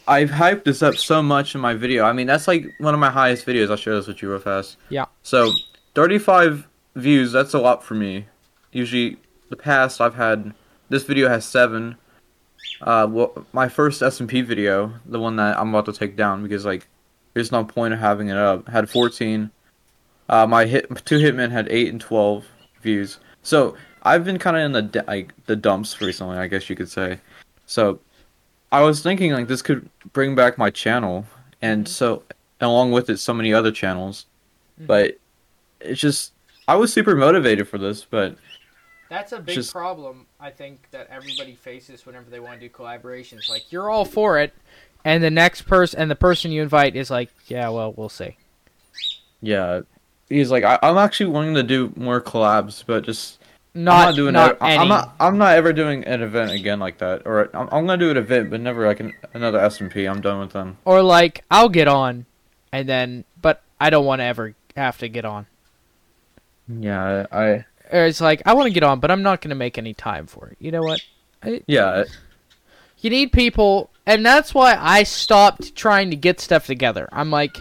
I've 0.07 0.29
hyped 0.29 0.63
this 0.63 0.81
up 0.81 0.95
so 0.95 1.21
much 1.21 1.53
in 1.55 1.61
my 1.61 1.73
video. 1.73 2.05
I 2.05 2.13
mean, 2.13 2.27
that's 2.27 2.47
like 2.47 2.65
one 2.79 2.93
of 2.93 2.99
my 2.99 3.09
highest 3.09 3.45
videos. 3.45 3.69
I'll 3.69 3.77
share 3.77 3.95
this 3.95 4.07
with 4.07 4.21
you 4.21 4.29
real 4.29 4.39
fast. 4.39 4.77
Yeah. 4.89 5.05
So, 5.23 5.51
35 5.95 6.67
views. 6.95 7.31
That's 7.31 7.53
a 7.53 7.59
lot 7.59 7.83
for 7.83 7.95
me. 7.95 8.25
Usually, 8.71 9.17
the 9.49 9.55
past 9.55 9.99
I've 10.01 10.15
had 10.15 10.53
this 10.89 11.03
video 11.03 11.27
has 11.29 11.45
seven. 11.45 11.97
Uh, 12.81 13.07
well, 13.09 13.45
my 13.53 13.67
first 13.67 14.01
SMP 14.01 14.45
video, 14.45 14.93
the 15.05 15.19
one 15.19 15.35
that 15.37 15.57
I'm 15.59 15.69
about 15.69 15.85
to 15.85 15.93
take 15.93 16.15
down 16.15 16.43
because 16.43 16.65
like, 16.65 16.87
there's 17.33 17.51
no 17.51 17.63
point 17.63 17.93
of 17.93 17.99
having 17.99 18.29
it 18.29 18.37
up, 18.37 18.67
had 18.67 18.89
14. 18.89 19.51
Uh, 20.29 20.45
my 20.45 20.65
hit 20.65 20.87
two 21.05 21.19
hitmen 21.19 21.51
had 21.51 21.67
eight 21.69 21.89
and 21.89 22.01
twelve 22.01 22.45
views. 22.81 23.19
So 23.43 23.75
I've 24.03 24.25
been 24.25 24.37
kind 24.37 24.57
of 24.57 24.63
in 24.63 24.71
the 24.73 25.03
like 25.07 25.33
the 25.45 25.55
dumps 25.55 26.01
recently, 26.01 26.37
I 26.37 26.47
guess 26.47 26.69
you 26.69 26.75
could 26.75 26.89
say. 26.89 27.19
So 27.65 27.99
I 28.71 28.81
was 28.81 29.01
thinking 29.01 29.31
like 29.31 29.47
this 29.47 29.61
could 29.61 29.89
bring 30.13 30.35
back 30.35 30.57
my 30.57 30.69
channel, 30.69 31.25
and 31.61 31.85
mm-hmm. 31.85 31.91
so 31.91 32.23
along 32.59 32.91
with 32.91 33.09
it, 33.09 33.17
so 33.17 33.33
many 33.33 33.53
other 33.53 33.71
channels. 33.71 34.25
Mm-hmm. 34.77 34.87
But 34.87 35.17
it's 35.79 36.01
just 36.01 36.33
I 36.67 36.75
was 36.75 36.91
super 36.91 37.15
motivated 37.15 37.67
for 37.67 37.77
this, 37.77 38.03
but 38.03 38.35
That's 39.09 39.31
a 39.31 39.39
big 39.39 39.55
Just- 39.55 39.71
problem 39.71 40.25
I 40.39 40.49
think 40.49 40.89
that 40.91 41.07
everybody 41.09 41.55
faces 41.55 42.05
whenever 42.05 42.29
they 42.29 42.39
want 42.39 42.59
to 42.59 42.67
do 42.67 42.73
collaborations. 42.73 43.49
Like 43.49 43.71
you're 43.71 43.89
all 43.89 44.05
for 44.05 44.39
it, 44.39 44.53
and 45.05 45.23
the 45.23 45.31
next 45.31 45.63
person 45.63 45.99
and 45.99 46.11
the 46.11 46.15
person 46.15 46.51
you 46.51 46.61
invite 46.61 46.95
is 46.95 47.09
like, 47.09 47.29
yeah, 47.47 47.69
well, 47.69 47.93
we'll 47.95 48.09
see. 48.09 48.35
yeah, 49.41 49.81
he's 50.29 50.51
like 50.51 50.63
I, 50.63 50.77
I'm 50.81 50.97
actually 50.97 51.31
wanting 51.31 51.55
to 51.55 51.63
do 51.63 51.93
more 51.95 52.19
collabs, 52.21 52.83
but 52.85 53.05
just 53.05 53.36
Not, 53.77 53.93
I'm 53.93 54.05
not 54.05 54.15
doing 54.15 54.33
not 54.33 54.57
any. 54.61 54.77
I'm 54.77 54.87
not. 54.87 55.15
I'm 55.19 55.37
not 55.37 55.55
ever 55.55 55.71
doing 55.71 56.03
an 56.05 56.23
event 56.23 56.49
again 56.51 56.79
like 56.79 56.97
that. 56.97 57.21
Or 57.25 57.55
I'm, 57.55 57.69
I'm 57.71 57.85
gonna 57.85 57.97
do 57.97 58.09
an 58.09 58.17
event, 58.17 58.49
but 58.49 58.59
never 58.59 58.87
like 58.87 58.99
an, 58.99 59.13
another 59.35 59.59
SMP. 59.59 60.09
I'm 60.09 60.19
done 60.19 60.39
with 60.39 60.51
them. 60.51 60.79
Or 60.83 61.03
like 61.03 61.43
I'll 61.51 61.69
get 61.69 61.87
on, 61.87 62.25
and 62.71 62.89
then 62.89 63.23
but 63.39 63.61
I 63.79 63.91
don't 63.91 64.03
want 64.03 64.21
to 64.21 64.23
ever 64.23 64.55
have 64.75 64.97
to 64.97 65.07
get 65.07 65.25
on. 65.25 65.45
Yeah, 66.67 67.27
I. 67.31 67.65
Or 67.91 68.05
it's 68.05 68.19
like 68.19 68.41
I 68.47 68.53
want 68.53 68.65
to 68.65 68.73
get 68.73 68.81
on, 68.81 68.99
but 68.99 69.11
I'm 69.11 69.21
not 69.21 69.41
going 69.41 69.49
to 69.49 69.55
make 69.55 69.77
any 69.77 69.93
time 69.93 70.25
for 70.25 70.47
it. 70.47 70.57
You 70.59 70.71
know 70.71 70.81
what? 70.81 70.99
Yeah, 71.67 72.05
You 72.99 73.11
need 73.11 73.31
people, 73.31 73.91
and 74.07 74.25
that's 74.25 74.55
why 74.55 74.75
I 74.75 75.03
stopped 75.03 75.75
trying 75.75 76.09
to 76.09 76.15
get 76.15 76.39
stuff 76.41 76.65
together. 76.65 77.07
I'm 77.11 77.29
like, 77.29 77.55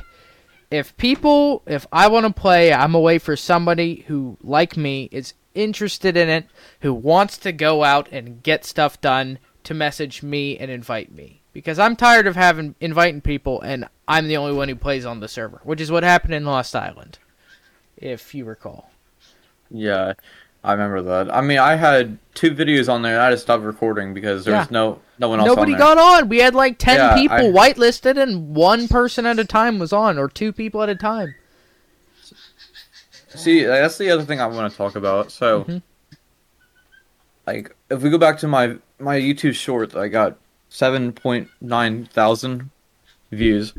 if 0.70 0.96
people, 0.96 1.62
if 1.66 1.86
I 1.92 2.08
want 2.08 2.26
to 2.26 2.32
play, 2.32 2.72
I'm 2.72 2.94
away 2.94 3.18
for 3.18 3.36
somebody 3.36 4.04
who, 4.08 4.38
like 4.42 4.78
me, 4.78 5.10
is 5.12 5.34
interested 5.56 6.16
in 6.16 6.28
it, 6.28 6.46
who 6.82 6.94
wants 6.94 7.36
to 7.38 7.52
go 7.52 7.82
out 7.82 8.08
and 8.12 8.42
get 8.42 8.64
stuff 8.64 9.00
done 9.00 9.38
to 9.64 9.74
message 9.74 10.22
me 10.22 10.56
and 10.58 10.70
invite 10.70 11.10
me. 11.12 11.42
Because 11.52 11.78
I'm 11.78 11.96
tired 11.96 12.26
of 12.26 12.36
having 12.36 12.74
inviting 12.80 13.20
people, 13.22 13.60
and 13.62 13.88
I'm 14.06 14.28
the 14.28 14.36
only 14.36 14.52
one 14.54 14.68
who 14.68 14.76
plays 14.76 15.06
on 15.06 15.20
the 15.20 15.28
server, 15.28 15.60
which 15.64 15.80
is 15.80 15.90
what 15.90 16.02
happened 16.02 16.34
in 16.34 16.44
Lost 16.44 16.76
Island, 16.76 17.18
if 17.96 18.34
you 18.34 18.44
recall. 18.44 18.90
yeah, 19.70 20.12
I 20.62 20.72
remember 20.72 21.00
that. 21.02 21.32
I 21.34 21.40
mean, 21.40 21.58
I 21.58 21.76
had 21.76 22.18
two 22.34 22.50
videos 22.54 22.92
on 22.92 23.02
there, 23.02 23.14
and 23.14 23.22
I 23.22 23.30
just 23.30 23.44
stopped 23.44 23.62
recording 23.62 24.12
because 24.14 24.44
there 24.44 24.56
was 24.56 24.70
no 24.70 25.00
no 25.18 25.28
one 25.30 25.38
else 25.40 25.46
Nobody 25.46 25.72
on 25.74 25.78
got 25.78 25.98
on. 25.98 26.28
We 26.28 26.38
had 26.40 26.54
like 26.54 26.76
ten 26.78 26.96
Yeah, 26.96 27.14
people 27.14 27.58
I- 27.58 27.70
whitelisted, 27.72 28.20
and 28.20 28.54
one 28.54 28.88
person 28.88 29.24
at 29.26 29.38
a 29.38 29.44
time 29.44 29.78
was 29.78 29.92
on, 29.92 30.18
or 30.18 30.28
two 30.28 30.52
people 30.52 30.82
at 30.82 30.88
a 30.90 30.94
time. 30.96 31.34
See, 33.36 33.62
that's 33.64 33.98
the 33.98 34.10
other 34.10 34.24
thing 34.24 34.40
I 34.40 34.46
want 34.46 34.70
to 34.70 34.76
talk 34.76 34.96
about. 34.96 35.30
So, 35.30 35.64
Mhm. 35.64 35.82
like, 37.46 37.74
if 37.90 38.02
we 38.02 38.10
go 38.10 38.18
back 38.18 38.38
to 38.38 38.48
my 38.48 38.76
my 38.98 39.18
YouTube 39.18 39.54
short, 39.54 39.94
I 39.94 40.08
got 40.08 40.36
seven 40.68 41.12
point 41.12 41.48
nine 41.60 42.06
thousand 42.06 42.70
views. 43.32 43.72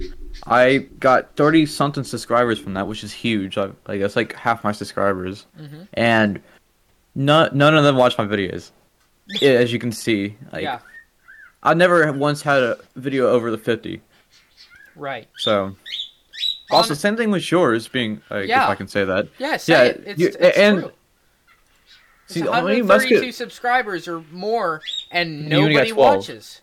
I 0.46 0.88
got 1.00 1.36
thirty 1.36 1.66
something 1.66 2.04
subscribers 2.04 2.60
from 2.60 2.74
that, 2.76 2.88
which 2.88 3.04
is 3.04 3.12
huge. 3.12 3.58
I 3.58 3.72
like 3.88 4.00
that's 4.02 4.16
like 4.16 4.34
half 4.34 4.64
my 4.64 4.72
subscribers, 4.72 5.46
Mhm. 5.60 5.88
and 5.96 6.42
none 7.16 7.50
none 7.58 7.76
of 7.76 7.84
them 7.84 7.96
watch 7.98 8.18
my 8.18 8.26
videos. 8.26 8.72
As 9.42 9.74
you 9.74 9.80
can 9.80 9.92
see, 9.92 10.38
like 10.54 10.64
yeah, 10.64 10.80
I 11.64 11.74
never 11.74 12.12
once 12.14 12.42
had 12.42 12.62
a 12.64 12.78
video 12.96 13.28
over 13.30 13.52
the 13.52 13.58
fifty. 13.58 14.02
right. 14.96 15.28
So, 15.38 15.76
also 16.72 16.94
same 16.94 17.16
thing 17.16 17.32
with 17.32 17.50
yours 17.52 17.88
being 17.88 18.22
like 18.30 18.48
Yeah. 18.48 18.64
if 18.66 18.70
I 18.70 18.76
can 18.76 18.88
say 18.88 19.04
that. 19.06 19.28
Yeah, 19.38 19.58
say 19.58 19.74
Yeah, 19.74 19.84
it. 19.92 20.04
It's, 20.06 20.20
you- 20.20 20.28
it's 20.40 20.58
and- 20.58 20.80
true. 20.82 20.92
See, 22.30 22.42
It's 22.42 22.50
only 22.50 22.82
132 22.82 23.16
Musket- 23.16 23.36
subscribers 23.36 24.06
or 24.06 24.22
more, 24.34 24.82
and 25.12 25.50
You 25.50 25.58
only 25.60 25.74
got 25.74 25.88
nobody 25.88 25.92
watches. 25.94 26.60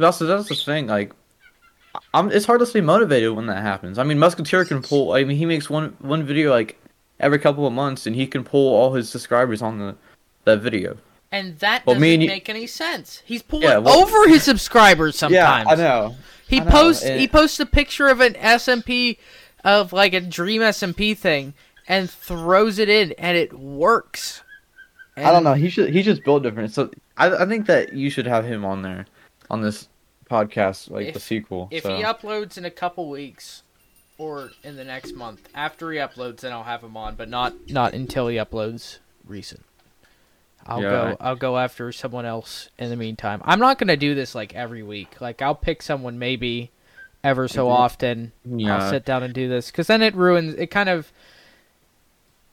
Also, 0.00 0.26
that's 0.26 0.48
the 0.48 0.56
thing. 0.56 0.88
Like, 0.88 1.12
I'm. 2.12 2.30
It's 2.32 2.44
hard 2.44 2.58
to 2.60 2.66
stay 2.66 2.80
motivated 2.80 3.30
when 3.30 3.46
that 3.46 3.62
happens. 3.62 3.98
I 3.98 4.02
mean, 4.02 4.18
Musketeer 4.18 4.64
can 4.64 4.82
pull. 4.82 5.12
I 5.12 5.22
mean, 5.24 5.36
he 5.36 5.46
makes 5.46 5.70
one 5.70 5.96
one 6.00 6.24
video 6.24 6.50
like 6.50 6.76
every 7.20 7.38
couple 7.38 7.66
of 7.68 7.72
months, 7.72 8.06
and 8.06 8.16
he 8.16 8.26
can 8.26 8.42
pull 8.44 8.74
all 8.74 8.94
his 8.94 9.08
subscribers 9.08 9.62
on 9.62 9.78
the 9.78 9.94
that 10.44 10.58
video. 10.60 10.96
And 11.32 11.58
that 11.60 11.86
Well, 11.86 11.94
doesn't 11.94 12.08
and 12.08 12.22
you- 12.22 12.28
make 12.28 12.48
any 12.48 12.66
sense. 12.66 13.22
He's 13.24 13.42
pulling 13.42 13.68
Yeah, 13.68 13.78
well- 13.78 13.98
over 14.02 14.28
his 14.28 14.42
subscribers 14.42 15.16
sometimes. 15.16 15.66
Yeah, 15.68 15.72
I 15.72 15.74
know. 15.76 16.16
He 16.48 16.60
posts 16.60 17.04
and- 17.04 17.20
he 17.20 17.28
posts 17.28 17.58
a 17.60 17.66
picture 17.66 18.08
of 18.08 18.20
an 18.20 18.34
SMP 18.34 19.18
of 19.64 19.92
like 19.92 20.14
a 20.14 20.20
dream 20.20 20.62
SMP 20.62 21.16
thing 21.16 21.54
and 21.88 22.10
throws 22.10 22.78
it 22.78 22.88
in 22.88 23.12
and 23.12 23.36
it 23.36 23.52
works. 23.58 24.42
I 25.16 25.32
don't 25.32 25.44
know. 25.44 25.54
He 25.54 25.70
should. 25.70 25.90
He 25.90 26.02
just 26.02 26.24
built 26.24 26.42
different. 26.42 26.72
So 26.72 26.90
I, 27.16 27.30
I 27.30 27.46
think 27.46 27.66
that 27.66 27.94
you 27.94 28.10
should 28.10 28.26
have 28.26 28.44
him 28.44 28.64
on 28.64 28.82
there, 28.82 29.06
on 29.50 29.62
this 29.62 29.88
podcast, 30.30 30.90
like 30.90 31.14
the 31.14 31.20
sequel. 31.20 31.68
If 31.70 31.84
so. 31.84 31.96
he 31.96 32.02
uploads 32.02 32.58
in 32.58 32.64
a 32.64 32.70
couple 32.70 33.08
weeks 33.08 33.62
or 34.18 34.50
in 34.62 34.76
the 34.76 34.84
next 34.84 35.14
month, 35.14 35.48
after 35.54 35.90
he 35.90 35.98
uploads 35.98 36.40
then 36.40 36.52
I'll 36.52 36.64
have 36.64 36.82
him 36.82 36.96
on, 36.96 37.14
but 37.14 37.28
not 37.28 37.54
not 37.70 37.94
until 37.94 38.28
he 38.28 38.36
uploads 38.36 38.98
recent. 39.26 39.64
I'll 40.68 40.82
Yeah, 40.82 40.90
go 40.90 41.16
I'll 41.20 41.36
go 41.36 41.58
after 41.58 41.92
someone 41.92 42.24
else 42.26 42.70
in 42.78 42.90
the 42.90 42.96
meantime. 42.96 43.40
I'm 43.44 43.58
not 43.60 43.78
going 43.78 43.88
to 43.88 43.96
do 43.96 44.14
this 44.14 44.34
like 44.34 44.54
every 44.54 44.82
week. 44.82 45.20
Like 45.20 45.40
I'll 45.42 45.54
pick 45.54 45.82
someone 45.82 46.18
maybe 46.18 46.70
ever 47.24 47.48
so 47.48 47.66
Mhm. 47.66 47.70
often 47.70 48.32
I'll 48.66 48.90
sit 48.90 49.04
down 49.04 49.22
and 49.22 49.32
do 49.34 49.48
this 49.48 49.70
because 49.70 49.86
then 49.88 50.02
it 50.02 50.14
ruins 50.14 50.54
it. 50.54 50.68
Kind 50.68 50.88
of, 50.88 51.10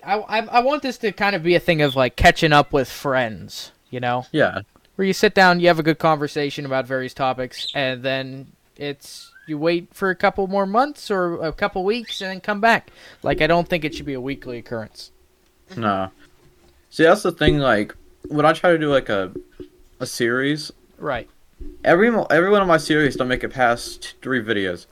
I, 0.03 0.17
I 0.19 0.37
I 0.45 0.59
want 0.61 0.81
this 0.83 0.97
to 0.99 1.11
kind 1.11 1.35
of 1.35 1.43
be 1.43 1.55
a 1.55 1.59
thing 1.59 1.81
of 1.81 1.95
like 1.95 2.15
catching 2.15 2.51
up 2.51 2.73
with 2.73 2.89
friends, 2.89 3.71
you 3.89 3.99
know, 3.99 4.25
yeah, 4.31 4.61
where 4.95 5.05
you 5.07 5.13
sit 5.13 5.33
down, 5.33 5.59
you 5.59 5.67
have 5.67 5.79
a 5.79 5.83
good 5.83 5.99
conversation 5.99 6.65
about 6.65 6.85
various 6.87 7.13
topics, 7.13 7.67
and 7.73 8.03
then 8.03 8.47
it's 8.75 9.31
you 9.45 9.57
wait 9.57 9.93
for 9.93 10.09
a 10.09 10.15
couple 10.15 10.47
more 10.47 10.65
months 10.65 11.11
or 11.11 11.41
a 11.43 11.51
couple 11.51 11.83
weeks 11.83 12.21
and 12.21 12.31
then 12.31 12.41
come 12.41 12.61
back. 12.61 12.89
Like 13.21 13.41
I 13.41 13.47
don't 13.47 13.67
think 13.67 13.83
it 13.85 13.93
should 13.93 14.05
be 14.05 14.13
a 14.13 14.21
weekly 14.21 14.57
occurrence. 14.57 15.11
no. 15.75 16.11
See, 16.89 17.03
that's 17.03 17.23
the 17.23 17.31
thing. 17.31 17.57
Like, 17.57 17.95
when 18.27 18.45
I 18.45 18.53
try 18.53 18.71
to 18.71 18.77
do 18.77 18.89
like 18.89 19.09
a 19.09 19.31
a 19.99 20.05
series, 20.05 20.71
Right, 20.97 21.29
every 21.83 22.07
every 22.29 22.49
one 22.49 22.61
of 22.61 22.67
my 22.67 22.77
series 22.77 23.15
don't 23.15 23.27
make 23.27 23.43
it 23.43 23.49
past 23.49 24.15
three 24.21 24.41
videos. 24.41 24.85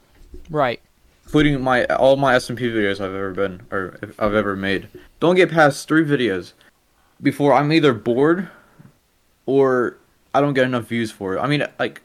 right, 0.49 0.81
including 1.25 1.61
my 1.61 1.85
all 1.85 2.15
my 2.17 2.35
SMP 2.35 2.61
videos 2.61 2.95
I've 2.99 3.13
ever 3.13 3.31
been 3.31 3.61
or 3.71 3.97
I've 4.19 4.33
ever 4.33 4.55
made. 4.55 4.87
Don't 5.19 5.35
get 5.35 5.51
past 5.51 5.87
three 5.87 6.03
videos 6.05 6.53
before 7.21 7.53
I'm 7.53 7.71
either 7.71 7.93
bored 7.93 8.49
or 9.45 9.97
I 10.33 10.41
don't 10.41 10.53
get 10.53 10.65
enough 10.65 10.85
views 10.85 11.11
for 11.11 11.35
it. 11.35 11.39
I 11.39 11.47
mean, 11.47 11.65
like 11.79 12.01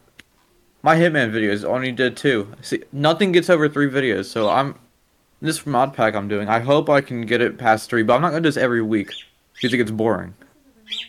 my 0.82 0.96
Hitman 0.96 1.32
videos 1.32 1.64
only 1.64 1.92
did 1.92 2.16
two. 2.16 2.52
See, 2.62 2.82
nothing 2.92 3.32
gets 3.32 3.50
over 3.50 3.68
three 3.68 3.88
videos, 3.90 4.26
so 4.26 4.48
I'm 4.48 4.76
this 5.40 5.66
mod 5.66 5.94
pack 5.94 6.14
I'm 6.14 6.28
doing. 6.28 6.48
I 6.48 6.60
hope 6.60 6.88
I 6.88 7.00
can 7.00 7.22
get 7.26 7.40
it 7.40 7.58
past 7.58 7.88
three, 7.90 8.02
but 8.02 8.14
I'm 8.14 8.22
not 8.22 8.30
gonna 8.30 8.40
do 8.42 8.48
this 8.48 8.56
every 8.56 8.82
week 8.82 9.12
because 9.54 9.72
it 9.72 9.76
gets 9.78 9.90
boring, 9.90 10.34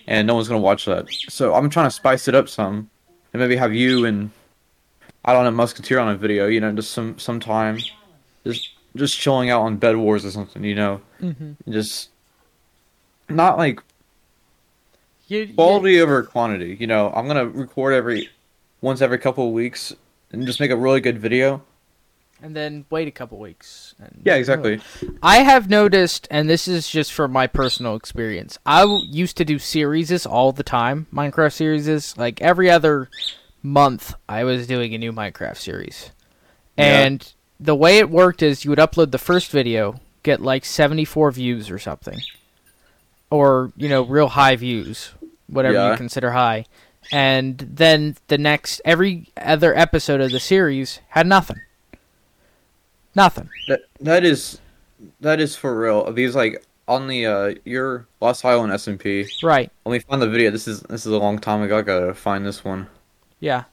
and 0.07 0.27
no 0.27 0.35
one's 0.35 0.47
gonna 0.47 0.59
watch 0.61 0.85
that. 0.85 1.07
So 1.29 1.53
I'm 1.53 1.69
trying 1.69 1.87
to 1.87 1.91
spice 1.91 2.27
it 2.27 2.35
up 2.35 2.49
some, 2.49 2.89
and 3.33 3.41
maybe 3.41 3.55
have 3.55 3.73
you 3.73 4.05
and 4.05 4.31
I 5.25 5.33
don't 5.33 5.43
know 5.43 5.51
Musketeer 5.51 5.99
on 5.99 6.09
a 6.09 6.15
video. 6.17 6.47
You 6.47 6.59
know, 6.61 6.71
just 6.71 6.91
some 6.91 7.17
some 7.19 7.39
time, 7.39 7.79
just 8.45 8.69
just 8.95 9.17
chilling 9.19 9.49
out 9.49 9.61
on 9.61 9.77
Bed 9.77 9.95
Wars 9.97 10.25
or 10.25 10.31
something. 10.31 10.63
You 10.63 10.75
know, 10.75 11.01
Mm-hmm. 11.21 11.71
just 11.71 12.09
not 13.29 13.57
like 13.57 13.81
You, 15.27 15.39
you- 15.39 15.53
quality 15.53 15.99
over 15.99 16.23
quantity. 16.23 16.77
You 16.79 16.87
know, 16.87 17.11
I'm 17.13 17.27
gonna 17.27 17.47
record 17.47 17.93
every 17.93 18.29
once 18.81 19.01
every 19.01 19.17
couple 19.17 19.47
of 19.47 19.53
weeks 19.53 19.93
and 20.31 20.45
just 20.45 20.59
make 20.59 20.71
a 20.71 20.75
really 20.77 21.01
good 21.01 21.17
video. 21.19 21.61
And 22.41 22.55
then 22.55 22.85
wait 22.89 23.07
a 23.07 23.11
couple 23.11 23.39
weeks. 23.39 23.95
And 23.99 24.21
Yeah, 24.23 24.35
exactly. 24.35 24.79
I 25.23 25.37
have 25.39 25.69
noticed, 25.69 26.27
and 26.29 26.49
this 26.49 26.67
is 26.67 26.89
just 26.89 27.11
from 27.13 27.31
my 27.31 27.47
personal 27.47 27.95
experience. 27.95 28.57
I 28.65 28.83
used 29.09 29.37
to 29.37 29.45
do 29.45 29.59
series 29.59 30.25
all 30.25 30.51
the 30.51 30.63
time, 30.63 31.07
Minecraft 31.13 31.53
series. 31.53 32.17
Like 32.17 32.41
every 32.41 32.69
other 32.69 33.09
month, 33.63 34.13
I 34.29 34.43
was 34.43 34.67
doing 34.67 34.93
a 34.93 34.97
new 34.97 35.11
Minecraft 35.11 35.57
series. 35.57 36.11
Yeah. 36.77 37.01
And 37.05 37.33
the 37.59 37.75
way 37.75 37.97
it 37.97 38.09
worked 38.09 38.43
is 38.43 38.63
you 38.63 38.69
would 38.69 38.79
upload 38.79 39.11
the 39.11 39.17
first 39.17 39.49
video, 39.51 39.99
get 40.23 40.41
like 40.41 40.63
74 40.63 41.31
views 41.31 41.69
or 41.71 41.79
something. 41.79 42.19
Or, 43.29 43.73
you 43.75 43.89
know, 43.89 44.03
real 44.03 44.29
high 44.29 44.55
views, 44.55 45.11
whatever 45.47 45.73
Yeah. 45.73 45.91
you 45.91 45.97
consider 45.97 46.31
high. 46.31 46.65
And 47.11 47.57
then 47.57 48.15
the 48.27 48.37
next, 48.37 48.81
every 48.85 49.29
other 49.37 49.75
episode 49.77 50.21
of 50.21 50.31
the 50.31 50.39
series 50.39 50.99
had 51.09 51.25
nothing. 51.27 51.57
Nothing. 53.17 53.49
That 53.67 53.81
that 53.99 54.23
is 54.23 54.61
that 55.21 55.39
is 55.39 55.55
for 55.55 55.77
real. 55.77 56.13
These 56.13 56.35
like 56.35 56.63
on 56.87 57.07
the 57.07 57.25
uh 57.25 57.55
your 57.65 58.05
last 58.21 58.43
Lost 58.43 58.45
Island 58.45 58.71
SMP. 58.73 59.27
Right. 59.41 59.71
Let 59.85 59.91
me 59.91 59.99
find 59.99 60.21
the 60.21 60.29
video. 60.29 60.51
This 60.51 60.67
is 60.67 60.81
this 60.81 61.07
is 61.07 61.11
a 61.11 61.17
long 61.17 61.39
time 61.39 61.63
ago. 61.63 61.79
I 61.79 61.81
gotta 61.81 62.13
find 62.13 62.45
this 62.45 62.63
one. 62.63 62.87
Yeah. 63.39 63.63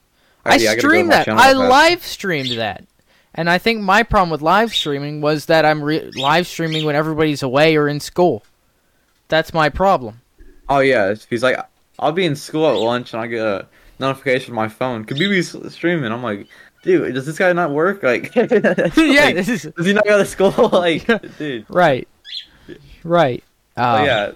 Oh, 0.47 0.51
I 0.51 0.55
yeah, 0.55 0.57
gotta 0.57 0.65
go 0.65 0.73
to 0.73 0.79
streamed 0.81 1.11
that. 1.11 1.29
I 1.29 1.53
fast. 1.53 1.57
live 1.57 2.03
streamed 2.03 2.57
that. 2.57 2.85
And 3.35 3.47
I 3.47 3.59
think 3.59 3.81
my 3.81 4.01
problem 4.01 4.31
with 4.31 4.41
live 4.41 4.73
streaming 4.73 5.21
was 5.21 5.45
that 5.45 5.63
I'm 5.63 5.83
re- 5.83 6.09
live 6.15 6.47
streaming 6.47 6.83
when 6.83 6.95
everybody's 6.95 7.43
away 7.43 7.75
or 7.75 7.87
in 7.87 7.99
school. 7.99 8.43
That's 9.27 9.53
my 9.53 9.69
problem. 9.69 10.21
Oh 10.69 10.79
yeah, 10.79 11.13
he's 11.29 11.43
like, 11.43 11.57
I'll 11.99 12.11
be 12.11 12.25
in 12.25 12.35
school 12.35 12.67
at 12.67 12.77
lunch 12.77 13.13
and 13.13 13.21
I 13.21 13.27
get 13.27 13.45
a 13.45 13.67
notification 13.99 14.53
on 14.53 14.55
my 14.55 14.69
phone. 14.69 15.05
Kabibi's 15.05 15.71
streaming. 15.71 16.11
I'm 16.11 16.23
like, 16.23 16.47
dude, 16.85 17.13
does 17.13 17.25
this 17.25 17.37
guy 17.37 17.51
not 17.51 17.71
work? 17.71 18.01
Like, 18.01 18.33
yeah, 18.35 18.45
like, 18.45 19.35
this 19.35 19.49
is 19.49 19.63
does 19.63 19.85
he 19.85 19.93
not 19.93 20.05
go 20.05 20.17
to 20.17 20.25
school? 20.25 20.69
like, 20.71 21.05
dude. 21.37 21.65
right. 21.67 22.07
Right. 23.03 23.43
Um, 23.75 24.05
yeah, 24.05 24.31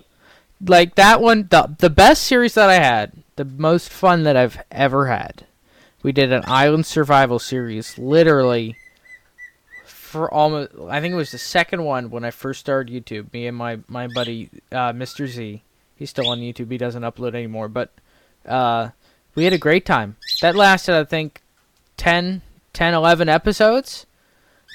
Like 0.68 0.96
that 0.96 1.22
one 1.22 1.48
the 1.50 1.74
the 1.78 1.90
best 1.90 2.24
series 2.24 2.56
that 2.56 2.70
I 2.70 2.76
had, 2.76 3.14
the 3.38 3.46
most 3.46 3.90
fun 3.90 4.24
that 4.24 4.36
I've 4.36 4.62
ever 4.70 5.08
had. 5.08 5.46
We 6.04 6.12
did 6.12 6.32
an 6.32 6.44
island 6.46 6.86
survival 6.86 7.40
series 7.40 7.98
literally 7.98 8.76
for 9.86 10.32
almost 10.34 10.72
I 10.90 11.00
think 11.02 11.14
it 11.14 11.18
was 11.18 11.32
the 11.32 11.38
second 11.38 11.84
one 11.84 12.10
when 12.10 12.26
I 12.26 12.32
first 12.32 12.60
started 12.60 12.94
YouTube. 12.94 13.32
Me 13.32 13.48
and 13.48 13.56
my 13.56 13.80
my 13.88 14.08
buddy 14.08 14.50
uh, 14.72 14.92
Mr. 14.92 15.28
Z. 15.28 15.62
He's 15.96 16.10
still 16.10 16.30
on 16.30 16.40
YouTube. 16.40 16.72
He 16.72 16.78
doesn't 16.78 17.04
upload 17.04 17.36
anymore, 17.36 17.68
but 17.68 17.92
uh, 18.46 18.90
we 19.36 19.44
had 19.44 19.54
a 19.54 19.58
great 19.58 19.86
time. 19.86 20.18
That 20.42 20.56
lasted 20.56 20.96
I 20.96 21.04
think 21.04 21.42
10 22.00 22.42
10 22.72 22.94
11 22.94 23.28
episodes 23.30 24.06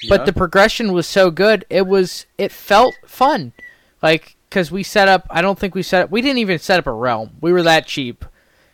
but 0.07 0.25
the 0.25 0.33
progression 0.33 0.93
was 0.93 1.07
so 1.07 1.31
good 1.31 1.65
it 1.69 1.87
was 1.87 2.25
it 2.37 2.51
felt 2.51 2.95
fun. 3.05 3.53
Like 4.01 4.35
because 4.49 4.71
we 4.71 4.83
set 4.83 5.07
up 5.07 5.25
i 5.29 5.41
don't 5.41 5.57
think 5.57 5.73
we 5.73 5.81
set 5.81 6.03
up 6.03 6.11
we 6.11 6.21
didn't 6.21 6.37
even 6.37 6.59
set 6.59 6.79
up 6.79 6.87
a 6.87 6.91
realm. 6.91 7.31
We 7.41 7.51
were 7.51 7.63
that 7.63 7.87
cheap. 7.87 8.23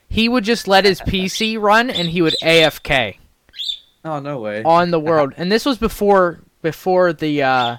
He 0.10 0.28
would 0.28 0.43
just 0.43 0.68
let 0.68 0.84
his 0.86 0.99
pc 1.08 1.60
run 1.60 1.89
and 1.89 2.10
he 2.10 2.22
would 2.22 2.36
afk 2.43 3.18
oh 4.04 4.20
no 4.20 4.39
way. 4.39 4.64
on 4.64 4.91
the 4.91 4.99
world. 5.10 5.34
And 5.38 5.52
this 5.52 5.66
was 5.66 5.78
before 5.78 6.41
before 6.62 7.14
the 7.14 7.41
uh 7.41 7.78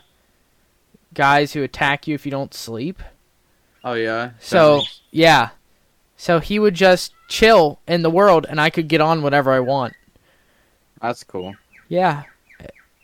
guys 1.13 1.53
who 1.53 1.63
attack 1.63 2.09
you 2.09 2.15
if 2.15 2.25
you 2.25 2.31
don't 2.31 2.55
sleep. 2.55 3.03
Oh 3.85 3.95
yeah. 3.95 4.31
so 4.41 4.83
yeah. 5.11 5.51
So 6.17 6.39
he 6.39 6.59
would 6.59 6.75
just 6.75 7.13
chill 7.29 7.81
in 7.87 8.03
the 8.03 8.11
world 8.11 8.47
and 8.49 8.61
i 8.61 8.71
could 8.71 8.87
get 8.89 9.01
on 9.01 9.23
whatever 9.23 9.53
i 9.53 9.59
want 9.59 9.95
that's 11.03 11.25
cool. 11.25 11.55
yeah 11.89 12.23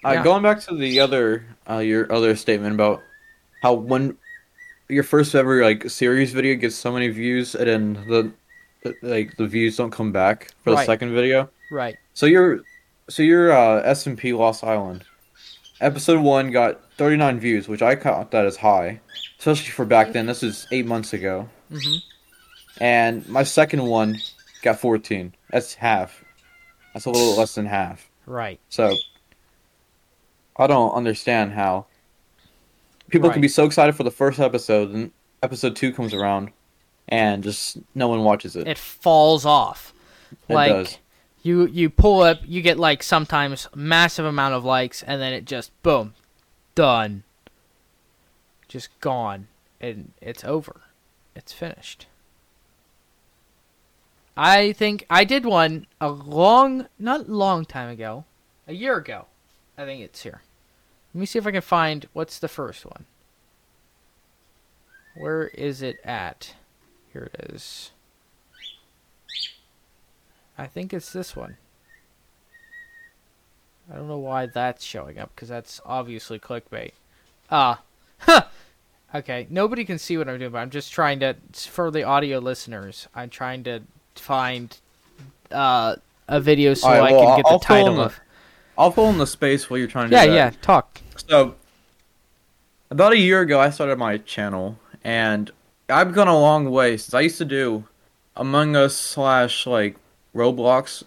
Uh, 0.04 0.12
Yeah. 0.14 0.22
Going 0.22 0.42
back 0.42 0.60
to 0.70 0.74
the 0.76 1.00
other 1.00 1.44
uh, 1.68 1.78
your 1.78 2.10
other 2.12 2.36
statement 2.36 2.74
about 2.74 3.02
how 3.62 3.74
when 3.74 4.16
your 4.88 5.02
first 5.02 5.34
ever 5.34 5.62
like 5.64 5.90
series 5.90 6.32
video 6.32 6.54
gets 6.54 6.76
so 6.76 6.90
many 6.92 7.08
views 7.08 7.54
and 7.54 7.66
then 7.68 7.84
the, 8.08 8.94
like 9.02 9.36
the 9.36 9.46
views 9.46 9.76
don't 9.76 9.90
come 9.90 10.12
back 10.12 10.52
for 10.62 10.70
the 10.70 10.76
second 10.86 11.12
video. 11.12 11.50
right 11.70 11.96
So 12.14 12.24
your 12.26 12.60
so 13.10 13.22
your 13.22 13.50
uh, 13.52 13.82
SMP 13.92 14.32
Lost 14.38 14.62
Island 14.64 15.04
episode 15.80 16.20
one 16.22 16.50
got 16.50 16.80
39 16.96 17.38
views, 17.40 17.68
which 17.68 17.82
I 17.82 17.94
count 17.96 18.30
that 18.32 18.44
as 18.46 18.56
high, 18.56 19.00
especially 19.38 19.70
for 19.70 19.84
back 19.84 20.12
then. 20.12 20.26
This 20.26 20.42
is 20.42 20.66
eight 20.72 20.86
months 20.86 21.12
ago, 21.12 21.48
hmm 21.70 21.98
and 22.80 23.26
my 23.28 23.42
second 23.42 23.82
one 23.84 24.16
got 24.62 24.78
14. 24.78 25.34
That's 25.50 25.74
half. 25.74 26.22
That's 26.98 27.06
a 27.06 27.10
little 27.10 27.36
less 27.36 27.54
than 27.54 27.66
half. 27.66 28.10
right 28.26 28.58
So 28.70 28.96
I 30.56 30.66
don't 30.66 30.90
understand 30.90 31.52
how 31.52 31.86
people 33.08 33.30
can 33.30 33.40
be 33.40 33.46
so 33.46 33.64
excited 33.64 33.94
for 33.94 34.02
the 34.02 34.10
first 34.10 34.40
episode, 34.40 34.90
and 34.90 35.12
episode 35.40 35.76
two 35.76 35.92
comes 35.92 36.12
around, 36.12 36.50
and 37.08 37.44
just 37.44 37.78
no 37.94 38.08
one 38.08 38.24
watches 38.24 38.56
it. 38.56 38.66
it 38.66 38.78
falls 38.78 39.46
off. 39.46 39.94
It 40.48 40.54
like 40.54 40.72
does. 40.72 40.98
you 41.44 41.68
you 41.68 41.88
pull 41.88 42.22
up, 42.22 42.38
you 42.44 42.62
get 42.62 42.80
like 42.80 43.04
sometimes 43.04 43.68
massive 43.76 44.24
amount 44.24 44.54
of 44.54 44.64
likes, 44.64 45.04
and 45.04 45.22
then 45.22 45.32
it 45.32 45.44
just 45.44 45.70
boom, 45.84 46.14
done, 46.74 47.22
just 48.66 48.88
gone, 48.98 49.46
and 49.80 50.10
it's 50.20 50.42
over, 50.42 50.80
it's 51.36 51.52
finished. 51.52 52.07
I 54.40 54.72
think 54.72 55.04
I 55.10 55.24
did 55.24 55.44
one 55.44 55.88
a 56.00 56.08
long, 56.10 56.86
not 56.96 57.28
long 57.28 57.64
time 57.64 57.90
ago, 57.90 58.24
a 58.68 58.72
year 58.72 58.96
ago. 58.96 59.26
I 59.76 59.84
think 59.84 60.00
it's 60.00 60.22
here. 60.22 60.42
Let 61.12 61.18
me 61.18 61.26
see 61.26 61.40
if 61.40 61.46
I 61.48 61.50
can 61.50 61.60
find 61.60 62.06
what's 62.12 62.38
the 62.38 62.46
first 62.46 62.86
one. 62.86 63.06
Where 65.16 65.48
is 65.48 65.82
it 65.82 65.98
at? 66.04 66.54
Here 67.12 67.30
it 67.34 67.52
is. 67.52 67.90
I 70.56 70.68
think 70.68 70.94
it's 70.94 71.12
this 71.12 71.34
one. 71.34 71.56
I 73.92 73.96
don't 73.96 74.06
know 74.06 74.18
why 74.18 74.46
that's 74.46 74.84
showing 74.84 75.18
up 75.18 75.32
because 75.34 75.48
that's 75.48 75.80
obviously 75.84 76.38
clickbait. 76.38 76.92
Ah, 77.50 77.82
huh. 78.18 78.42
Okay, 79.12 79.48
nobody 79.50 79.84
can 79.84 79.98
see 79.98 80.16
what 80.16 80.28
I'm 80.28 80.38
doing, 80.38 80.52
but 80.52 80.58
I'm 80.58 80.70
just 80.70 80.92
trying 80.92 81.18
to 81.20 81.34
for 81.52 81.90
the 81.90 82.04
audio 82.04 82.38
listeners. 82.38 83.08
I'm 83.16 83.30
trying 83.30 83.64
to 83.64 83.82
find 84.20 84.76
uh, 85.50 85.96
a 86.28 86.40
video 86.40 86.74
so 86.74 86.88
Alright, 86.88 87.12
I 87.12 87.16
well, 87.16 87.26
can 87.26 87.36
get 87.36 87.42
the 87.44 87.48
I'll 87.48 87.54
in 87.56 87.60
title 87.60 87.94
the- 87.96 88.02
of. 88.02 88.20
I'll 88.76 88.90
fill 88.92 89.08
in 89.10 89.18
the 89.18 89.26
space 89.26 89.68
while 89.68 89.78
you're 89.78 89.88
trying 89.88 90.08
to 90.10 90.14
Yeah, 90.14 90.24
do 90.26 90.30
that. 90.30 90.36
yeah. 90.36 90.50
Talk. 90.62 91.00
So, 91.28 91.56
about 92.90 93.12
a 93.12 93.18
year 93.18 93.40
ago, 93.40 93.58
I 93.60 93.70
started 93.70 93.98
my 93.98 94.18
channel, 94.18 94.78
and 95.02 95.50
I've 95.88 96.14
gone 96.14 96.28
a 96.28 96.38
long 96.38 96.70
way 96.70 96.96
since 96.96 97.12
I 97.12 97.22
used 97.22 97.38
to 97.38 97.44
do 97.44 97.84
Among 98.36 98.76
Us 98.76 98.94
slash 98.96 99.66
like 99.66 99.96
Roblox, 100.34 101.02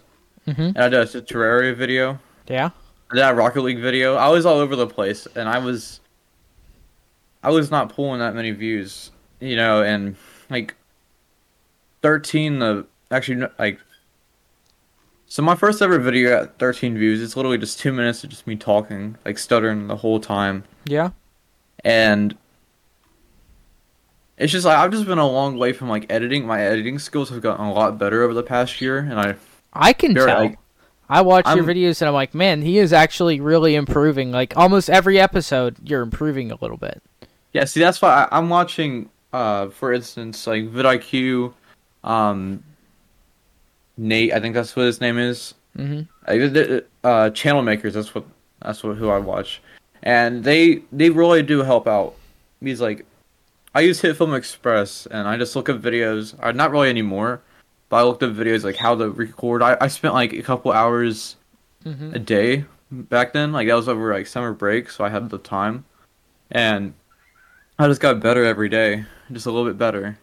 Mm-hmm. 0.46 0.60
and 0.62 0.78
I 0.78 0.88
did 0.88 1.14
a 1.14 1.22
Terraria 1.22 1.74
video, 1.74 2.18
Yeah. 2.48 2.70
I 3.10 3.14
did 3.14 3.22
a 3.22 3.32
Rocket 3.32 3.60
League 3.62 3.78
video. 3.80 4.16
I 4.16 4.28
was 4.28 4.44
all 4.44 4.58
over 4.58 4.74
the 4.76 4.86
place, 4.88 5.26
and 5.36 5.48
I 5.48 5.58
was, 5.58 6.00
I 7.44 7.50
was 7.50 7.70
not 7.70 7.94
pulling 7.94 8.18
that 8.20 8.34
many 8.34 8.50
views, 8.50 9.12
you 9.40 9.54
know, 9.56 9.82
and 9.82 10.16
like 10.50 10.74
thirteen 12.02 12.58
the 12.58 12.86
actually 13.12 13.46
like. 13.58 13.78
So 15.26 15.42
my 15.42 15.54
first 15.54 15.80
ever 15.80 15.98
video 15.98 16.40
got 16.40 16.58
13 16.58 16.96
views. 16.98 17.22
It's 17.22 17.36
literally 17.36 17.56
just 17.58 17.78
two 17.78 17.92
minutes 17.92 18.22
of 18.24 18.30
just 18.30 18.46
me 18.46 18.54
talking, 18.56 19.16
like 19.24 19.38
stuttering 19.38 19.86
the 19.86 19.96
whole 19.96 20.20
time. 20.20 20.64
Yeah. 20.84 21.10
and 21.84 22.36
it's 24.38 24.50
just 24.52 24.64
like 24.66 24.76
I've 24.76 24.90
just 24.90 25.06
been 25.06 25.18
a 25.18 25.26
long 25.28 25.58
way 25.58 25.72
from 25.72 25.88
like 25.88 26.06
editing. 26.10 26.46
My 26.46 26.62
editing 26.62 26.98
skills 26.98 27.30
have 27.30 27.40
gotten 27.42 27.64
a 27.66 27.72
lot 27.72 27.98
better 27.98 28.22
over 28.22 28.34
the 28.34 28.42
past 28.42 28.80
year, 28.80 28.98
and 28.98 29.18
I 29.20 29.36
I 29.72 29.92
can 29.92 30.14
tell. 30.14 30.26
like- 30.26 30.58
I 31.08 31.20
watch 31.20 31.44
your 31.46 31.56
I'm- 31.56 31.66
videos 31.66 32.00
and 32.00 32.08
I'm 32.08 32.14
like, 32.14 32.34
man, 32.34 32.62
he 32.62 32.78
is 32.78 32.92
actually 32.92 33.38
really 33.40 33.74
improving. 33.74 34.32
Like 34.32 34.56
almost 34.56 34.88
every 34.88 35.20
episode, 35.20 35.76
you're 35.84 36.00
improving 36.00 36.50
a 36.50 36.54
little 36.62 36.78
bit. 36.78 37.02
yeah. 37.52 37.64
See, 37.64 37.80
that's 37.80 38.00
why 38.00 38.24
I, 38.30 38.36
I'm 38.38 38.48
watching. 38.48 39.10
Uh, 39.32 39.68
for 39.70 39.92
instance, 39.92 40.46
like 40.46 40.64
vidIQ, 40.70 41.52
um, 42.04 42.62
Nate. 43.96 44.32
I 44.32 44.40
think 44.40 44.54
that's 44.54 44.74
what 44.76 44.86
his 44.86 45.00
name 45.00 45.18
is. 45.18 45.54
Mm-hmm. 45.76 46.02
The- 46.26 46.84
uh, 47.04 47.30
channel 47.30 47.62
makers. 47.62 47.94
That's 47.94 48.14
what 48.14 48.24
that's 48.60 48.82
what 48.84 48.96
who 48.96 49.08
I 49.10 49.18
watch, 49.18 49.60
and 50.02 50.44
they 50.44 50.82
they 50.92 51.10
really 51.10 51.42
do 51.42 51.62
help 51.62 51.86
out. 51.86 52.14
Because 52.62 52.80
like, 52.80 53.04
I 53.74 53.80
use 53.80 54.00
HitFilm 54.00 54.36
Express, 54.36 55.06
and 55.06 55.26
I 55.26 55.36
just 55.36 55.56
look 55.56 55.68
up 55.68 55.80
videos. 55.80 56.34
Or 56.42 56.52
not 56.52 56.70
really 56.70 56.88
anymore, 56.88 57.40
but 57.88 57.96
I 57.96 58.02
looked 58.04 58.22
up 58.22 58.30
videos 58.32 58.64
like 58.64 58.76
how 58.76 58.94
to 58.94 59.10
record. 59.10 59.62
I, 59.62 59.76
I 59.80 59.88
spent 59.88 60.14
like 60.14 60.32
a 60.32 60.42
couple 60.42 60.72
hours 60.72 61.36
hmm 61.82 62.12
a 62.14 62.18
day 62.20 62.64
back 62.92 63.32
then. 63.32 63.50
Like 63.52 63.66
that 63.66 63.74
was 63.74 63.88
over 63.88 64.12
like 64.14 64.26
summer 64.28 64.52
break, 64.52 64.90
so 64.90 65.04
I 65.04 65.08
had 65.08 65.28
the 65.30 65.38
time, 65.38 65.84
and 66.52 66.94
I 67.78 67.88
just 67.88 68.00
got 68.00 68.20
better 68.20 68.44
every 68.44 68.68
day, 68.68 69.04
just 69.32 69.46
a 69.46 69.50
little 69.50 69.68
bit 69.68 69.78
better. 69.78 70.16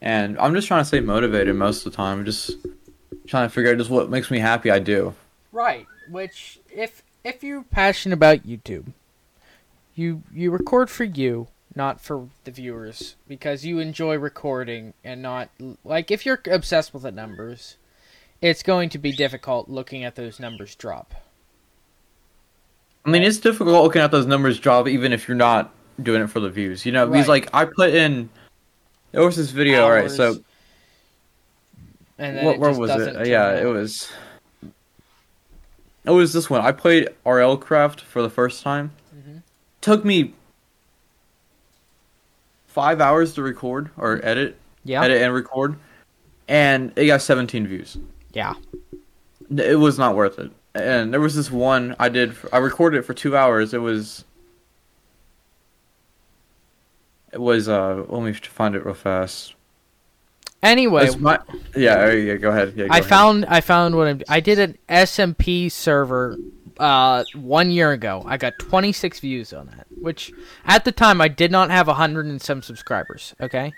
And 0.00 0.38
I'm 0.38 0.54
just 0.54 0.68
trying 0.68 0.82
to 0.82 0.84
stay 0.84 1.00
motivated 1.00 1.56
most 1.56 1.84
of 1.84 1.92
the 1.92 1.96
time. 1.96 2.24
Just 2.24 2.56
trying 3.26 3.48
to 3.48 3.52
figure 3.52 3.72
out 3.72 3.78
just 3.78 3.90
what 3.90 4.10
makes 4.10 4.30
me 4.30 4.38
happy. 4.38 4.70
I 4.70 4.78
do. 4.78 5.14
Right. 5.52 5.86
Which, 6.08 6.60
if 6.70 7.02
if 7.24 7.42
you're 7.42 7.62
passionate 7.62 8.14
about 8.14 8.46
YouTube, 8.46 8.92
you 9.94 10.22
you 10.32 10.50
record 10.50 10.88
for 10.88 11.04
you, 11.04 11.48
not 11.74 12.00
for 12.00 12.28
the 12.44 12.50
viewers, 12.50 13.16
because 13.26 13.64
you 13.64 13.80
enjoy 13.80 14.16
recording 14.16 14.94
and 15.02 15.20
not 15.20 15.50
like 15.84 16.10
if 16.10 16.24
you're 16.24 16.40
obsessed 16.50 16.94
with 16.94 17.02
the 17.02 17.10
numbers, 17.10 17.76
it's 18.40 18.62
going 18.62 18.88
to 18.90 18.98
be 18.98 19.12
difficult 19.12 19.68
looking 19.68 20.04
at 20.04 20.14
those 20.14 20.38
numbers 20.38 20.74
drop. 20.76 21.14
I 23.04 23.10
mean, 23.10 23.22
it's 23.22 23.38
difficult 23.38 23.82
looking 23.82 24.02
at 24.02 24.10
those 24.10 24.26
numbers 24.26 24.60
drop, 24.60 24.86
even 24.86 25.12
if 25.12 25.26
you're 25.26 25.36
not 25.36 25.74
doing 26.00 26.22
it 26.22 26.30
for 26.30 26.40
the 26.40 26.50
views. 26.50 26.86
You 26.86 26.92
know, 26.92 27.06
because 27.06 27.26
like 27.26 27.48
I 27.52 27.64
put 27.64 27.90
in. 27.90 28.30
There 29.12 29.24
was 29.24 29.36
this 29.36 29.50
video, 29.50 29.84
all 29.84 29.90
right? 29.90 30.10
So 30.10 30.32
what 32.16 32.28
it 32.34 32.58
where 32.58 32.72
was 32.72 32.90
it? 32.90 33.26
Yeah, 33.26 33.46
out. 33.46 33.56
it 33.56 33.66
was. 33.66 34.10
It 36.04 36.10
was 36.10 36.32
this 36.32 36.48
one. 36.48 36.60
I 36.62 36.72
played 36.72 37.08
RL 37.24 37.56
Craft 37.56 38.00
for 38.00 38.22
the 38.22 38.30
first 38.30 38.62
time. 38.62 38.92
Mhm. 39.14 39.42
Took 39.80 40.04
me 40.04 40.34
five 42.66 43.00
hours 43.00 43.34
to 43.34 43.42
record 43.42 43.90
or 43.96 44.20
edit, 44.22 44.56
Yeah. 44.84 45.02
edit 45.02 45.20
and 45.22 45.34
record, 45.34 45.76
and 46.46 46.92
it 46.96 47.06
got 47.06 47.20
17 47.22 47.66
views. 47.66 47.98
Yeah. 48.32 48.54
It 49.56 49.78
was 49.78 49.98
not 49.98 50.14
worth 50.14 50.38
it. 50.38 50.50
And 50.74 51.12
there 51.12 51.20
was 51.20 51.34
this 51.34 51.50
one 51.50 51.96
I 51.98 52.08
did. 52.08 52.34
I 52.52 52.58
recorded 52.58 52.98
it 52.98 53.02
for 53.02 53.14
two 53.14 53.36
hours. 53.36 53.72
It 53.74 53.78
was. 53.82 54.24
It 57.32 57.40
was. 57.40 57.68
Uh, 57.68 58.04
let 58.08 58.22
me 58.22 58.32
find 58.32 58.74
it 58.74 58.84
real 58.84 58.94
fast. 58.94 59.54
Anyway, 60.62 61.08
my, 61.18 61.38
yeah, 61.76 62.10
yeah, 62.10 62.34
go 62.34 62.50
ahead. 62.50 62.74
Yeah, 62.74 62.88
go 62.88 62.94
I 62.94 62.98
ahead. 62.98 63.08
found 63.08 63.44
I 63.46 63.60
found 63.60 63.96
what 63.96 64.08
I'm, 64.08 64.22
I 64.28 64.40
did 64.40 64.58
an 64.58 64.76
SMP 64.88 65.70
server 65.70 66.36
uh, 66.78 67.24
one 67.34 67.70
year 67.70 67.92
ago. 67.92 68.24
I 68.26 68.38
got 68.38 68.58
26 68.58 69.20
views 69.20 69.52
on 69.52 69.66
that, 69.66 69.86
which 70.00 70.32
at 70.64 70.84
the 70.84 70.90
time 70.90 71.20
I 71.20 71.28
did 71.28 71.52
not 71.52 71.70
have 71.70 71.86
a 71.86 71.94
hundred 71.94 72.26
and 72.26 72.42
some 72.42 72.62
subscribers. 72.62 73.34
Okay, 73.40 73.72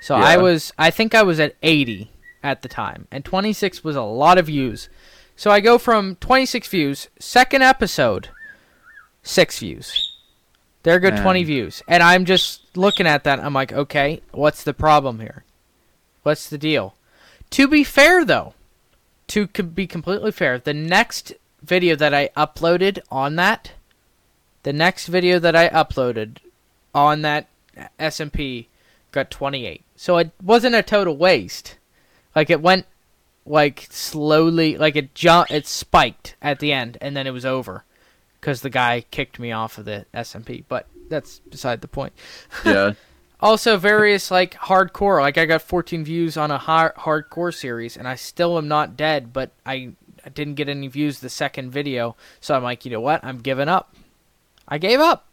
so 0.00 0.16
I 0.16 0.36
was 0.38 0.72
I 0.76 0.90
think 0.90 1.14
I 1.14 1.22
was 1.22 1.38
at 1.38 1.54
80 1.62 2.10
at 2.42 2.62
the 2.62 2.68
time, 2.68 3.06
and 3.12 3.24
26 3.24 3.84
was 3.84 3.94
a 3.94 4.02
lot 4.02 4.38
of 4.38 4.46
views. 4.46 4.88
So 5.36 5.52
I 5.52 5.60
go 5.60 5.78
from 5.78 6.16
26 6.16 6.66
views, 6.66 7.08
second 7.20 7.62
episode, 7.62 8.30
six 9.22 9.60
views. 9.60 10.07
There 10.88 10.98
go 11.00 11.10
20 11.10 11.44
views, 11.44 11.82
and 11.86 12.02
I'm 12.02 12.24
just 12.24 12.74
looking 12.74 13.06
at 13.06 13.24
that. 13.24 13.40
I'm 13.40 13.52
like, 13.52 13.74
okay, 13.74 14.22
what's 14.30 14.64
the 14.64 14.72
problem 14.72 15.20
here? 15.20 15.44
What's 16.22 16.48
the 16.48 16.56
deal? 16.56 16.94
To 17.50 17.68
be 17.68 17.84
fair, 17.84 18.24
though, 18.24 18.54
to 19.26 19.46
be 19.46 19.86
completely 19.86 20.32
fair, 20.32 20.58
the 20.58 20.72
next 20.72 21.34
video 21.62 21.94
that 21.96 22.14
I 22.14 22.30
uploaded 22.34 23.00
on 23.10 23.36
that, 23.36 23.72
the 24.62 24.72
next 24.72 25.08
video 25.08 25.38
that 25.38 25.54
I 25.54 25.68
uploaded 25.68 26.38
on 26.94 27.20
that 27.20 27.48
SMP 28.00 28.68
got 29.12 29.30
28. 29.30 29.84
So 29.94 30.16
it 30.16 30.30
wasn't 30.42 30.74
a 30.74 30.82
total 30.82 31.18
waste. 31.18 31.76
Like 32.34 32.48
it 32.48 32.62
went 32.62 32.86
like 33.44 33.88
slowly, 33.90 34.78
like 34.78 34.96
it 34.96 35.14
jumped, 35.14 35.50
it 35.50 35.66
spiked 35.66 36.34
at 36.40 36.60
the 36.60 36.72
end, 36.72 36.96
and 37.02 37.14
then 37.14 37.26
it 37.26 37.32
was 37.32 37.44
over 37.44 37.84
because 38.40 38.60
the 38.62 38.70
guy 38.70 39.04
kicked 39.10 39.38
me 39.38 39.52
off 39.52 39.78
of 39.78 39.84
the 39.84 40.06
SMP. 40.14 40.64
But 40.68 40.86
that's 41.08 41.38
beside 41.40 41.80
the 41.80 41.88
point. 41.88 42.12
Yeah. 42.64 42.92
Also, 43.40 43.76
various 43.76 44.32
like 44.32 44.54
hardcore. 44.54 45.20
Like 45.20 45.38
I 45.38 45.46
got 45.46 45.62
14 45.62 46.04
views 46.04 46.36
on 46.36 46.50
a 46.50 46.58
hard 46.58 46.94
hardcore 46.96 47.54
series, 47.54 47.96
and 47.96 48.08
I 48.08 48.16
still 48.16 48.58
am 48.58 48.66
not 48.66 48.96
dead. 48.96 49.32
But 49.32 49.52
I, 49.64 49.92
I 50.24 50.28
didn't 50.30 50.54
get 50.54 50.68
any 50.68 50.88
views 50.88 51.20
the 51.20 51.28
second 51.28 51.70
video, 51.70 52.16
so 52.40 52.56
I'm 52.56 52.64
like, 52.64 52.84
you 52.84 52.90
know 52.90 53.00
what? 53.00 53.24
I'm 53.24 53.38
giving 53.38 53.68
up. 53.68 53.94
I 54.66 54.78
gave 54.78 54.98
up. 54.98 55.26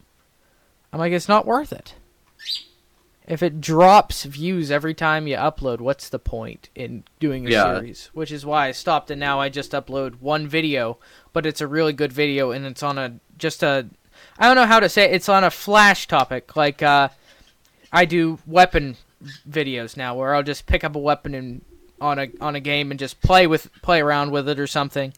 I'm 0.92 1.00
like, 1.00 1.12
it's 1.12 1.28
not 1.28 1.46
worth 1.46 1.72
it. 1.72 1.94
If 3.26 3.42
it 3.42 3.60
drops 3.60 4.22
views 4.22 4.70
every 4.70 4.94
time 4.94 5.26
you 5.26 5.34
upload, 5.36 5.80
what's 5.80 6.08
the 6.08 6.20
point 6.20 6.68
in 6.76 7.02
doing 7.18 7.44
a 7.44 7.50
Yeah. 7.50 7.74
series? 7.74 8.10
Which 8.14 8.30
is 8.30 8.46
why 8.46 8.68
I 8.68 8.70
stopped, 8.70 9.10
and 9.10 9.18
now 9.18 9.40
I 9.40 9.48
just 9.48 9.72
upload 9.72 10.20
one 10.20 10.46
video, 10.46 10.98
but 11.36 11.44
it's 11.44 11.60
a 11.60 11.66
really 11.66 11.92
good 11.92 12.14
video, 12.14 12.50
and 12.50 12.64
it's 12.64 12.82
on 12.82 12.96
a 12.96 13.12
just 13.36 13.62
a, 13.62 13.86
I 14.38 14.46
don't 14.46 14.56
know 14.56 14.64
how 14.64 14.80
to 14.80 14.88
say 14.88 15.04
it, 15.04 15.12
it's 15.12 15.28
on 15.28 15.44
a 15.44 15.50
flash 15.50 16.08
topic, 16.08 16.56
like 16.56 16.82
uh. 16.82 17.10
I 17.92 18.04
do 18.04 18.38
weapon 18.46 18.96
videos 19.48 19.96
now 19.96 20.14
where 20.14 20.34
I'll 20.34 20.42
just 20.42 20.66
pick 20.66 20.84
up 20.84 20.96
a 20.96 20.98
weapon 20.98 21.34
and 21.34 21.64
on 22.00 22.18
a 22.18 22.28
on 22.40 22.54
a 22.54 22.60
game 22.60 22.90
and 22.90 22.98
just 23.00 23.20
play 23.20 23.46
with 23.46 23.70
play 23.82 24.00
around 24.00 24.30
with 24.32 24.48
it 24.48 24.58
or 24.58 24.66
something 24.66 25.12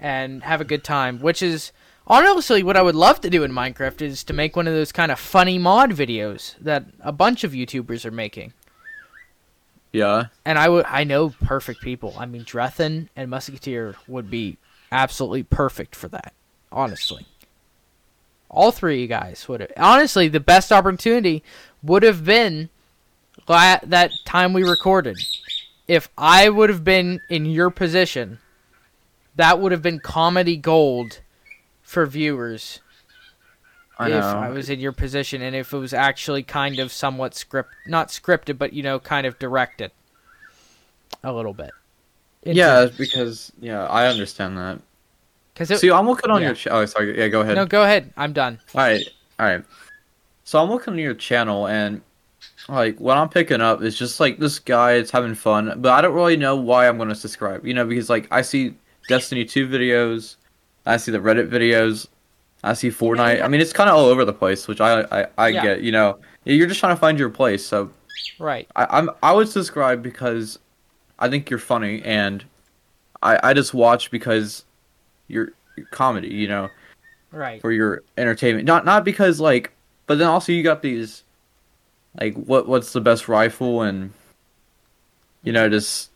and 0.00 0.42
have 0.42 0.60
a 0.60 0.64
good 0.64 0.82
time, 0.84 1.20
which 1.20 1.42
is 1.42 1.70
honestly 2.06 2.62
what 2.62 2.76
I 2.76 2.82
would 2.82 2.94
love 2.94 3.20
to 3.20 3.30
do 3.30 3.44
in 3.44 3.52
Minecraft 3.52 4.02
is 4.02 4.24
to 4.24 4.32
make 4.32 4.56
one 4.56 4.66
of 4.66 4.74
those 4.74 4.92
kind 4.92 5.12
of 5.12 5.18
funny 5.18 5.58
mod 5.58 5.90
videos 5.90 6.56
that 6.60 6.86
a 7.00 7.12
bunch 7.12 7.44
of 7.44 7.52
YouTubers 7.52 8.04
are 8.04 8.10
making. 8.10 8.52
Yeah. 9.92 10.26
And 10.44 10.58
I 10.58 10.68
would 10.68 10.86
I 10.86 11.04
know 11.04 11.30
perfect 11.30 11.82
people. 11.82 12.14
I 12.18 12.26
mean 12.26 12.44
Drethan 12.44 13.08
and 13.14 13.30
Musketeer 13.30 13.94
would 14.08 14.30
be 14.30 14.56
absolutely 14.94 15.42
perfect 15.42 15.96
for 15.96 16.08
that. 16.08 16.32
Honestly. 16.70 17.26
All 18.48 18.70
three 18.70 18.94
of 18.94 19.00
you 19.00 19.06
guys 19.08 19.48
would 19.48 19.60
have 19.60 19.72
honestly 19.76 20.28
the 20.28 20.40
best 20.40 20.70
opportunity 20.70 21.42
would 21.82 22.04
have 22.04 22.24
been 22.24 22.70
la- 23.48 23.80
that 23.82 24.12
time 24.24 24.52
we 24.52 24.62
recorded. 24.62 25.18
If 25.88 26.08
I 26.16 26.48
would 26.48 26.70
have 26.70 26.84
been 26.84 27.20
in 27.28 27.46
your 27.46 27.70
position, 27.70 28.38
that 29.34 29.58
would 29.58 29.72
have 29.72 29.82
been 29.82 29.98
comedy 29.98 30.56
gold 30.56 31.20
for 31.82 32.06
viewers 32.06 32.80
I 33.98 34.10
if. 34.10 34.24
I 34.24 34.50
was 34.50 34.70
in 34.70 34.80
your 34.80 34.92
position 34.92 35.42
and 35.42 35.54
if 35.54 35.72
it 35.72 35.78
was 35.78 35.92
actually 35.92 36.42
kind 36.42 36.78
of 36.78 36.92
somewhat 36.92 37.34
script 37.34 37.70
not 37.86 38.08
scripted 38.08 38.58
but 38.58 38.72
you 38.72 38.82
know 38.82 38.98
kind 38.98 39.26
of 39.26 39.38
directed 39.38 39.90
a 41.22 41.32
little 41.32 41.54
bit. 41.54 41.70
Yeah, 42.44 42.88
because 42.96 43.52
yeah, 43.60 43.86
I 43.86 44.06
understand 44.06 44.56
that. 44.58 44.80
Because 45.52 45.70
it, 45.70 45.78
See, 45.78 45.90
I'm 45.90 46.06
looking 46.08 46.30
on 46.30 46.40
yeah. 46.40 46.48
your. 46.48 46.56
Ch- 46.56 46.68
oh, 46.68 46.84
sorry. 46.86 47.16
Yeah, 47.18 47.28
go 47.28 47.40
ahead. 47.42 47.54
no, 47.56 47.64
go 47.66 47.82
ahead. 47.84 48.12
I'm 48.16 48.32
done. 48.32 48.58
All 48.74 48.80
right, 48.80 49.02
all 49.38 49.46
right. 49.46 49.64
So 50.44 50.62
I'm 50.62 50.68
looking 50.70 50.94
at 50.94 51.00
your 51.00 51.14
channel, 51.14 51.68
and 51.68 52.02
like 52.68 52.98
what 52.98 53.16
I'm 53.16 53.28
picking 53.28 53.60
up 53.60 53.82
is 53.82 53.96
just 53.98 54.20
like 54.20 54.38
this 54.38 54.58
guy 54.58 54.94
is 54.94 55.10
having 55.10 55.34
fun, 55.34 55.74
but 55.80 55.92
I 55.92 56.00
don't 56.00 56.14
really 56.14 56.36
know 56.36 56.56
why 56.56 56.88
I'm 56.88 56.96
going 56.96 57.08
to 57.08 57.14
subscribe. 57.14 57.64
You 57.66 57.74
know, 57.74 57.84
because 57.86 58.10
like 58.10 58.26
I 58.30 58.42
see 58.42 58.74
Destiny 59.08 59.44
2 59.44 59.68
videos, 59.68 60.36
I 60.86 60.96
see 60.96 61.12
the 61.12 61.18
Reddit 61.18 61.48
videos, 61.48 62.08
I 62.62 62.74
see 62.74 62.88
Fortnite. 62.88 63.42
I 63.42 63.48
mean, 63.48 63.60
it's 63.60 63.72
kind 63.72 63.88
of 63.88 63.96
all 63.96 64.06
over 64.06 64.24
the 64.24 64.32
place, 64.32 64.66
which 64.68 64.80
I 64.80 65.02
I, 65.12 65.26
I 65.38 65.48
Yeah. 65.48 65.62
get. 65.62 65.82
You 65.82 65.92
know, 65.92 66.18
you're 66.44 66.66
just 66.66 66.80
trying 66.80 66.94
to 66.96 67.00
find 67.00 67.18
your 67.18 67.30
place. 67.30 67.64
So 67.64 67.90
Right. 68.38 68.66
I, 68.74 68.86
I'm 68.98 69.10
I 69.22 69.32
would 69.32 69.48
subscribe 69.48 70.02
because 70.02 70.58
I 71.18 71.28
think 71.28 71.50
you're 71.50 71.58
funny, 71.58 72.02
and 72.02 72.44
I 73.22 73.50
I 73.50 73.54
just 73.54 73.74
watch 73.74 74.10
because 74.10 74.64
you're, 75.28 75.52
you're 75.76 75.86
comedy. 75.86 76.28
You 76.28 76.48
know 76.48 76.70
Right. 77.34 77.60
for 77.60 77.72
your 77.72 78.02
entertainment. 78.16 78.64
Not 78.66 78.84
not 78.84 79.04
because 79.04 79.40
like, 79.40 79.72
but 80.06 80.18
then 80.18 80.28
also 80.28 80.52
you 80.52 80.62
got 80.62 80.82
these, 80.82 81.24
like 82.20 82.34
what 82.34 82.68
what's 82.68 82.92
the 82.92 83.00
best 83.00 83.28
rifle 83.28 83.82
and, 83.82 84.12
you 85.42 85.52
know, 85.52 85.68
just. 85.68 86.10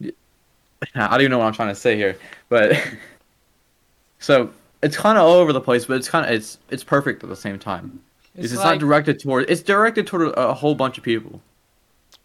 I 0.94 1.08
don't 1.08 1.20
even 1.22 1.30
know 1.32 1.38
what 1.38 1.46
I'm 1.46 1.52
trying 1.52 1.68
to 1.70 1.74
say 1.74 1.96
here, 1.96 2.16
but 2.48 2.80
so 4.20 4.52
it's 4.82 4.96
kind 4.96 5.18
of 5.18 5.24
all 5.24 5.34
over 5.34 5.52
the 5.52 5.60
place, 5.60 5.86
but 5.86 5.96
it's 5.96 6.08
kind 6.08 6.24
of 6.24 6.30
it's 6.32 6.58
it's 6.70 6.84
perfect 6.84 7.22
at 7.24 7.28
the 7.28 7.36
same 7.36 7.58
time. 7.58 8.00
It's, 8.36 8.52
it's 8.52 8.62
not 8.62 8.78
directed 8.78 9.18
toward 9.18 9.50
it's 9.50 9.62
directed 9.62 10.06
toward 10.06 10.32
a 10.36 10.54
whole 10.54 10.76
bunch 10.76 10.96
of 10.96 11.02
people. 11.02 11.40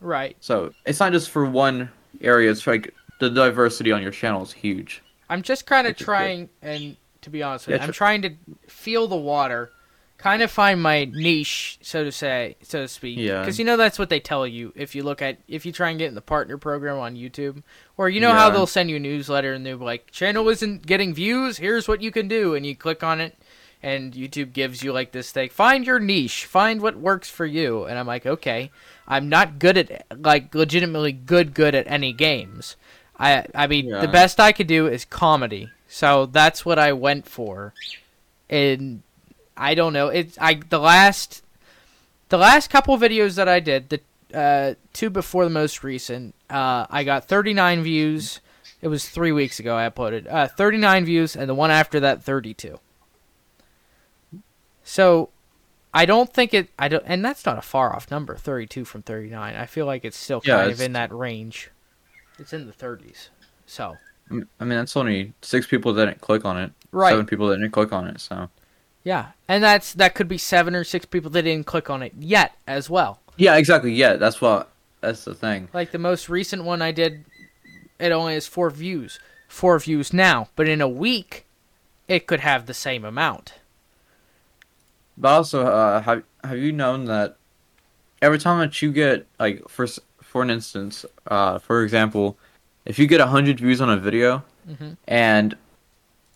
Right. 0.03 0.37
So 0.39 0.73
it's 0.85 0.99
not 0.99 1.11
just 1.11 1.29
for 1.29 1.45
one 1.45 1.89
area. 2.21 2.51
It's 2.51 2.67
like 2.67 2.93
the 3.19 3.29
diversity 3.29 3.91
on 3.91 4.01
your 4.01 4.11
channel 4.11 4.43
is 4.43 4.51
huge. 4.51 5.01
I'm 5.29 5.41
just 5.41 5.65
kind 5.65 5.87
of 5.87 5.97
trying, 5.97 6.49
and 6.61 6.97
to 7.21 7.29
be 7.29 7.41
honest 7.41 7.67
with 7.67 7.75
Yeah, 7.75 7.81
you, 7.81 7.87
I'm 7.87 7.93
tr- 7.93 7.97
trying 7.97 8.21
to 8.23 8.31
feel 8.67 9.07
the 9.07 9.15
water, 9.15 9.71
kind 10.17 10.41
of 10.41 10.51
find 10.51 10.81
my 10.81 11.05
niche, 11.05 11.79
so 11.81 12.03
to 12.03 12.11
say, 12.11 12.55
so 12.61 12.81
to 12.81 12.87
speak. 12.87 13.17
Yeah. 13.17 13.39
Because 13.39 13.57
you 13.57 13.65
know 13.65 13.77
that's 13.77 13.97
what 13.97 14.09
they 14.09 14.19
tell 14.19 14.45
you 14.45 14.71
if 14.75 14.93
you 14.93 15.03
look 15.03 15.21
at 15.21 15.37
if 15.47 15.65
you 15.65 15.71
try 15.71 15.89
and 15.89 15.97
get 15.97 16.07
in 16.09 16.15
the 16.15 16.21
partner 16.21 16.57
program 16.57 16.99
on 16.99 17.15
YouTube, 17.15 17.63
or 17.97 18.09
you 18.09 18.19
know 18.19 18.31
how 18.31 18.49
they'll 18.49 18.67
send 18.67 18.89
you 18.89 18.97
a 18.97 18.99
newsletter 18.99 19.53
and 19.53 19.65
they're 19.65 19.75
like, 19.75 20.11
channel 20.11 20.47
isn't 20.49 20.85
getting 20.85 21.13
views. 21.13 21.57
Here's 21.57 21.87
what 21.87 22.01
you 22.01 22.11
can 22.11 22.27
do, 22.27 22.55
and 22.55 22.65
you 22.65 22.75
click 22.75 23.03
on 23.03 23.19
it, 23.21 23.37
and 23.81 24.13
YouTube 24.13 24.53
gives 24.53 24.83
you 24.83 24.93
like 24.93 25.13
this 25.13 25.31
thing: 25.31 25.49
find 25.49 25.85
your 25.85 25.99
niche, 25.99 26.45
find 26.45 26.81
what 26.81 26.97
works 26.97 27.29
for 27.29 27.45
you. 27.45 27.85
And 27.85 27.97
I'm 27.97 28.07
like, 28.07 28.25
okay, 28.25 28.71
I'm 29.07 29.29
not 29.29 29.59
good 29.59 29.77
at 29.77 30.05
like 30.21 30.53
legitimately 30.55 31.11
good 31.11 31.53
good 31.53 31.75
at 31.75 31.87
any 31.87 32.13
games. 32.13 32.75
I 33.19 33.45
I 33.53 33.67
mean, 33.67 33.89
the 34.01 34.07
best 34.07 34.39
I 34.39 34.51
could 34.51 34.67
do 34.67 34.87
is 34.87 35.05
comedy, 35.05 35.69
so 35.87 36.25
that's 36.25 36.65
what 36.65 36.79
I 36.79 36.93
went 36.93 37.27
for. 37.27 37.73
And 38.49 39.03
I 39.55 39.75
don't 39.75 39.93
know. 39.93 40.07
It's 40.07 40.37
I 40.39 40.55
the 40.69 40.79
last 40.79 41.43
the 42.29 42.37
last 42.37 42.69
couple 42.69 42.97
videos 42.97 43.35
that 43.35 43.47
I 43.47 43.59
did, 43.59 43.89
the 43.89 44.01
uh, 44.33 44.73
two 44.93 45.09
before 45.09 45.43
the 45.43 45.51
most 45.51 45.83
recent, 45.83 46.33
uh, 46.49 46.87
I 46.89 47.03
got 47.03 47.27
39 47.27 47.83
views. 47.83 48.39
It 48.81 48.87
was 48.87 49.07
three 49.07 49.31
weeks 49.31 49.59
ago 49.59 49.77
I 49.77 49.87
uploaded 49.87 50.25
uh, 50.31 50.47
39 50.47 51.05
views, 51.05 51.35
and 51.35 51.49
the 51.49 51.53
one 51.53 51.71
after 51.71 51.99
that 51.99 52.23
32. 52.23 52.79
So 54.83 55.29
I 55.93 56.05
don't 56.05 56.33
think 56.33 56.53
it. 56.53 56.69
I 56.79 56.87
don't, 56.87 57.03
and 57.05 57.23
that's 57.23 57.45
not 57.45 57.57
a 57.57 57.61
far 57.61 57.95
off 57.95 58.09
number, 58.11 58.35
32 58.35 58.85
from 58.85 59.03
39. 59.03 59.55
I 59.55 59.65
feel 59.65 59.85
like 59.85 60.03
it's 60.05 60.17
still 60.17 60.41
Yeah, 60.41 60.57
kind 60.57 60.71
of 60.71 60.81
in 60.81 60.93
that 60.93 61.13
range. 61.13 61.69
It's 62.39 62.53
in 62.53 62.67
the 62.67 62.73
30s. 62.73 63.29
So 63.65 63.97
mm, 64.29 64.47
I 64.59 64.65
mean, 64.65 64.77
that's 64.77 64.97
only 64.97 65.33
six 65.41 65.67
people 65.67 65.93
that 65.93 66.05
didn't 66.05 66.21
click 66.21 66.45
on 66.45 66.57
it. 66.57 66.71
right, 66.91 67.11
Seven 67.11 67.25
people 67.25 67.47
that 67.49 67.57
didn't 67.57 67.71
click 67.71 67.91
on 67.93 68.07
it. 68.07 68.19
So 68.19 68.49
yeah, 69.03 69.31
and 69.47 69.63
that's 69.63 69.93
that 69.93 70.15
could 70.15 70.27
be 70.27 70.37
seven 70.37 70.75
or 70.75 70.83
six 70.83 71.05
people 71.05 71.29
that 71.31 71.43
didn't 71.43 71.65
click 71.65 71.89
on 71.89 72.01
it 72.03 72.13
yet 72.17 72.53
as 72.67 72.89
well. 72.89 73.19
yeah, 73.37 73.55
exactly. 73.57 73.93
Yeah, 73.93 74.15
that's 74.15 74.41
what. 74.41 74.69
That's 75.01 75.25
the 75.25 75.35
thing. 75.35 75.67
Like 75.73 75.91
the 75.91 75.99
most 75.99 76.29
recent 76.29 76.63
one 76.63 76.81
I 76.81 76.91
did, 76.93 77.25
it 77.99 78.11
only 78.11 78.35
has 78.35 78.47
four 78.47 78.69
views. 78.69 79.19
Four 79.49 79.77
views 79.79 80.13
now, 80.13 80.47
but 80.55 80.69
in 80.69 80.81
a 80.81 80.87
week, 80.87 81.45
it 82.07 82.25
could 82.27 82.39
have 82.39 82.65
the 82.65 82.73
same 82.73 83.03
amount. 83.05 83.53
But 85.17 85.29
also, 85.29 85.65
uh, 85.65 86.01
have 86.01 86.23
have 86.43 86.57
you 86.57 86.71
known 86.71 87.05
that 87.05 87.37
every 88.21 88.39
time 88.39 88.59
that 88.59 88.81
you 88.81 88.91
get 88.91 89.25
like 89.39 89.67
for 89.69 89.87
for 90.21 90.41
an 90.41 90.49
instance, 90.49 91.05
uh, 91.27 91.59
for 91.59 91.83
example, 91.83 92.37
if 92.85 92.97
you 92.99 93.07
get 93.07 93.21
hundred 93.21 93.59
views 93.59 93.79
on 93.81 93.89
a 93.89 93.97
video 93.97 94.43
Mhm. 94.69 94.97
and 95.07 95.55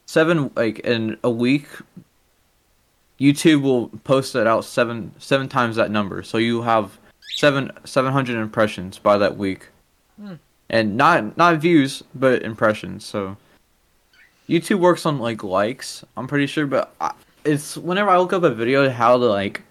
seven 0.05 0.51
like 0.55 0.79
in 0.79 1.17
a 1.23 1.29
week, 1.31 1.67
YouTube 3.19 3.61
will 3.61 3.89
post 4.03 4.35
it 4.35 4.45
out 4.45 4.63
seven 4.63 5.11
seven 5.17 5.49
times 5.49 5.75
that 5.75 5.89
number, 5.89 6.21
so 6.23 6.37
you 6.37 6.61
have 6.61 6.99
seven 7.35 7.71
seven 7.83 8.13
hundred 8.13 8.37
impressions 8.39 8.99
by 8.99 9.17
that 9.17 9.37
week, 9.37 9.69
Hmm. 10.19 10.33
and 10.69 10.95
not 10.97 11.35
not 11.35 11.57
views 11.57 12.03
but 12.13 12.43
impressions. 12.43 13.05
So 13.05 13.37
YouTube 14.47 14.79
works 14.79 15.05
on 15.05 15.17
like 15.19 15.43
likes, 15.43 16.05
I'm 16.15 16.27
pretty 16.27 16.45
sure, 16.47 16.67
but 16.67 16.93
I, 17.01 17.11
it's 17.45 17.77
whenever 17.77 18.09
I 18.09 18.17
look 18.17 18.33
up 18.33 18.43
a 18.43 18.49
video 18.53 18.89
how 18.89 19.17
the 19.17 19.27
like 19.27 19.61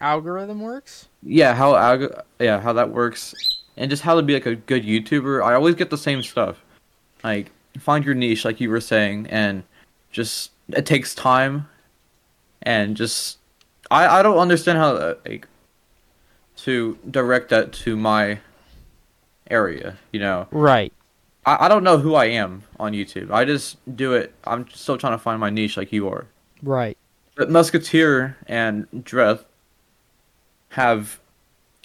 Algorithm 0.00 0.60
works. 0.60 1.08
yeah 1.22 1.54
how 1.54 1.72
alg- 1.72 2.22
yeah 2.38 2.60
how 2.60 2.72
that 2.72 2.90
works 2.90 3.34
and 3.76 3.90
just 3.90 4.02
how 4.02 4.14
to 4.14 4.22
be 4.22 4.34
like 4.34 4.46
a 4.46 4.54
good 4.56 4.84
YouTuber. 4.84 5.42
I 5.44 5.54
always 5.54 5.74
get 5.74 5.90
the 5.90 5.98
same 5.98 6.22
stuff, 6.22 6.56
like 7.24 7.50
find 7.80 8.04
your 8.04 8.14
niche, 8.14 8.44
like 8.44 8.60
you 8.60 8.70
were 8.70 8.80
saying, 8.80 9.26
and 9.28 9.62
just 10.10 10.50
it 10.70 10.84
takes 10.86 11.14
time, 11.14 11.68
and 12.62 12.96
just 12.96 13.38
I 13.90 14.18
I 14.20 14.22
don't 14.22 14.38
understand 14.38 14.78
how 14.78 14.94
uh, 14.96 15.14
like 15.26 15.46
to 16.58 16.98
direct 17.10 17.50
that 17.50 17.72
to 17.72 17.96
my 17.96 18.38
area. 19.50 19.96
You 20.12 20.20
know, 20.20 20.46
Right. 20.50 20.92
I 21.46 21.66
I 21.66 21.68
don't 21.68 21.84
know 21.84 21.98
who 21.98 22.14
I 22.14 22.26
am 22.26 22.62
on 22.78 22.92
YouTube. 22.92 23.30
I 23.32 23.44
just 23.44 23.78
do 23.96 24.12
it. 24.14 24.32
I'm 24.44 24.68
still 24.70 24.98
trying 24.98 25.14
to 25.14 25.18
find 25.18 25.40
my 25.40 25.50
niche, 25.50 25.76
like 25.76 25.92
you 25.92 26.08
are. 26.08 26.26
Right. 26.62 26.96
But 27.36 27.50
Musketeer 27.50 28.36
and 28.46 28.88
Dreth 28.92 29.44
have 30.70 31.20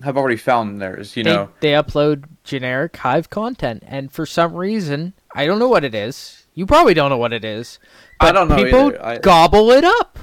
have 0.02 0.18
already 0.18 0.38
found 0.38 0.82
theirs. 0.82 1.16
You 1.16 1.24
they, 1.24 1.34
know. 1.34 1.50
they 1.60 1.72
upload 1.72 2.26
generic 2.44 2.98
Hive 2.98 3.30
content, 3.30 3.84
and 3.86 4.12
for 4.12 4.26
some 4.26 4.56
reason, 4.56 5.14
I 5.36 5.46
don't 5.46 5.60
know 5.60 5.68
what 5.68 5.84
it 5.84 5.96
is. 5.96 6.46
You 6.54 6.66
probably 6.66 6.94
don't 6.94 7.10
know 7.10 7.18
what 7.18 7.34
it 7.34 7.46
is. 7.46 7.80
I 8.20 8.32
don't 8.32 8.48
know 8.48 8.56
people. 8.56 8.94
I- 9.02 9.18
gobble 9.20 9.72
it 9.72 9.84
up. 9.84 10.18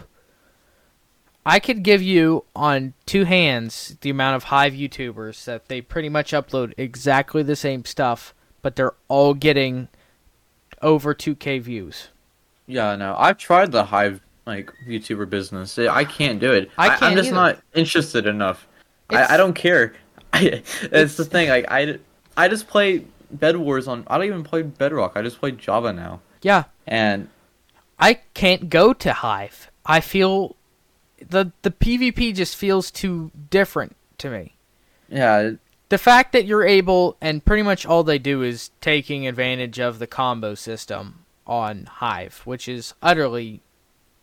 I 1.47 1.59
could 1.59 1.83
give 1.83 2.03
you 2.03 2.45
on 2.55 2.93
two 3.07 3.25
hands 3.25 3.97
the 4.03 4.11
amount 4.11 4.37
of 4.37 4.45
Hive 4.45 4.75
YouTubers 4.75 5.45
that 5.47 5.69
they 5.69 5.81
pretty 5.81 6.11
much 6.11 6.33
upload 6.33 6.75
exactly 6.77 7.43
the 7.43 7.57
same 7.57 7.85
stuff, 7.87 8.35
but 8.61 8.77
they're 8.77 8.95
all 9.09 9.33
getting 9.33 9.89
over 10.83 11.15
2k 11.15 11.61
views. 11.63 12.09
Yeah, 12.67 12.95
no. 12.95 13.17
I've 13.19 13.39
tried 13.39 13.73
the 13.73 13.87
Hive 13.87 14.21
like 14.51 14.73
YouTuber 14.87 15.29
business. 15.31 15.79
I 15.79 16.05
can't 16.05 16.41
do 16.41 16.53
it. 16.53 16.71
I 16.77 16.89
am 16.89 17.17
just 17.17 17.29
either. 17.29 17.33
not 17.33 17.59
interested 17.75 18.27
enough. 18.27 18.67
I, 19.09 19.35
I 19.35 19.37
don't 19.37 19.55
care. 19.55 19.95
it's 20.35 21.17
the 21.17 21.25
thing. 21.25 21.49
Like 21.49 21.67
I, 21.71 21.99
I 22.37 22.49
just 22.49 22.69
play 22.69 23.05
Bed 23.31 23.57
Wars 23.57 23.89
on. 23.89 24.05
I 24.07 24.19
don't 24.19 24.27
even 24.27 24.45
play 24.45 24.63
Bedrock. 24.63 25.13
I 25.17 25.23
just 25.23 25.39
play 25.39 25.53
Java 25.53 25.93
now. 25.93 26.21
Yeah, 26.43 26.65
And 26.87 27.29
I 27.99 28.15
can't 28.35 28.71
go 28.71 28.93
to 28.95 29.13
Hive. 29.13 29.71
I 29.85 30.01
feel 30.01 30.57
the 31.29 31.53
the 31.63 31.71
PvP 31.71 32.35
just 32.35 32.57
feels 32.57 32.91
too 32.91 33.31
different 33.51 33.97
to 34.19 34.31
me. 34.31 34.55
yeah, 35.09 35.53
the 35.91 35.99
fact 35.99 36.33
that 36.33 36.47
you're 36.47 36.67
able 36.67 37.17
and 37.21 37.45
pretty 37.45 37.63
much 37.63 37.85
all 37.85 38.05
they 38.05 38.19
do 38.19 38.43
is 38.43 38.71
taking 38.81 39.27
advantage 39.27 39.79
of 39.79 39.99
the 39.99 40.07
combo 40.07 40.55
system 40.55 41.27
on 41.47 41.87
Hive, 41.87 42.43
which 42.45 42.69
is 42.69 42.95
utterly 43.03 43.61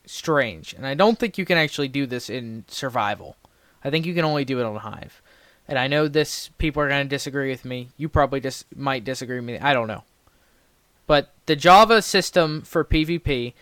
strange. 0.07 0.73
And 0.73 0.87
I 0.87 0.93
don't 0.93 1.19
think 1.19 1.37
you 1.37 1.45
can 1.45 1.57
actually 1.57 1.87
do 1.87 2.05
this 2.05 2.29
in 2.29 2.65
survival. 2.67 3.35
I 3.83 3.89
think 3.89 4.05
you 4.05 4.13
can 4.13 4.25
only 4.25 4.45
do 4.45 4.59
it 4.59 4.65
on 4.65 4.75
Hive. 4.77 5.21
And 5.67 5.77
I 5.77 5.87
know 5.87 6.07
this 6.07 6.49
people 6.57 6.81
are 6.81 6.89
going 6.89 7.05
to 7.05 7.09
disagree 7.09 7.49
with 7.49 7.65
me. 7.65 7.89
You 7.97 8.09
probably 8.09 8.39
just 8.39 8.65
might 8.75 9.03
disagree 9.03 9.37
with 9.37 9.45
me. 9.45 9.59
I 9.59 9.73
don't 9.73 9.87
know. 9.87 10.03
But 11.07 11.31
the 11.45 11.55
Java 11.55 12.01
system 12.01 12.61
for 12.61 12.83
PvP, 12.83 13.53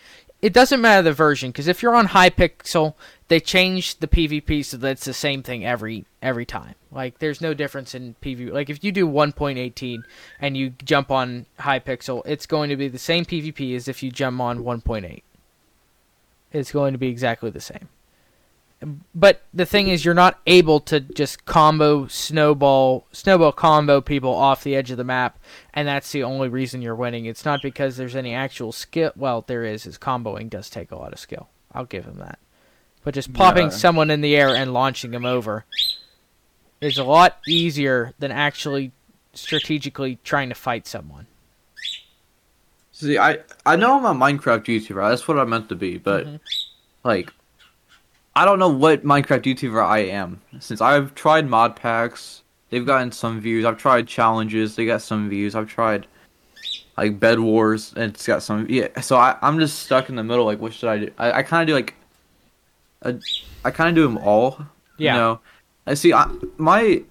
it 0.42 0.54
doesn't 0.54 0.82
matter 0.82 1.02
the 1.02 1.14
version 1.14 1.52
because 1.52 1.68
if 1.68 1.82
you're 1.82 1.96
on 1.96 2.10
Hypixel, 2.10 2.94
they 3.28 3.40
change 3.40 3.98
the 4.00 4.08
PvP 4.08 4.64
so 4.64 4.78
that 4.78 4.92
it's 4.92 5.06
the 5.06 5.14
same 5.14 5.42
thing 5.42 5.66
every 5.66 6.06
every 6.22 6.46
time. 6.46 6.76
Like 6.92 7.20
there's 7.20 7.42
no 7.42 7.54
difference 7.54 7.96
in 7.96 8.16
PvP. 8.22 8.52
Like 8.52 8.70
if 8.70 8.84
you 8.84 8.92
do 8.92 9.08
1.18 9.08 10.04
and 10.40 10.58
you 10.58 10.74
jump 10.84 11.12
on 11.12 11.46
Hypixel, 11.60 12.24
it's 12.26 12.46
going 12.46 12.70
to 12.70 12.76
be 12.76 12.88
the 12.88 13.00
same 13.00 13.26
PvP 13.26 13.76
as 13.76 13.88
if 13.88 14.04
you 14.04 14.12
jump 14.12 14.40
on 14.40 14.60
1.8. 14.60 15.22
It's 16.56 16.72
going 16.72 16.94
to 16.94 16.98
be 16.98 17.10
exactly 17.10 17.50
the 17.50 17.60
same. 17.60 17.90
But 19.14 19.42
the 19.54 19.66
thing 19.66 19.88
is, 19.88 20.06
you're 20.06 20.14
not 20.14 20.40
able 20.46 20.80
to 20.82 21.00
just 21.00 21.46
combo 21.46 22.08
snowball 22.08 23.08
snowball 23.12 23.52
combo 23.52 24.02
people 24.02 24.34
off 24.34 24.64
the 24.64 24.76
edge 24.76 24.92
of 24.92 24.98
the 24.98 25.04
map, 25.04 25.40
and 25.74 25.88
that's 25.88 26.12
the 26.12 26.24
only 26.24 26.50
reason 26.50 26.82
you're 26.82 26.96
winning. 26.96 27.26
It's 27.26 27.46
not 27.46 27.62
because 27.62 27.98
there's 27.98 28.16
any 28.16 28.34
actual 28.34 28.72
skill. 28.72 29.12
Well, 29.16 29.44
there 29.48 29.64
is. 29.64 29.86
Is 29.86 29.98
comboing 29.98 30.50
does 30.50 30.70
take 30.70 30.92
a 30.92 30.98
lot 30.98 31.14
of 31.14 31.20
skill. 31.20 31.50
I'll 31.74 31.86
give 31.86 32.06
him 32.06 32.18
that. 32.20 32.40
But 33.04 33.14
just 33.14 33.34
popping 33.34 33.68
Yeah. 33.68 33.78
someone 33.78 34.12
in 34.12 34.22
the 34.22 34.36
air 34.36 34.50
and 34.50 34.74
launching 34.74 35.12
them 35.12 35.26
over 35.26 35.66
is 36.82 36.98
a 36.98 37.04
lot 37.04 37.38
easier 37.48 38.14
than 38.20 38.32
actually 38.32 38.92
strategically 39.34 40.20
trying 40.24 40.50
to 40.50 40.56
fight 40.56 40.86
someone. 40.88 41.28
See, 42.98 43.18
I 43.18 43.40
I 43.66 43.76
know 43.76 43.98
I'm 43.98 44.06
a 44.06 44.26
Minecraft 44.26 44.64
YouTuber. 44.64 45.10
That's 45.10 45.28
what 45.28 45.38
I 45.38 45.44
meant 45.44 45.68
to 45.68 45.76
be, 45.76 45.98
but 45.98 46.26
Mhm. 46.26 46.40
like, 47.04 47.34
I 48.38 48.46
don't 48.46 48.58
know 48.58 48.70
what 48.70 49.04
Minecraft 49.04 49.42
YouTuber 49.44 49.84
I 49.86 50.00
am. 50.00 50.40
Since 50.60 50.80
I've 50.80 51.14
tried 51.14 51.46
mod 51.50 51.76
packs, 51.76 52.44
they've 52.70 52.86
gotten 52.86 53.12
some 53.12 53.42
views. 53.42 53.66
I've 53.66 53.78
tried 53.78 54.08
challenges, 54.08 54.78
they 54.78 54.86
got 54.86 55.02
some 55.02 55.28
views. 55.30 55.56
I've 55.56 55.68
tried 55.68 56.08
like 56.98 57.20
Bed 57.20 57.42
Wars, 57.42 57.92
and 57.98 58.14
it's 58.16 58.26
got 58.26 58.42
some. 58.42 58.66
Yeah, 58.70 58.88
so 59.02 59.18
I 59.18 59.36
I'm 59.42 59.60
just 59.60 59.80
stuck 59.80 60.08
in 60.08 60.16
the 60.16 60.24
middle. 60.24 60.46
Like, 60.46 60.62
what 60.62 60.74
should 60.74 60.88
I 60.88 60.98
do? 61.00 61.12
I, 61.18 61.32
I 61.40 61.44
kind 61.44 61.64
of 61.64 61.68
do 61.68 61.74
like, 61.76 61.96
a, 63.02 63.16
I 63.66 63.72
kind 63.72 63.90
of 63.90 63.96
do 63.96 64.04
them 64.04 64.18
all. 64.20 64.66
Yeah. 64.98 65.16
You 65.16 65.20
know, 65.20 65.40
I 65.86 65.96
see. 65.96 66.14
I, 66.14 66.30
my 66.58 67.04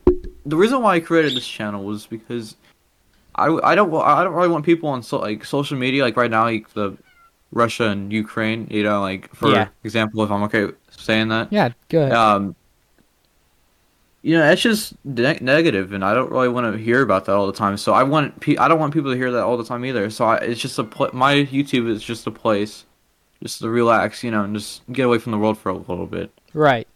the 0.47 0.57
reason 0.57 0.81
why 0.81 0.95
I 0.95 1.01
created 1.01 1.35
this 1.37 1.47
channel 1.47 1.85
was 1.85 2.07
because 2.07 2.57
I, 3.37 3.47
I 3.63 3.75
don't 3.75 3.93
I 3.95 4.23
don't 4.25 4.35
really 4.35 4.49
want 4.49 4.65
people 4.65 4.89
on 4.89 5.03
so, 5.03 5.19
like 5.19 5.45
social 5.45 5.77
media 5.77 6.03
like 6.03 6.17
right 6.17 6.31
now 6.31 6.45
like 6.45 6.73
the 6.75 6.97
Russia 7.53 7.89
and 7.89 8.13
Ukraine 8.13 8.67
you 8.71 8.83
know 8.83 9.01
like 9.01 9.35
for 9.35 9.51
Yeah. 9.51 9.69
example 9.85 10.23
if 10.25 10.31
I'm 10.31 10.43
okay 10.45 10.69
saying 10.91 11.29
that 11.29 11.53
Yeah, 11.53 11.71
good. 11.89 12.13
um 12.13 12.55
you 14.23 14.35
know 14.37 14.41
that's 14.43 14.63
just 14.63 14.95
ne- 15.05 15.39
negative 15.41 15.93
and 15.93 16.05
I 16.05 16.15
don't 16.15 16.31
really 16.31 16.49
want 16.49 16.73
to 16.73 16.79
hear 16.83 17.03
about 17.03 17.27
that 17.27 17.33
all 17.35 17.47
the 17.47 17.53
time 17.53 17.77
so 17.77 17.93
I 17.93 18.03
want 18.03 18.41
pe- 18.41 18.57
I 18.57 18.69
don't 18.69 18.79
want 18.79 18.95
people 18.95 19.11
to 19.11 19.17
hear 19.17 19.31
that 19.33 19.43
all 19.43 19.57
the 19.57 19.65
time 19.65 19.85
either 19.85 20.09
so 20.11 20.25
I, 20.25 20.37
it's 20.39 20.61
just 20.61 20.79
a 20.79 20.85
pl- 20.85 21.11
my 21.13 21.35
YouTube 21.35 21.89
is 21.89 22.03
just 22.03 22.27
a 22.27 22.31
place 22.31 22.87
just 23.43 23.59
to 23.61 23.69
relax, 23.69 24.25
you 24.25 24.31
know, 24.31 24.43
and 24.43 24.55
just 24.55 24.81
get 24.91 25.05
away 25.05 25.19
from 25.19 25.33
the 25.33 25.39
world 25.39 25.59
for 25.59 25.69
a 25.69 25.75
little 25.77 26.07
bit. 26.07 26.31
Right. 26.55 26.89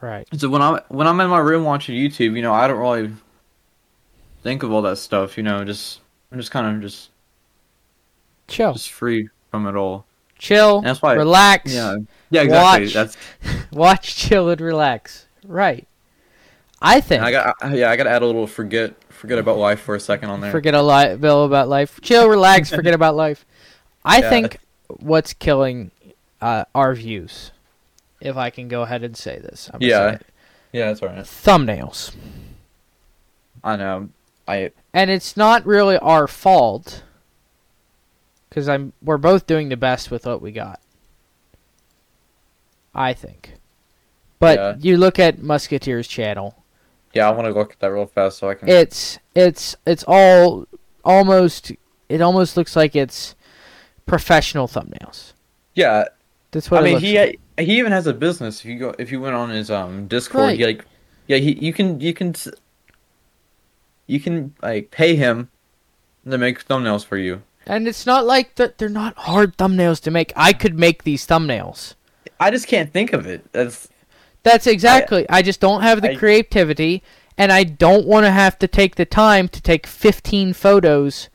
Right. 0.00 0.26
So 0.36 0.48
when 0.48 0.62
I'm 0.62 0.80
when 0.88 1.06
I'm 1.06 1.20
in 1.20 1.30
my 1.30 1.38
room 1.38 1.62
watching 1.62 1.94
YouTube, 1.94 2.34
you 2.34 2.42
know, 2.42 2.52
I 2.52 2.66
don't 2.66 2.78
really 2.80 3.12
think 4.42 4.62
of 4.62 4.72
all 4.72 4.82
that 4.82 4.96
stuff. 4.96 5.36
You 5.36 5.42
know, 5.42 5.64
just 5.64 6.00
I'm 6.32 6.38
just 6.38 6.50
kind 6.50 6.74
of 6.76 6.82
just 6.82 7.10
Chill. 8.48 8.72
just 8.72 8.90
free 8.90 9.28
from 9.50 9.66
it 9.66 9.76
all. 9.76 10.04
Chill. 10.38 10.78
And 10.78 10.86
that's 10.86 11.02
why, 11.02 11.14
relax. 11.14 11.72
yeah, 11.72 11.96
yeah, 12.30 12.42
exactly. 12.42 12.84
Watch. 12.86 12.94
That's 12.94 13.16
Watch, 13.72 14.16
chill, 14.16 14.48
and 14.48 14.60
relax. 14.60 15.26
Right. 15.46 15.86
I 16.82 17.00
think. 17.00 17.22
and 17.22 17.26
I 17.26 17.30
got 17.32 17.76
yeah, 17.76 17.90
I 17.90 17.96
got 17.96 18.04
to 18.04 18.10
add 18.10 18.22
a 18.22 18.26
little 18.26 18.46
forget 18.46 18.94
forget 19.12 19.38
about 19.38 19.58
life 19.58 19.80
for 19.80 19.94
a 19.94 20.00
second 20.00 20.30
on 20.30 20.40
there. 20.40 20.50
Forget 20.50 20.74
a 20.74 20.82
li- 20.82 21.16
bill 21.16 21.44
about 21.44 21.68
life. 21.68 22.00
Chill, 22.00 22.28
relax, 22.28 22.70
forget 22.74 22.94
about 22.94 23.16
life. 23.16 23.44
I 24.04 24.20
Yeah. 24.20 24.30
think 24.30 24.56
what's 24.88 25.34
killing 25.34 25.90
uh, 26.40 26.64
our 26.74 26.94
views, 26.94 27.52
if 28.22 28.36
I 28.38 28.48
can 28.48 28.66
go 28.68 28.80
ahead 28.82 29.02
and 29.04 29.14
say 29.14 29.38
this, 29.38 29.68
I'm 29.74 29.82
Yeah. 29.82 30.12
say. 30.16 30.18
Yeah, 30.72 30.86
that's 30.86 31.02
alright. 31.02 31.18
thumbnails, 31.24 32.14
I 33.62 33.76
know. 33.76 34.08
I 34.50 34.70
and 34.92 35.10
it's 35.10 35.36
not 35.36 35.64
really 35.64 35.96
our 35.98 36.26
fault 36.26 37.02
because 38.48 38.68
I'm 38.68 38.92
we're 39.02 39.18
both 39.18 39.46
doing 39.46 39.68
the 39.68 39.76
best 39.76 40.10
with 40.10 40.26
what 40.26 40.42
we 40.42 40.50
got. 40.52 40.80
I 42.94 43.12
think, 43.12 43.54
but 44.38 44.58
Yeah. 44.58 44.74
you 44.80 44.96
look 44.96 45.18
at 45.18 45.38
Musketeer's 45.40 46.08
channel. 46.08 46.56
yeah, 47.14 47.28
I 47.28 47.32
want 47.32 47.46
to 47.46 47.52
look 47.52 47.72
at 47.72 47.78
that 47.80 47.88
real 47.92 48.06
fast 48.06 48.38
so 48.38 48.48
I 48.50 48.54
can. 48.54 48.68
it's 48.68 49.18
it's 49.34 49.76
it's 49.86 50.04
all 50.08 50.66
almost 51.04 51.72
it 52.08 52.20
almost 52.20 52.56
looks 52.56 52.74
like 52.74 52.96
it's 52.96 53.34
professional 54.06 54.66
thumbnails. 54.66 55.32
yeah, 55.74 56.04
That's 56.50 56.68
what 56.70 56.80
I 56.80 56.84
mean 56.84 56.98
he 56.98 57.18
like. 57.18 57.40
he 57.58 57.78
even 57.78 57.92
has 57.92 58.06
a 58.08 58.12
business. 58.14 58.60
If 58.60 58.66
you 58.66 58.78
go 58.78 58.94
if 58.98 59.12
you 59.12 59.20
went 59.20 59.36
on 59.36 59.50
his 59.50 59.70
um 59.70 60.08
Discord, 60.08 60.42
Right. 60.44 60.58
he, 60.58 60.66
like 60.66 60.84
yeah 61.28 61.36
he 61.36 61.52
you 61.64 61.72
can 61.72 62.00
you 62.00 62.12
can 62.12 62.34
you 64.10 64.20
can 64.20 64.54
like 64.62 64.90
pay 64.90 65.16
him 65.16 65.48
to 66.28 66.36
make 66.38 66.66
thumbnails 66.66 67.04
for 67.04 67.16
you. 67.16 67.42
and 67.66 67.86
it's 67.88 68.04
not 68.06 68.26
like 68.26 68.56
that 68.56 68.78
they're 68.78 68.88
not 68.88 69.16
hard 69.16 69.56
thumbnails 69.56 70.00
to 70.02 70.10
make. 70.10 70.32
I 70.36 70.52
could 70.52 70.78
make 70.78 71.04
these 71.04 71.26
thumbnails. 71.26 71.94
I 72.38 72.50
just 72.50 72.66
can't 72.66 72.92
think 72.92 73.12
of 73.12 73.26
it. 73.26 73.50
That's 73.52 73.88
That's 74.42 74.66
exactly. 74.66 75.28
I, 75.28 75.42
just 75.42 75.60
don't 75.60 75.82
have 75.82 76.00
the 76.02 76.12
I- 76.12 76.16
creativity 76.16 77.02
and 77.38 77.52
I 77.52 77.64
don't 77.64 78.06
want 78.06 78.26
to 78.26 78.30
have 78.30 78.58
to 78.58 78.66
take 78.68 78.96
the 78.96 79.04
time 79.04 79.48
to 79.48 79.60
take 79.62 79.86
15 79.86 80.52
photos 80.54 81.28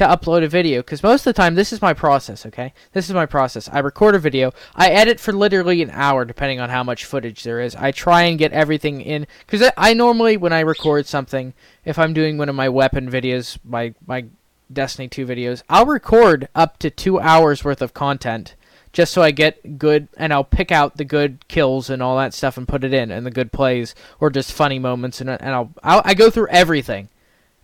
to 0.00 0.06
upload 0.06 0.42
a 0.42 0.48
video 0.48 0.80
because 0.80 1.02
most 1.02 1.20
of 1.20 1.24
the 1.24 1.40
time 1.40 1.54
this 1.54 1.72
is 1.72 1.80
my 1.80 1.94
process 1.94 2.44
okay? 2.46 2.72
This 2.92 3.08
is 3.08 3.14
my 3.14 3.26
process. 3.26 3.68
I 3.72 3.78
record 3.78 4.14
a 4.14 4.18
video. 4.18 4.52
I 4.74 4.88
edit 4.88 5.20
for 5.20 5.32
literally 5.32 5.82
an 5.82 5.90
hour 5.90 6.24
depending 6.24 6.58
on 6.58 6.70
how 6.70 6.82
much 6.82 7.04
footage 7.04 7.42
there 7.42 7.60
is. 7.60 7.76
I 7.76 7.92
try 7.92 8.22
and 8.22 8.38
get 8.38 8.52
everything 8.52 9.00
in 9.00 9.26
because 9.46 9.70
I, 9.76 9.94
normally 10.00 10.36
when 10.36 10.52
i 10.52 10.60
record 10.60 11.06
something 11.06 11.52
if 11.84 11.98
i'm 11.98 12.14
doing 12.14 12.38
one 12.38 12.48
of 12.48 12.54
my 12.54 12.68
weapon 12.68 13.10
videos 13.10 13.58
my 13.64 13.94
my 14.06 14.24
destiny 14.72 15.08
2 15.08 15.26
videos 15.26 15.62
i'll 15.68 15.86
record 15.86 16.48
up 16.54 16.78
to 16.78 16.90
two 16.90 17.20
hours 17.20 17.64
worth 17.64 17.82
of 17.82 17.92
content 17.92 18.54
just 18.92 19.12
so 19.12 19.20
i 19.20 19.30
get 19.30 19.78
good 19.78 20.08
and 20.16 20.32
i'll 20.32 20.44
pick 20.44 20.72
out 20.72 20.96
the 20.96 21.04
good 21.04 21.46
kills 21.48 21.90
and 21.90 22.02
all 22.02 22.16
that 22.16 22.32
stuff 22.32 22.56
and 22.56 22.66
put 22.66 22.84
it 22.84 22.94
in 22.94 23.10
and 23.10 23.26
the 23.26 23.30
good 23.30 23.52
plays 23.52 23.94
or 24.20 24.30
just 24.30 24.52
funny 24.52 24.78
moments 24.78 25.20
and, 25.20 25.28
and 25.28 25.50
I'll, 25.50 25.70
I'll 25.82 26.02
i 26.04 26.14
go 26.14 26.30
through 26.30 26.48
everything 26.48 27.08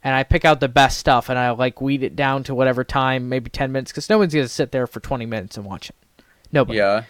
and 0.07 0.15
I 0.15 0.23
pick 0.23 0.45
out 0.45 0.61
the 0.61 0.69
best 0.69 0.99
stuff 0.99 1.29
and 1.31 1.37
I 1.37 1.51
like 1.51 1.81
weed 1.81 2.05
it 2.05 2.15
down 2.15 2.45
to 2.45 2.55
whatever 2.55 2.85
time, 2.85 3.29
maybe 3.29 3.51
10 3.51 3.73
minutes, 3.73 3.91
because 3.91 4.09
no 4.09 4.19
one's 4.19 4.33
gonna 4.33 4.47
sit 4.47 4.71
there 4.71 4.87
for 4.87 5.01
20 5.01 5.27
minutes 5.27 5.57
and 5.57 5.67
watch 5.67 5.91
it. 5.91 5.97
Nobody. 6.53 6.79
yeah. 6.79 7.03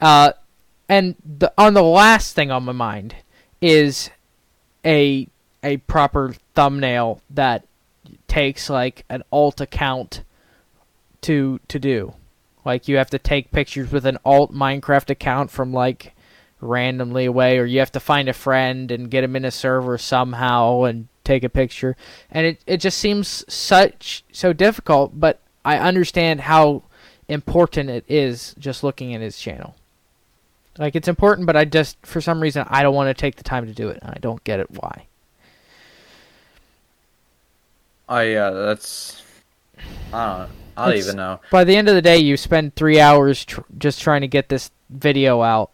Uh, 0.00 0.32
and 0.88 1.14
the 1.22 1.52
on 1.58 1.74
the 1.74 1.82
last 1.82 2.34
thing 2.34 2.50
on 2.50 2.64
my 2.64 2.72
mind 2.72 3.16
is 3.60 4.08
a 4.82 5.28
a 5.62 5.76
proper 5.76 6.36
thumbnail 6.54 7.20
that 7.28 7.66
takes 8.28 8.70
like 8.70 9.04
an 9.10 9.24
alt 9.30 9.60
account 9.60 10.22
to 11.20 11.60
to 11.68 11.78
do. 11.78 12.14
Like 12.64 12.88
you 12.88 12.96
have 12.96 13.10
to 13.10 13.18
take 13.18 13.52
pictures 13.52 13.92
with 13.92 14.06
an 14.06 14.16
alt 14.24 14.54
Minecraft 14.54 15.10
account 15.10 15.50
from 15.50 15.74
like 15.74 16.14
randomly 16.62 17.26
away, 17.26 17.58
or 17.58 17.66
you 17.66 17.80
have 17.80 17.92
to 17.92 18.00
find 18.00 18.26
a 18.26 18.32
friend 18.32 18.90
and 18.90 19.10
get 19.10 19.22
him 19.22 19.36
in 19.36 19.44
a 19.44 19.50
server 19.50 19.98
somehow 19.98 20.84
and 20.84 21.08
take 21.28 21.44
a 21.44 21.48
picture. 21.48 21.96
And 22.30 22.46
it 22.46 22.60
it 22.66 22.78
just 22.78 22.98
seems 22.98 23.44
such 23.52 24.24
so 24.32 24.52
difficult, 24.52 25.18
but 25.20 25.38
I 25.64 25.76
understand 25.78 26.40
how 26.42 26.82
important 27.28 27.90
it 27.90 28.04
is 28.08 28.54
just 28.58 28.82
looking 28.82 29.14
at 29.14 29.20
his 29.20 29.38
channel. 29.38 29.76
Like 30.78 30.96
it's 30.96 31.08
important, 31.08 31.46
but 31.46 31.56
I 31.56 31.64
just 31.64 31.96
for 32.06 32.20
some 32.20 32.40
reason 32.40 32.66
I 32.68 32.82
don't 32.82 32.94
want 32.94 33.08
to 33.14 33.20
take 33.20 33.36
the 33.36 33.44
time 33.44 33.66
to 33.66 33.72
do 33.72 33.88
it. 33.88 33.98
and 34.02 34.10
I 34.10 34.18
don't 34.20 34.42
get 34.44 34.60
it 34.60 34.70
why. 34.70 35.06
I 38.08 38.22
yeah. 38.24 38.50
That's 38.50 39.22
I 40.12 40.38
don't. 40.38 40.50
I 40.76 40.84
don't 40.86 40.94
It's- 40.94 41.06
even 41.06 41.16
know. 41.16 41.40
By 41.50 41.64
the 41.64 41.76
end 41.76 41.88
of 41.88 41.94
the 41.94 42.02
day, 42.02 42.18
you 42.18 42.36
spend 42.36 42.74
three 42.74 43.00
hours 43.00 43.44
tr- 43.44 43.62
just 43.76 44.00
trying 44.00 44.20
to 44.22 44.28
get 44.28 44.48
this 44.48 44.70
video 44.88 45.42
out, 45.42 45.70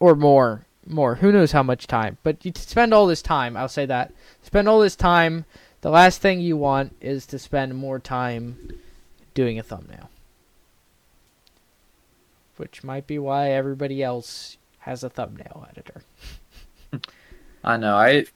or 0.00 0.14
more, 0.16 0.64
more. 0.86 1.16
Who 1.16 1.32
knows 1.32 1.52
how 1.52 1.62
much 1.62 1.86
time? 1.86 2.18
But 2.22 2.44
you 2.44 2.52
spend 2.56 2.92
all 2.92 3.06
this 3.06 3.22
time. 3.22 3.56
I'll 3.56 3.68
say 3.68 3.86
that. 3.86 4.12
Spend 4.42 4.68
all 4.68 4.80
this 4.80 4.96
time. 4.96 5.44
The 5.80 5.90
last 5.90 6.20
thing 6.20 6.40
you 6.40 6.56
want 6.56 6.96
is 7.00 7.26
to 7.26 7.38
spend 7.38 7.74
more 7.74 7.98
time 7.98 8.80
doing 9.34 9.58
a 9.58 9.62
thumbnail, 9.62 10.10
which 12.56 12.84
might 12.84 13.06
be 13.06 13.18
why 13.18 13.50
everybody 13.50 14.02
else 14.02 14.58
has 14.80 15.02
a 15.02 15.10
thumbnail 15.10 15.66
editor. 15.70 16.02
I 17.64 17.76
know. 17.76 17.96
I 17.96 18.26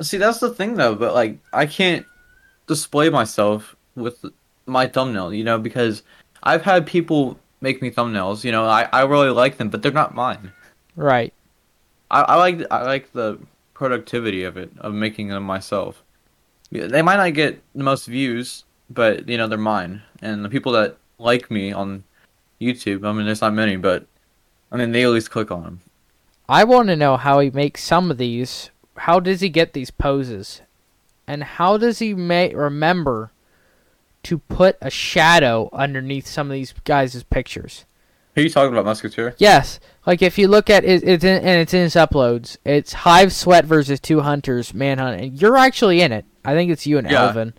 see. 0.00 0.16
That's 0.18 0.40
the 0.40 0.50
thing, 0.50 0.74
though. 0.74 0.94
But 0.94 1.14
like, 1.14 1.38
I 1.52 1.66
can't 1.66 2.06
display 2.66 3.10
myself 3.10 3.76
with 3.94 4.24
my 4.66 4.86
thumbnail. 4.86 5.32
You 5.34 5.44
know, 5.44 5.58
because 5.58 6.02
I've 6.42 6.62
had 6.62 6.86
people 6.86 7.38
make 7.60 7.82
me 7.82 7.90
thumbnails. 7.90 8.44
You 8.44 8.52
know, 8.52 8.64
I 8.64 8.88
I 8.92 9.02
really 9.02 9.30
like 9.30 9.58
them, 9.58 9.68
but 9.68 9.82
they're 9.82 9.92
not 9.92 10.14
mine. 10.14 10.52
Right. 10.96 11.34
I, 12.14 12.20
I 12.20 12.34
like 12.36 12.62
I 12.70 12.82
like 12.84 13.12
the 13.12 13.38
productivity 13.74 14.44
of 14.44 14.56
it 14.56 14.70
of 14.78 14.94
making 14.94 15.28
them 15.28 15.42
myself. 15.42 16.02
They 16.70 17.02
might 17.02 17.16
not 17.16 17.34
get 17.34 17.60
the 17.74 17.82
most 17.82 18.06
views, 18.06 18.64
but 18.88 19.28
you 19.28 19.36
know 19.36 19.48
they're 19.48 19.58
mine, 19.58 20.02
and 20.22 20.44
the 20.44 20.48
people 20.48 20.72
that 20.72 20.96
like 21.18 21.50
me 21.50 21.72
on 21.72 22.04
YouTube. 22.60 23.04
I 23.06 23.12
mean, 23.12 23.26
there's 23.26 23.40
not 23.40 23.52
many, 23.52 23.76
but 23.76 24.06
I 24.70 24.76
mean 24.76 24.92
they 24.92 25.02
at 25.02 25.10
least 25.10 25.32
click 25.32 25.50
on 25.50 25.62
them. 25.64 25.80
I 26.48 26.62
want 26.62 26.88
to 26.88 26.96
know 26.96 27.16
how 27.16 27.40
he 27.40 27.50
makes 27.50 27.82
some 27.82 28.10
of 28.12 28.18
these. 28.18 28.70
How 28.96 29.18
does 29.18 29.40
he 29.40 29.48
get 29.48 29.72
these 29.72 29.90
poses? 29.90 30.62
And 31.26 31.42
how 31.42 31.78
does 31.78 31.98
he 31.98 32.14
ma- 32.14 32.50
remember 32.54 33.32
to 34.24 34.38
put 34.38 34.76
a 34.80 34.90
shadow 34.90 35.68
underneath 35.72 36.26
some 36.26 36.48
of 36.48 36.54
these 36.54 36.74
guys' 36.84 37.24
pictures? 37.24 37.86
Who 38.34 38.40
are 38.40 38.44
you 38.44 38.50
talking 38.50 38.72
about, 38.72 38.84
Musketeer? 38.84 39.34
Yes, 39.38 39.78
like 40.06 40.20
if 40.20 40.38
you 40.38 40.48
look 40.48 40.68
at 40.68 40.84
it, 40.84 41.04
it's 41.04 41.22
in, 41.24 41.36
and 41.44 41.60
it's 41.60 41.72
in 41.72 41.82
his 41.82 41.94
uploads. 41.94 42.56
It's 42.64 42.92
Hive 42.92 43.32
Sweat 43.32 43.64
versus 43.64 44.00
two 44.00 44.20
hunters 44.22 44.74
manhunt, 44.74 45.20
and 45.20 45.40
you're 45.40 45.56
actually 45.56 46.00
in 46.00 46.10
it. 46.12 46.24
I 46.44 46.52
think 46.54 46.70
it's 46.70 46.86
you 46.86 46.98
and 46.98 47.08
Yeah. 47.08 47.26
Elvin. 47.28 47.54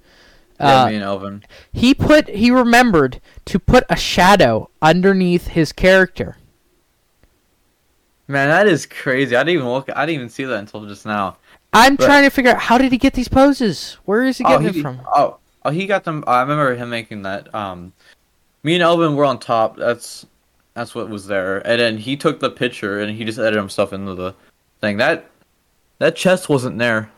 Yeah, 0.59 0.84
Uh, 0.84 0.88
me 0.88 0.95
and 0.95 1.03
Elvin. 1.03 1.43
he 1.71 1.93
put 1.93 2.28
he 2.30 2.51
remembered 2.51 3.21
to 3.45 3.57
put 3.59 3.84
a 3.89 3.95
shadow 3.95 4.69
underneath 4.82 5.47
his 5.47 5.71
character. 5.71 6.38
Man, 8.28 8.49
that 8.49 8.67
is 8.67 8.86
crazy. 8.86 9.36
I 9.36 9.43
didn't 9.43 9.55
even 9.59 9.69
look. 9.69 9.89
I 9.95 10.05
didn't 10.05 10.15
even 10.15 10.30
see 10.30 10.43
that 10.45 10.57
until 10.59 10.86
just 10.88 11.05
now. 11.05 11.38
I'm 11.71 11.95
But- 11.95 12.05
trying 12.05 12.23
to 12.23 12.30
figure 12.30 12.51
out 12.51 12.59
how 12.59 12.78
did 12.78 12.91
he 12.91 12.97
get 12.97 13.13
these 13.13 13.28
poses? 13.28 13.97
Where 14.05 14.23
is 14.26 14.38
he 14.39 14.43
Oh, 14.45 14.57
getting 14.59 14.73
he, 14.73 14.80
it 14.80 14.82
from? 14.82 15.01
oh, 15.13 15.38
oh, 15.63 15.69
he 15.69 15.86
got 15.88 16.03
them. 16.03 16.23
I 16.28 16.41
remember 16.41 16.76
him 16.76 16.89
making 16.89 17.21
that. 17.23 17.53
Um, 17.53 17.93
me 18.63 18.73
and 18.76 18.84
Elvin 18.84 19.15
were 19.15 19.26
on 19.26 19.39
top. 19.39 19.78
That's 19.78 20.26
that's 20.76 20.93
what 20.93 21.09
was 21.09 21.26
there. 21.26 21.65
And 21.67 21.80
then 21.80 21.97
he 21.97 22.15
took 22.15 22.39
the 22.39 22.51
picture 22.51 22.99
and 22.99 23.15
he 23.17 23.23
just 23.26 23.39
edited 23.39 23.57
himself 23.57 23.91
into 23.93 24.13
the 24.13 24.36
thing. 24.82 24.97
That 24.97 25.30
that 25.97 26.15
chest 26.15 26.49
wasn't 26.49 26.78
there. 26.78 27.09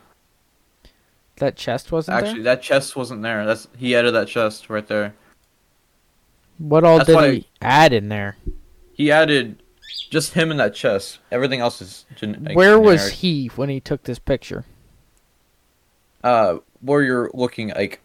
That 1.37 1.55
chest 1.55 1.91
wasn't 1.91 2.17
Actually, 2.17 2.43
there. 2.43 2.55
that 2.55 2.61
chest 2.61 2.95
wasn't 2.95 3.21
there. 3.23 3.45
That's 3.45 3.67
he 3.77 3.95
added 3.95 4.13
that 4.13 4.27
chest 4.27 4.69
right 4.69 4.87
there. 4.87 5.13
What 6.59 6.83
all 6.83 6.97
that's 6.99 7.09
did 7.09 7.33
he 7.33 7.47
add 7.61 7.93
in 7.93 8.09
there? 8.09 8.37
He 8.93 9.11
added 9.11 9.61
just 10.09 10.33
him 10.33 10.49
and 10.51 10.59
that 10.59 10.73
chest. 10.73 11.19
Everything 11.31 11.59
else 11.59 11.81
is 11.81 12.05
gen- 12.15 12.49
Where 12.53 12.79
was 12.79 13.09
he 13.11 13.47
when 13.55 13.69
he 13.69 13.79
took 13.79 14.03
this 14.03 14.19
picture? 14.19 14.65
uh 16.23 16.57
where 16.81 17.03
you're 17.03 17.29
looking 17.35 17.69
like 17.69 18.01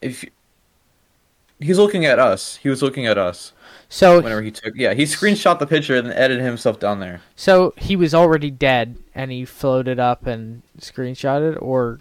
if 0.00 0.24
he's 1.60 1.78
looking 1.78 2.06
at 2.06 2.18
us 2.18 2.56
he 2.56 2.70
was 2.70 2.82
looking 2.82 3.06
at 3.06 3.18
us 3.18 3.52
So 3.88 4.20
whenever 4.20 4.42
he 4.42 4.50
took 4.50 4.74
yeah 4.76 4.94
he 4.94 5.04
screenshot 5.04 5.58
the 5.58 5.66
picture 5.66 5.96
and 5.96 6.06
then 6.08 6.16
edited 6.16 6.44
himself 6.44 6.78
down 6.78 7.00
there 7.00 7.22
so 7.36 7.72
he 7.78 7.96
was 7.96 8.14
already 8.14 8.50
dead 8.50 8.98
and 9.14 9.30
he 9.30 9.46
floated 9.46 9.98
up 9.98 10.26
and 10.26 10.62
screenshotted, 10.78 11.60
or 11.62 12.00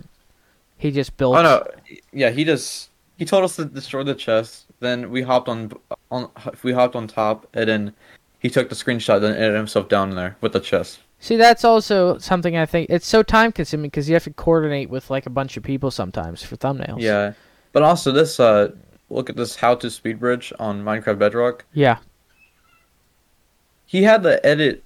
he 0.77 0.91
just 0.91 1.15
built. 1.15 1.37
oh 1.37 1.41
no 1.41 1.65
yeah 2.11 2.29
he 2.29 2.43
just 2.43 2.89
he 3.17 3.25
told 3.25 3.43
us 3.43 3.55
to 3.55 3.65
destroy 3.65 4.03
the 4.03 4.15
chest. 4.15 4.65
Then 4.79 5.09
we 5.09 5.23
hopped 5.23 5.49
on 5.49 5.71
on 6.11 6.29
we 6.63 6.71
hopped 6.71 6.95
on 6.95 7.07
top, 7.07 7.47
and 7.53 7.67
then 7.67 7.93
he 8.39 8.49
took 8.49 8.69
the 8.69 8.75
screenshot 8.75 9.17
and 9.17 9.35
edited 9.35 9.55
himself 9.55 9.89
down 9.89 10.15
there 10.15 10.37
with 10.41 10.53
the 10.53 10.59
chest. 10.59 10.99
See, 11.19 11.35
that's 11.35 11.65
also 11.65 12.19
something 12.19 12.55
I 12.55 12.67
think 12.67 12.91
it's 12.91 13.07
so 13.07 13.23
time 13.23 13.51
consuming 13.51 13.89
because 13.89 14.07
you 14.07 14.13
have 14.13 14.23
to 14.25 14.33
coordinate 14.33 14.89
with 14.89 15.09
like 15.09 15.25
a 15.25 15.31
bunch 15.31 15.57
of 15.57 15.63
people 15.63 15.89
sometimes 15.89 16.43
for 16.43 16.55
thumbnails. 16.55 17.01
Yeah, 17.01 17.33
but 17.71 17.81
also 17.81 18.11
this 18.11 18.39
uh, 18.39 18.71
look 19.09 19.29
at 19.29 19.35
this 19.35 19.55
how 19.57 19.75
to 19.75 19.89
speed 19.89 20.19
bridge 20.19 20.51
on 20.59 20.83
Minecraft 20.83 21.19
Bedrock. 21.19 21.65
Yeah. 21.73 21.97
He 23.85 24.03
had 24.03 24.23
to 24.23 24.45
edit, 24.45 24.83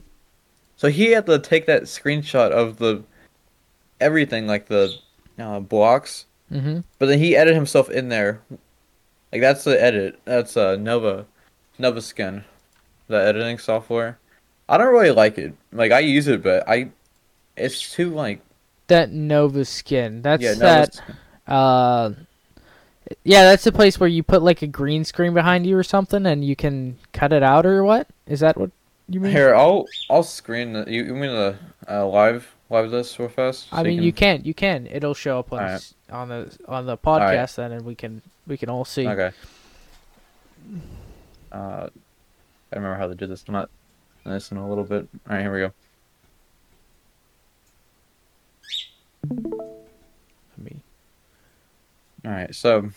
so 0.75 0.89
he 0.89 1.11
had 1.11 1.25
to 1.25 1.39
take 1.39 1.65
that 1.65 1.83
screenshot 1.83 2.51
of 2.51 2.77
the 2.77 3.03
everything 3.99 4.47
like 4.47 4.67
the 4.67 4.95
uh, 5.39 5.59
blocks, 5.59 6.25
Mm-hmm. 6.51 6.81
but 6.99 7.05
then 7.05 7.17
he 7.19 7.35
edited 7.37 7.55
himself 7.55 7.89
in 7.89 8.09
there. 8.09 8.41
Like 9.31 9.39
that's 9.41 9.63
the 9.63 9.81
edit. 9.81 10.19
That's 10.25 10.57
uh 10.57 10.75
Nova, 10.75 11.25
Nova 11.79 12.01
Skin, 12.01 12.43
the 13.07 13.15
editing 13.15 13.57
software. 13.57 14.19
I 14.67 14.77
don't 14.77 14.91
really 14.93 15.11
like 15.11 15.37
it. 15.37 15.53
Like 15.71 15.93
I 15.93 15.99
use 15.99 16.27
it, 16.27 16.43
but 16.43 16.67
I, 16.67 16.89
it's 17.55 17.91
too 17.93 18.09
like 18.13 18.41
That 18.87 19.11
Nova 19.11 19.63
skin. 19.63 20.21
That's 20.21 20.43
yeah. 20.43 20.53
That. 20.55 21.01
Uh, 21.47 22.11
yeah, 23.23 23.43
that's 23.43 23.63
the 23.63 23.71
place 23.71 23.99
where 23.99 24.09
you 24.09 24.23
put 24.23 24.41
like 24.41 24.61
a 24.61 24.67
green 24.67 25.03
screen 25.03 25.33
behind 25.33 25.65
you 25.65 25.77
or 25.77 25.83
something, 25.83 26.25
and 26.25 26.43
you 26.45 26.55
can 26.55 26.97
cut 27.13 27.31
it 27.33 27.43
out 27.43 27.65
or 27.65 27.83
what? 27.83 28.07
Is 28.27 28.39
that 28.41 28.57
what 28.57 28.71
you 29.09 29.19
mean? 29.19 29.31
Here, 29.31 29.53
I'll 29.55 29.85
I'll 30.09 30.23
screen 30.23 30.73
the, 30.73 30.85
you. 30.87 31.03
You 31.05 31.13
mean 31.13 31.31
the 31.31 31.57
uh, 31.89 32.07
live 32.07 32.55
live 32.69 32.91
this 32.91 33.17
real 33.19 33.29
fast? 33.29 33.67
I 33.71 33.77
So 33.77 33.83
mean, 33.83 33.97
can- 33.97 34.03
you 34.05 34.13
can, 34.13 34.41
you 34.43 34.53
can. 34.53 34.87
It'll 34.87 35.13
show 35.13 35.39
up 35.39 35.51
on 35.53 35.59
Alright. 35.59 35.73
s- 35.75 35.93
on 36.11 36.29
the 36.29 36.57
on 36.67 36.85
the 36.85 36.97
right. 37.03 37.21
podcast 37.21 37.55
then, 37.55 37.71
and 37.71 37.85
we 37.85 37.95
can 37.95 38.21
we 38.47 38.57
can 38.57 38.69
all 38.69 38.85
see. 38.85 39.07
Okay. 39.07 39.31
Uh, 41.51 41.87
I 42.71 42.75
remember 42.75 42.97
how 42.97 43.07
to 43.07 43.15
do 43.15 43.27
this. 43.27 43.43
I'm 43.47 43.53
not 43.53 43.69
this 44.25 44.51
in 44.51 44.57
a 44.57 44.69
little 44.69 44.83
bit. 44.83 45.07
All 45.29 45.35
right, 45.35 45.41
here 45.41 45.51
we 45.53 45.59
go. 45.59 45.71
Let 49.29 50.63
me. 50.63 50.81
All 52.25 52.31
right, 52.31 52.53
so 52.53 52.89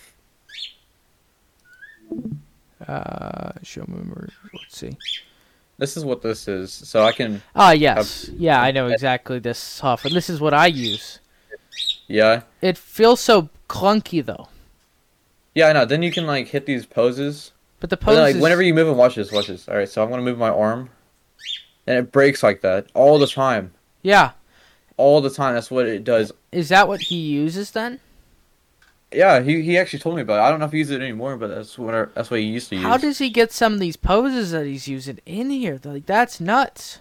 Uh, 2.87 3.53
show 3.62 3.85
me. 3.89 3.97
Let's 4.53 4.77
see. 4.77 4.97
this 5.79 5.97
is 5.97 6.05
what 6.05 6.22
this 6.22 6.47
is. 6.49 6.70
So 6.72 7.03
I 7.05 7.12
can, 7.12 7.43
Ah, 7.55 7.72
yes, 7.72 8.29
yeah, 8.37 8.61
I 8.61 8.70
know 8.72 8.89
exactly 8.89 9.39
this 9.39 9.59
software. 9.59 10.12
This 10.12 10.29
is 10.29 10.41
what 10.41 10.53
I 10.53 10.66
use. 10.66 11.20
yeah, 12.07 12.43
It 12.61 12.77
feels 12.77 13.20
so 13.20 13.49
clunky 13.68 14.25
though, 14.25 14.49
yeah, 15.55 15.68
I 15.68 15.72
know. 15.72 15.85
Then 15.87 16.03
you 16.03 16.12
can 16.12 16.27
like 16.27 16.49
hit 16.49 16.66
these 16.66 16.85
poses. 16.85 17.53
but 17.81 17.89
the 17.91 17.97
then, 17.97 18.05
poses. 18.05 18.35
like 18.35 18.43
whenever 18.43 18.61
you 18.62 18.75
move 18.75 18.89
and 18.89 18.99
watch 18.99 19.14
this, 19.14 19.33
watch 19.33 19.47
this. 19.47 19.66
All 19.68 19.77
right, 19.77 19.89
so 19.89 20.03
I'm 20.03 20.11
gonna 20.11 20.20
move 20.22 20.37
my 20.39 20.51
arm, 20.51 20.91
and 21.87 21.97
it 21.99 22.12
breaks 22.12 22.43
like 22.43 22.61
that 22.61 22.87
all 22.93 23.18
the 23.18 23.27
time. 23.27 23.72
yeah, 24.03 24.33
All 24.99 25.20
the 25.22 25.31
time. 25.31 25.55
That's 25.55 25.70
what 25.70 25.87
it 25.87 26.05
does. 26.05 26.33
is 26.53 26.68
that 26.68 26.87
what 26.87 27.01
he 27.01 27.16
uses 27.16 27.70
then? 27.70 28.01
Yeah, 29.15 29.41
he 29.41 29.62
he 29.62 29.79
actually 29.79 30.01
told 30.01 30.17
me 30.17 30.23
about 30.23 30.39
it. 30.41 30.43
I 30.43 30.51
don't 30.51 30.59
know 30.61 30.67
if 30.67 30.73
he 30.73 30.79
uses 30.79 30.97
it 30.97 31.03
anymore, 31.03 31.37
but 31.37 31.49
that's 31.49 31.79
what 31.79 31.95
I- 31.95 32.05
that's 32.15 32.31
what 32.31 32.41
he 32.41 32.47
used 32.47 32.69
to 32.71 32.77
use. 32.77 32.85
How 32.85 32.97
does 32.97 33.19
he 33.19 33.31
get 33.31 33.53
some 33.53 33.75
of 33.75 33.81
these 33.81 33.97
poses 33.97 34.51
that 34.53 34.67
he's 34.67 34.89
using 34.89 35.19
in 35.27 35.51
here? 35.51 35.81
Like 35.85 36.07
that's 36.07 36.41
nuts. 36.41 36.99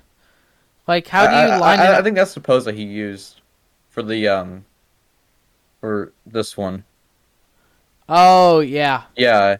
Like 0.87 1.07
how 1.07 1.25
do 1.27 1.33
you 1.33 1.37
I, 1.53 1.55
I- 1.55 1.57
line 1.57 1.79
I, 1.79 1.83
it 1.85 1.89
I 1.89 1.93
up? 1.95 2.03
think 2.03 2.15
that's 2.15 2.33
the 2.33 2.39
pose 2.41 2.65
that 2.65 2.75
he 2.75 2.83
used 2.83 3.41
for 3.89 4.03
the 4.03 4.27
um 4.27 4.65
for 5.79 6.11
this 6.25 6.55
one. 6.57 6.83
Oh 8.09 8.59
yeah, 8.59 9.03
Yeah, 9.15 9.57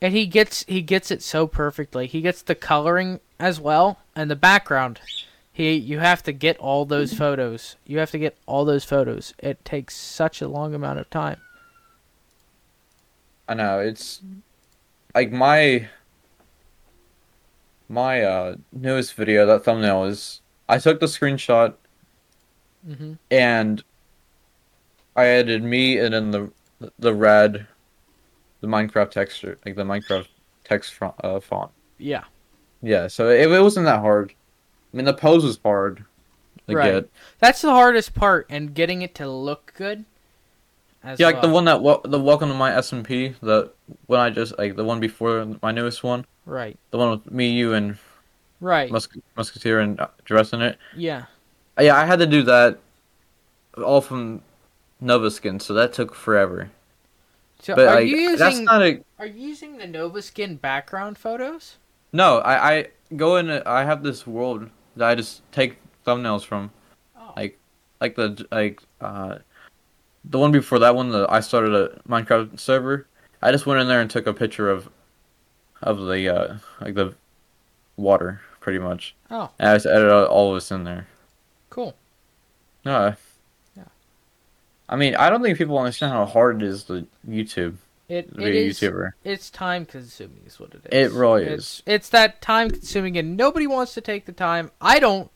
and 0.00 0.12
he 0.14 0.26
gets 0.26 0.64
he 0.66 0.80
gets 0.82 1.10
it 1.10 1.22
so 1.22 1.46
perfectly. 1.46 2.06
He 2.06 2.20
gets 2.22 2.42
the 2.42 2.54
coloring 2.54 3.20
as 3.38 3.60
well 3.60 3.98
and 4.14 4.30
the 4.30 4.36
background. 4.36 5.00
He 5.52 5.74
you 5.74 5.98
have 5.98 6.22
to 6.24 6.32
get 6.32 6.56
all 6.58 6.84
those 6.86 7.12
photos. 7.12 7.76
You 7.86 7.98
have 7.98 8.10
to 8.12 8.18
get 8.18 8.36
all 8.46 8.64
those 8.64 8.84
photos. 8.84 9.34
It 9.38 9.64
takes 9.64 9.94
such 9.96 10.40
a 10.40 10.48
long 10.48 10.74
amount 10.74 10.98
of 11.00 11.10
time. 11.10 11.40
I 13.48 13.54
know. 13.54 13.78
It's 13.80 14.22
like 15.14 15.32
my 15.32 15.88
my 17.88 18.22
uh 18.22 18.56
newest 18.72 19.14
video. 19.14 19.46
That 19.46 19.64
thumbnail 19.64 20.04
is 20.04 20.40
I 20.68 20.78
took 20.78 21.00
the 21.00 21.06
screenshot 21.06 21.74
hmm 22.86 23.14
and 23.30 23.82
I 25.14 25.26
added 25.26 25.62
me 25.62 25.98
and 25.98 26.12
then 26.14 26.30
the 26.30 26.52
the 26.98 27.14
red 27.14 27.66
the 28.60 28.66
Minecraft 28.66 29.10
texture 29.10 29.58
like 29.64 29.76
the 29.76 29.84
Minecraft 29.84 30.28
text 30.64 30.94
font, 30.94 31.14
uh, 31.22 31.40
font. 31.40 31.70
Yeah. 31.98 32.24
Yeah, 32.82 33.06
so 33.06 33.30
it, 33.30 33.50
it 33.50 33.62
wasn't 33.62 33.86
that 33.86 34.00
hard. 34.00 34.34
I 34.92 34.96
mean, 34.96 35.06
the 35.06 35.14
pose 35.14 35.44
was 35.44 35.58
hard 35.64 36.04
Right. 36.68 36.92
get. 36.92 37.10
That's 37.38 37.62
the 37.62 37.70
hardest 37.70 38.14
part, 38.14 38.46
and 38.50 38.74
getting 38.74 39.02
it 39.02 39.14
to 39.16 39.28
look 39.28 39.72
good. 39.76 40.04
Yeah, 41.18 41.26
like 41.26 41.40
the 41.42 41.48
one 41.48 41.64
that 41.66 41.82
wel- 41.82 42.00
the 42.04 42.18
welcome 42.20 42.48
to 42.48 42.54
my 42.54 42.72
SMP, 42.72 43.34
the 43.40 43.70
one 44.06 44.20
I 44.20 44.30
just 44.30 44.58
like 44.58 44.76
the 44.76 44.84
one 44.84 45.00
before 45.00 45.46
my 45.62 45.72
newest 45.72 46.02
one, 46.02 46.24
Right. 46.44 46.76
the 46.90 46.98
one 46.98 47.10
with 47.10 47.30
me, 47.30 47.50
you, 47.50 47.72
and 47.74 47.98
Right. 48.60 48.90
Mus- 48.90 49.08
Musketeer 49.36 49.80
and 49.80 50.00
uh, 50.00 50.08
dress 50.24 50.52
in 50.52 50.62
it. 50.62 50.78
Yeah. 50.96 51.24
Uh, 51.78 51.82
Yeah, 51.82 51.96
I 51.96 52.06
had 52.06 52.18
to 52.20 52.26
do 52.26 52.42
that 52.44 52.78
all 53.84 54.00
from 54.00 54.42
Nova 55.00 55.30
Skin, 55.30 55.60
so 55.60 55.74
that 55.74 55.92
took 55.92 56.14
forever. 56.14 56.70
So 57.60 57.74
But 57.74 57.88
are 57.88 57.94
like, 57.96 58.08
you 58.08 58.36
that's 58.36 58.52
using 58.54 58.64
not 58.64 58.82
a 58.82 59.00
are 59.18 59.26
you 59.26 59.48
using 59.48 59.78
the 59.78 59.86
Nova 59.86 60.22
Skin 60.22 60.56
background 60.56 61.18
photos? 61.18 61.76
no. 62.12 62.38
I 62.38 62.72
I 62.76 62.88
go 63.16 63.36
in. 63.36 63.50
I 63.50 63.84
have 63.84 64.02
this 64.02 64.26
world 64.26 64.70
that 64.96 65.08
I 65.08 65.14
just 65.14 65.42
take 65.52 65.76
thumbnails 66.06 66.44
from, 66.44 66.70
Oh. 67.16 67.32
like 67.36 67.58
like 68.00 68.14
the 68.16 68.46
like 68.50 68.82
uh 69.00 69.38
the 70.28 70.38
one 70.38 70.52
before 70.52 70.78
that 70.80 70.94
one. 70.94 71.10
The 71.10 71.26
I 71.28 71.40
started 71.40 71.74
a 71.74 72.00
Minecraft 72.08 72.58
server. 72.58 73.06
I 73.42 73.52
just 73.52 73.66
went 73.66 73.80
in 73.80 73.88
there 73.88 74.00
and 74.00 74.10
took 74.10 74.26
a 74.26 74.32
picture 74.34 74.68
of 74.70 74.88
of 75.82 75.98
the 76.06 76.28
uh 76.28 76.56
like 76.80 76.94
the 76.94 77.14
water 77.96 78.40
pretty 78.60 78.78
much. 78.78 79.14
Oh. 79.30 79.50
And 79.58 79.68
I 79.70 79.74
just 79.76 79.86
edited 79.86 80.10
all 80.12 80.50
of 80.50 80.56
this 80.56 80.70
in 80.70 80.84
there. 80.84 81.06
Cool. 81.70 81.94
No. 82.84 83.14
Yeah. 83.76 83.84
I 84.88 84.96
mean, 84.96 85.14
I 85.16 85.30
don't 85.30 85.42
think 85.42 85.58
people 85.58 85.78
understand 85.78 86.12
how 86.12 86.24
hard 86.24 86.62
it 86.62 86.66
is 86.66 86.84
to 86.84 87.06
YouTube 87.28 87.76
It 88.08 88.34
to 88.34 88.40
it 88.40 88.44
be 88.44 88.58
a 88.58 88.66
is 88.66 88.80
YouTuber. 88.80 89.12
it's 89.24 89.50
time 89.50 89.84
consuming 89.86 90.42
is 90.46 90.58
what 90.58 90.70
it 90.74 90.80
is. 90.90 91.12
It 91.12 91.16
really 91.16 91.44
it's, 91.44 91.82
It's 91.86 92.08
that 92.10 92.40
time 92.42 92.70
consuming 92.70 93.16
and 93.18 93.36
nobody 93.36 93.66
wants 93.66 93.94
to 93.94 94.00
take 94.00 94.24
the 94.26 94.32
time. 94.32 94.70
I 94.80 94.98
don't 94.98 95.30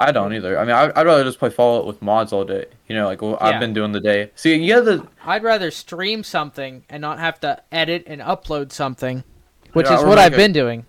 I 0.00 0.12
don't 0.12 0.32
either. 0.32 0.56
I 0.58 0.64
mean, 0.64 0.74
I, 0.76 0.92
I'd 0.94 1.06
rather 1.06 1.24
just 1.24 1.38
play 1.40 1.50
Fallout 1.50 1.84
with 1.86 2.00
mods 2.00 2.32
all 2.32 2.44
day. 2.44 2.66
You 2.86 2.94
know, 2.94 3.06
like 3.06 3.20
what 3.20 3.40
Yeah. 3.40 3.48
I've 3.48 3.60
been 3.60 3.72
doing 3.74 3.90
the 3.92 4.00
day. 4.00 4.30
See, 4.36 4.54
you 4.56 4.74
have 4.74 4.84
the 4.84 5.06
I'd 5.24 5.42
rather 5.42 5.70
stream 5.72 6.22
something 6.22 6.84
and 6.88 7.00
not 7.00 7.18
have 7.18 7.40
to 7.40 7.60
edit 7.72 8.04
and 8.06 8.20
upload 8.20 8.70
something, 8.70 9.24
which 9.72 9.86
Yeah, 9.88 9.98
is 9.98 10.04
what 10.04 10.16
make 10.16 10.26
I've 10.26 10.34
a- 10.34 10.36
been 10.36 10.52
doing. 10.52 10.86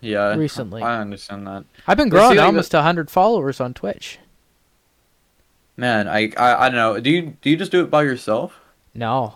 yeah. 0.00 0.34
Recently. 0.34 0.82
I 0.82 1.00
understand 1.00 1.46
that. 1.46 1.64
I've 1.86 1.98
been 1.98 2.08
growing 2.08 2.32
see, 2.32 2.38
like, 2.38 2.46
almost 2.46 2.72
a 2.72 2.78
100 2.78 3.10
followers 3.10 3.60
on 3.60 3.74
Twitch. 3.74 4.18
Man, 5.76 6.06
I, 6.08 6.32
I 6.36 6.66
I 6.66 6.68
don't 6.68 6.76
know. 6.76 7.00
Do 7.00 7.10
you 7.10 7.36
do 7.42 7.50
you 7.50 7.56
just 7.56 7.72
do 7.72 7.82
it 7.82 7.90
by 7.90 8.04
yourself? 8.04 8.58
No. 8.94 9.34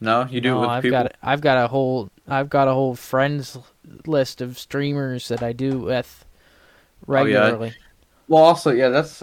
No, 0.00 0.26
you 0.30 0.40
do 0.42 0.50
no, 0.50 0.58
it 0.58 0.60
with 0.60 0.70
I've 0.70 0.82
people. 0.82 1.02
got 1.02 1.12
I've 1.22 1.40
got 1.40 1.64
a 1.64 1.68
whole 1.68 2.10
I've 2.28 2.50
got 2.50 2.68
a 2.68 2.72
whole 2.74 2.94
friends 2.94 3.56
list 4.06 4.40
of 4.42 4.58
streamers 4.58 5.28
that 5.28 5.42
I 5.42 5.52
do 5.52 5.78
with 5.78 6.24
Oh, 7.08 7.24
yeah. 7.24 7.70
Well, 8.28 8.42
also, 8.42 8.70
yeah, 8.72 8.88
that's 8.88 9.22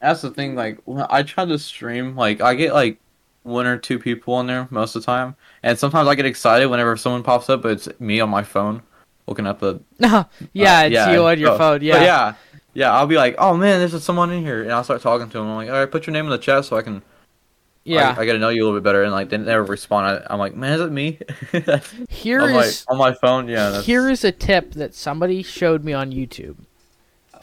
that's 0.00 0.22
the 0.22 0.30
thing. 0.30 0.54
Like, 0.54 0.80
when 0.84 1.04
I 1.10 1.22
try 1.22 1.44
to 1.44 1.58
stream, 1.58 2.16
like, 2.16 2.40
I 2.40 2.54
get 2.54 2.72
like 2.72 2.98
one 3.42 3.66
or 3.66 3.78
two 3.78 3.98
people 3.98 4.34
on 4.34 4.46
there 4.46 4.66
most 4.70 4.96
of 4.96 5.02
the 5.02 5.06
time, 5.06 5.36
and 5.62 5.78
sometimes 5.78 6.08
I 6.08 6.14
get 6.14 6.26
excited 6.26 6.66
whenever 6.66 6.96
someone 6.96 7.22
pops 7.22 7.50
up, 7.50 7.62
but 7.62 7.72
it's 7.72 7.88
me 8.00 8.20
on 8.20 8.30
my 8.30 8.42
phone 8.42 8.82
looking 9.26 9.46
at 9.46 9.58
the 9.60 9.80
yeah, 10.52 10.80
uh, 10.80 10.84
it's 10.84 11.12
you 11.12 11.24
on 11.26 11.38
your 11.38 11.56
phone. 11.56 11.82
Yeah. 11.82 12.02
yeah, 12.02 12.34
yeah. 12.74 12.92
I'll 12.92 13.06
be 13.06 13.16
like, 13.16 13.36
oh 13.38 13.56
man, 13.56 13.78
there's 13.78 14.02
someone 14.02 14.30
in 14.32 14.42
here, 14.42 14.62
and 14.62 14.72
I'll 14.72 14.84
start 14.84 15.02
talking 15.02 15.28
to 15.30 15.38
them. 15.38 15.46
I'm 15.46 15.56
like, 15.56 15.68
all 15.70 15.78
right, 15.78 15.90
put 15.90 16.06
your 16.06 16.12
name 16.12 16.24
in 16.26 16.30
the 16.30 16.38
chat 16.38 16.64
so 16.64 16.76
I 16.76 16.82
can. 16.82 17.02
Yeah. 17.84 18.14
I, 18.16 18.22
I 18.22 18.26
got 18.26 18.34
to 18.34 18.38
know 18.38 18.50
you 18.50 18.62
a 18.62 18.64
little 18.64 18.78
bit 18.78 18.84
better, 18.84 19.04
and 19.04 19.12
like 19.12 19.30
they 19.30 19.38
never 19.38 19.64
respond. 19.64 20.06
I, 20.06 20.32
I'm 20.32 20.38
like, 20.38 20.54
man, 20.54 20.72
is 20.74 20.80
it 20.80 20.92
me? 20.92 21.18
Here 22.10 22.40
on 22.42 22.52
my 22.52 22.70
on 22.88 22.98
my 22.98 23.14
phone, 23.14 23.48
yeah. 23.48 23.70
That's, 23.70 23.86
here 23.86 24.10
is 24.10 24.24
a 24.24 24.32
tip 24.32 24.72
that 24.72 24.94
somebody 24.94 25.42
showed 25.42 25.84
me 25.84 25.92
on 25.92 26.12
YouTube 26.12 26.56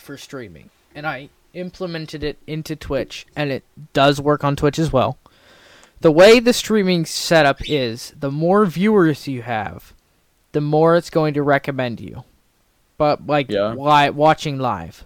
for 0.07 0.17
streaming, 0.17 0.69
and 0.95 1.05
I 1.05 1.27
implemented 1.53 2.23
it 2.23 2.37
into 2.47 2.75
Twitch, 2.77 3.27
and 3.35 3.51
it 3.51 3.63
does 3.91 4.21
work 4.21 4.43
on 4.45 4.55
Twitch 4.55 4.79
as 4.79 4.91
well. 4.93 5.17
The 5.99 6.11
way 6.11 6.39
the 6.39 6.53
streaming 6.53 7.05
setup 7.05 7.59
is, 7.69 8.13
the 8.17 8.31
more 8.31 8.65
viewers 8.65 9.27
you 9.27 9.41
have, 9.41 9.93
the 10.53 10.61
more 10.61 10.95
it's 10.95 11.09
going 11.09 11.33
to 11.33 11.43
recommend 11.43 11.99
you. 11.99 12.23
But 12.97 13.27
like 13.27 13.51
Yeah. 13.51 13.73
li- 13.73 14.09
watching 14.11 14.57
live. 14.59 15.03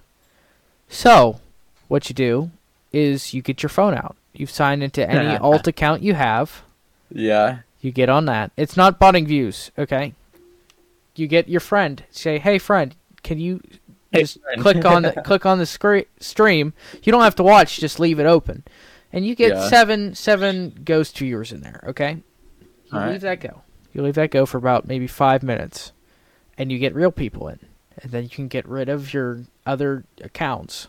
So, 0.88 1.39
what 1.88 2.08
you 2.10 2.14
do 2.16 2.52
is 2.93 3.34
you 3.34 3.41
get 3.41 3.64
your 3.64 3.70
phone 3.70 3.95
out 3.95 4.16
You've 4.34 4.49
signed 4.52 4.84
into 4.84 5.10
any 5.10 5.36
alt 5.41 5.68
account 5.68 6.04
you 6.04 6.14
have. 6.14 6.62
Yeah. 7.12 7.60
You 7.82 7.91
get 7.91 8.08
on 8.10 8.26
that. 8.26 8.52
It's 8.56 8.78
not 8.78 8.99
botting 8.99 9.26
views, 9.26 9.72
okay? 9.78 10.14
You 11.16 11.28
get 11.28 11.49
your 11.49 11.60
friend. 11.60 12.04
Say, 12.12 12.38
"Hey 12.39 12.58
friend, 12.58 12.95
can 13.24 13.39
you 13.39 13.60
Hey, 13.66 13.80
just 14.14 14.38
click 14.59 14.84
on 14.86 15.03
the 15.03 15.12
click 15.26 15.45
on 15.45 15.57
the 15.59 15.66
scre- 15.66 16.07
stream? 16.20 16.74
You 17.03 17.12
don't 17.12 17.24
have 17.24 17.36
to 17.36 17.43
watch, 17.43 17.80
just 17.80 17.99
leave 17.99 18.20
it 18.20 18.26
open." 18.26 18.64
And 19.14 19.26
you 19.26 19.36
get 19.36 19.53
Yeah. 19.53 19.68
7 19.68 20.16
7 20.16 20.82
ghost 20.86 21.18
viewers 21.18 21.51
in 21.51 21.62
there, 21.62 21.84
okay? 21.89 22.24
You 22.62 22.97
All 22.97 22.99
leave 23.01 23.12
right. 23.12 23.22
that 23.22 23.39
go. 23.41 23.62
You 23.93 24.03
leave 24.03 24.16
that 24.16 24.32
go 24.32 24.45
for 24.45 24.57
about 24.57 24.88
maybe 24.88 25.05
5 25.07 25.43
minutes 25.43 25.91
and 26.57 26.72
you 26.72 26.80
get 26.80 26.95
real 26.95 27.12
people 27.12 27.49
in. 27.49 27.59
And 28.01 28.12
then 28.14 28.24
you 28.24 28.30
can 28.30 28.47
get 28.47 28.66
rid 28.68 28.88
of 28.88 29.14
your 29.14 29.43
other 29.66 30.05
accounts. 30.24 30.88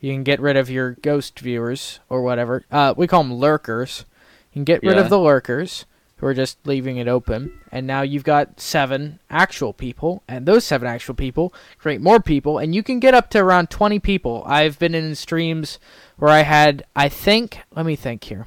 You 0.00 0.12
can 0.12 0.22
get 0.22 0.38
rid 0.38 0.56
of 0.58 0.68
your 0.68 0.92
ghost 1.00 1.38
viewers 1.38 2.00
or 2.10 2.20
whatever. 2.22 2.64
Uh, 2.70 2.92
we 2.94 3.06
call 3.06 3.22
them 3.22 3.32
lurkers. 3.34 4.04
You 4.52 4.58
can 4.58 4.64
get 4.64 4.82
rid 4.82 4.96
Yeah. 4.96 5.02
of 5.02 5.08
the 5.08 5.18
lurkers 5.18 5.86
who 6.22 6.28
are 6.28 6.34
just 6.34 6.56
leaving 6.64 6.98
it 6.98 7.08
open. 7.08 7.52
And 7.72 7.84
now 7.84 8.02
you've 8.02 8.22
got 8.22 8.60
seven 8.60 9.18
actual 9.28 9.72
people. 9.72 10.22
And 10.28 10.46
those 10.46 10.64
seven 10.64 10.86
actual 10.86 11.16
people 11.16 11.52
create 11.78 12.00
more 12.00 12.20
people. 12.20 12.58
And 12.58 12.76
you 12.76 12.84
can 12.84 13.00
get 13.00 13.12
up 13.12 13.28
to 13.30 13.40
around 13.40 13.70
20 13.70 13.98
people. 13.98 14.44
I've 14.46 14.78
been 14.78 14.94
in 14.94 15.16
streams 15.16 15.80
where 16.16 16.30
I 16.30 16.42
had, 16.42 16.84
I 16.94 17.08
think, 17.08 17.58
let 17.74 17.84
me 17.84 17.96
think 17.96 18.22
here. 18.22 18.46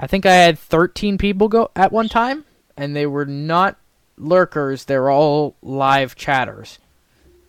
I 0.00 0.08
think 0.08 0.26
I 0.26 0.34
had 0.34 0.58
13 0.58 1.16
people 1.16 1.46
go 1.46 1.70
at 1.76 1.92
one 1.92 2.08
time. 2.08 2.44
And 2.76 2.96
they 2.96 3.06
were 3.06 3.26
not 3.26 3.76
lurkers, 4.18 4.86
they 4.86 4.98
were 4.98 5.12
all 5.12 5.54
live 5.62 6.16
chatters 6.16 6.80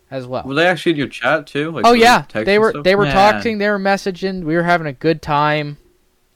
as 0.08 0.24
well. 0.24 0.44
Were 0.44 0.54
they 0.54 0.68
actually 0.68 0.92
in 0.92 0.98
your 0.98 1.08
chat 1.08 1.48
too? 1.48 1.72
Like, 1.72 1.84
Oh 1.84 1.94
yeah, 1.94 2.26
they 2.32 2.60
were 2.60 2.80
they 2.82 2.94
were 2.94 3.04
Man. 3.04 3.12
talking, 3.12 3.58
they 3.58 3.68
were 3.68 3.78
messaging, 3.78 4.44
we 4.44 4.54
were 4.54 4.62
having 4.62 4.86
a 4.86 4.92
good 4.92 5.20
time. 5.20 5.78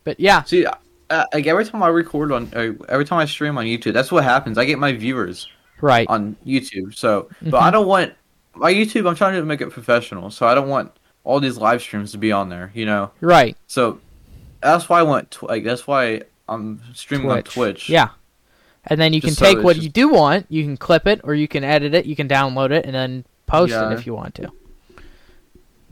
But 0.03 0.19
yeah, 0.19 0.43
See, 0.43 0.67
uh, 1.11 1.25
like 1.33 1.47
every 1.47 1.65
time 1.65 1.83
I 1.83 1.89
record 1.89 2.33
on, 2.33 2.51
uh, 2.55 2.73
every 2.89 3.05
time 3.05 3.19
I 3.19 3.27
stream 3.27 3.57
on 3.59 3.65
YouTube, 3.65 3.93
that's 3.93 4.11
what 4.13 4.25
happens. 4.25 4.59
I 4.59 4.65
get 4.65 4.79
my 4.79 4.93
viewers 4.93 5.49
right. 5.81 6.07
on 6.09 6.37
YouTube. 6.47 6.95
So, 6.97 7.29
but. 7.43 7.63
I 7.63 7.71
don't 7.71 7.87
want 7.87 8.13
my 8.55 8.73
YouTube. 8.73 9.09
I'm 9.09 9.15
trying 9.15 9.35
to 9.35 9.45
make 9.45 9.61
it 9.61 9.71
professional, 9.71 10.31
so 10.31 10.47
I 10.47 10.55
don't 10.55 10.69
want 10.69 10.93
all 11.25 11.41
these 11.41 11.59
live 11.59 11.81
streams 11.83 12.13
to 12.13 12.19
be 12.19 12.33
on 12.33 12.49
there. 12.49 12.71
You 12.75 12.87
know, 12.87 13.11
Right. 13.21 13.57
so 13.67 14.01
that's 14.61 14.89
why 14.89 15.01
I 15.01 15.03
want 15.03 15.31
tw- 15.31 15.45
like 15.45 15.65
that's 15.65 15.87
why 15.87 16.23
I'm 16.49 16.81
streaming 16.95 17.31
on 17.31 17.43
Twitch. 17.43 17.55
Twitch. 17.55 17.89
Yeah. 17.89 18.11
And 18.89 19.01
then 19.01 19.13
you 19.13 19.21
Just 19.21 19.39
can 19.39 19.47
take 19.47 19.57
it's 19.59 19.65
what 19.65 19.75
just- 19.75 19.85
you 19.85 19.91
do 19.91 20.09
want, 20.09 20.47
you 20.49 20.63
can 20.63 20.77
clip 20.77 21.07
it 21.09 21.21
or 21.25 21.35
you 21.35 21.49
can 21.49 21.65
edit 21.65 21.93
it, 21.95 22.07
you 22.07 22.15
can 22.15 22.29
download 22.29 22.71
it 22.71 22.87
and 22.87 22.95
then 22.95 23.25
post 23.47 23.73
Yeah. 23.73 23.91
it 23.91 23.99
if 23.99 24.07
you 24.07 24.15
want 24.15 24.37
to. 24.37 24.53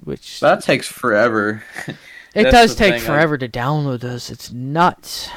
Which 0.04 0.38
But 0.40 0.56
that 0.56 0.64
takes 0.64 0.86
forever. 0.86 1.64
it 2.34 2.50
does 2.50 2.74
take 2.74 2.94
I- 2.94 2.98
forever 2.98 3.38
to 3.38 3.48
download 3.48 4.00
those. 4.00 4.30
It's 4.30 4.52
nuts. 4.52 5.28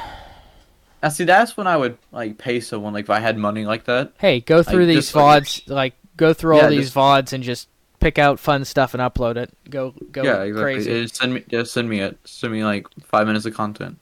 Now, 1.04 1.10
see, 1.10 1.26
that's 1.26 1.56
when 1.56 1.68
I 1.68 1.78
would 1.78 1.98
like 2.12 2.38
pay 2.38 2.60
someone. 2.60 2.94
Like 2.94 3.06
if 3.06 3.10
I 3.10 3.20
had 3.20 3.38
money 3.38 3.66
like 3.66 3.86
that. 3.86 4.14
Hey, 4.18 4.40
go 4.40 4.64
through 4.64 4.86
Like, 4.86 4.96
these 4.96 5.06
just 5.12 5.16
like- 5.16 5.44
VODs, 5.44 5.70
like 5.70 5.94
go 6.18 6.34
through 6.34 6.60
all 6.60 6.70
these 6.70 6.86
just- 6.92 6.96
VODs 6.96 7.34
and 7.34 7.44
just 7.44 7.68
pick 8.00 8.18
out 8.20 8.40
fun 8.40 8.66
stuff 8.66 8.94
and 8.94 9.02
upload 9.02 9.38
it. 9.38 9.52
Go 9.70 9.94
go 10.12 10.24
yeah, 10.24 10.42
exactly. 10.44 10.62
crazy. 10.62 11.02
Just 11.04 11.16
send 11.16 11.34
me, 11.34 11.44
just 11.48 11.74
send 11.74 11.90
me 11.90 12.00
it. 12.00 12.18
Send 12.26 12.52
me 12.54 12.64
like 12.64 12.88
five 13.04 13.28
minutes 13.28 13.46
of 13.46 13.54
content. 13.54 14.00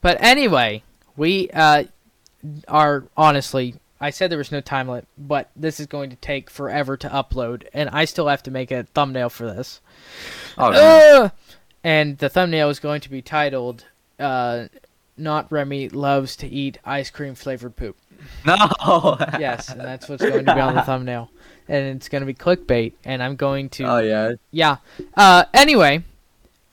But 0.00 0.16
anyway, 0.20 0.82
we 1.16 1.50
uh, 1.50 1.84
are 2.68 3.04
honestly. 3.16 3.76
I 4.00 4.10
said 4.10 4.30
there 4.30 4.36
was 4.38 4.52
no 4.52 4.60
time 4.60 4.88
limit, 4.88 5.06
but 5.16 5.50
this 5.56 5.80
is 5.80 5.86
going 5.86 6.10
to 6.10 6.16
take 6.16 6.50
forever 6.50 6.96
to 6.98 7.08
upload, 7.08 7.66
and 7.72 7.88
I 7.88 8.04
still 8.04 8.28
have 8.28 8.42
to 8.42 8.50
make 8.50 8.70
a 8.70 8.82
thumbnail 8.82 9.30
for 9.30 9.46
this. 9.46 9.80
Oh, 10.58 10.70
no. 10.70 11.30
And 11.84 12.18
the 12.18 12.30
thumbnail 12.30 12.70
is 12.70 12.80
going 12.80 13.02
to 13.02 13.10
be 13.10 13.22
titled 13.22 13.84
uh, 14.18 14.66
"Not 15.16 15.50
Remmy 15.50 15.92
loves 15.92 16.34
to 16.36 16.48
eat 16.48 16.78
ice 16.84 17.10
cream 17.10 17.34
flavored 17.34 17.76
poop." 17.76 17.96
no. 18.46 19.16
Yes, 19.38 19.68
and 19.68 19.80
that's 19.80 20.08
what's 20.08 20.22
going 20.22 20.46
to 20.46 20.54
be 20.54 20.60
on 20.60 20.74
the 20.74 20.82
thumbnail, 20.82 21.30
and 21.68 21.96
it's 21.96 22.08
going 22.08 22.22
to 22.22 22.26
be 22.26 22.34
clickbait. 22.34 22.94
And 23.04 23.22
I'm 23.22 23.36
going 23.36 23.68
to 23.70 23.84
Oh 23.84 23.98
yeah. 23.98 24.32
yeah. 24.50 24.76
Uh, 25.14 25.44
anyway, 25.52 26.02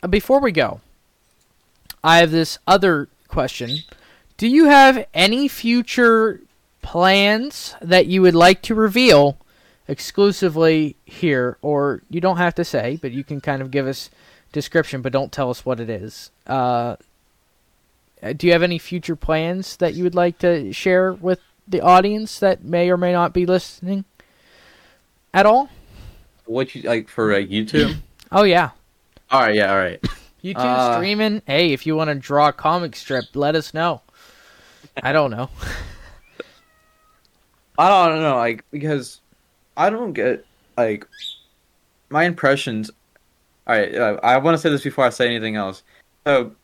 before 0.09 0.39
we 0.39 0.53
go, 0.53 0.80
I 2.03 2.18
have 2.20 2.32
this 2.32 2.57
other 2.66 3.09
question. 3.28 3.80
Do 4.38 4.47
you 4.47 4.66
have 4.66 5.05
any 5.14 5.47
future 5.47 6.41
plans 6.82 7.76
that 7.82 8.07
you 8.07 8.22
would 8.22 8.34
like 8.34 8.62
to 8.64 8.76
reveal 8.76 9.38
exclusively 9.88 10.95
here, 11.05 11.57
or 11.62 12.01
you 12.09 12.22
don't 12.22 12.38
have 12.38 12.55
to 12.55 12.66
say, 12.66 12.97
but 13.01 13.12
you 13.12 13.24
can 13.24 13.41
kind 13.41 13.62
of 13.62 13.72
give 13.72 13.86
us 13.88 14.09
description, 14.52 15.02
but 15.02 15.14
don't 15.14 15.32
tell 15.32 15.49
us 15.49 15.66
what 15.66 15.80
it 15.80 15.89
is. 15.89 16.32
Uh, 16.47 16.95
uh, 18.22 18.34
do 18.34 18.47
you 18.47 18.54
have 18.54 18.64
any 18.64 18.78
future 18.78 19.16
plans 19.16 19.78
that 19.78 19.93
you 19.93 20.04
would 20.04 20.16
like 20.16 20.38
to 20.39 20.72
share 20.74 21.14
with 21.14 21.39
the 21.68 21.82
audience 21.82 22.39
that 22.39 22.64
may 22.64 22.89
or 22.89 22.97
may 22.97 23.12
not 23.12 23.34
be 23.34 23.45
listening 23.45 24.06
at 25.34 25.45
all? 25.45 25.70
What 26.45 26.74
you 26.76 26.82
like 26.84 27.10
for 27.10 27.34
like 27.34 27.49
YouTube? 27.49 27.95
Oh 28.34 28.43
yeah. 28.43 28.70
all 29.30 29.41
right. 29.41 29.54
Yeah. 29.56 29.72
All 29.74 29.78
right. 29.78 30.02
YouTube 30.41 30.56
Uh, 30.56 30.95
streaming. 30.95 31.41
Hey, 31.45 31.74
if 31.74 31.86
you 31.86 31.97
want 31.97 32.08
to 32.10 32.16
draw 32.16 32.47
a 32.47 32.54
comic 32.54 32.95
strip, 32.95 33.26
let 33.34 33.56
us 33.56 33.74
know. 33.74 33.99
I 35.04 35.12
don't 35.12 35.32
know. 35.32 35.49
I 37.78 38.08
don't 38.10 38.22
know, 38.22 38.38
like 38.38 38.64
because 38.72 39.20
I 39.76 39.89
don't 39.89 40.14
get 40.14 40.45
like 40.78 41.06
my 42.10 42.24
impressions. 42.24 42.89
All 43.68 43.76
right, 43.76 43.93
uh, 43.95 44.20
I 44.24 44.38
want 44.38 44.55
to 44.55 44.57
say 44.62 44.70
this 44.70 44.84
before 44.84 45.05
I 45.05 45.09
say 45.09 45.28
anything 45.28 45.55
else. 45.55 45.84
So 46.26 46.55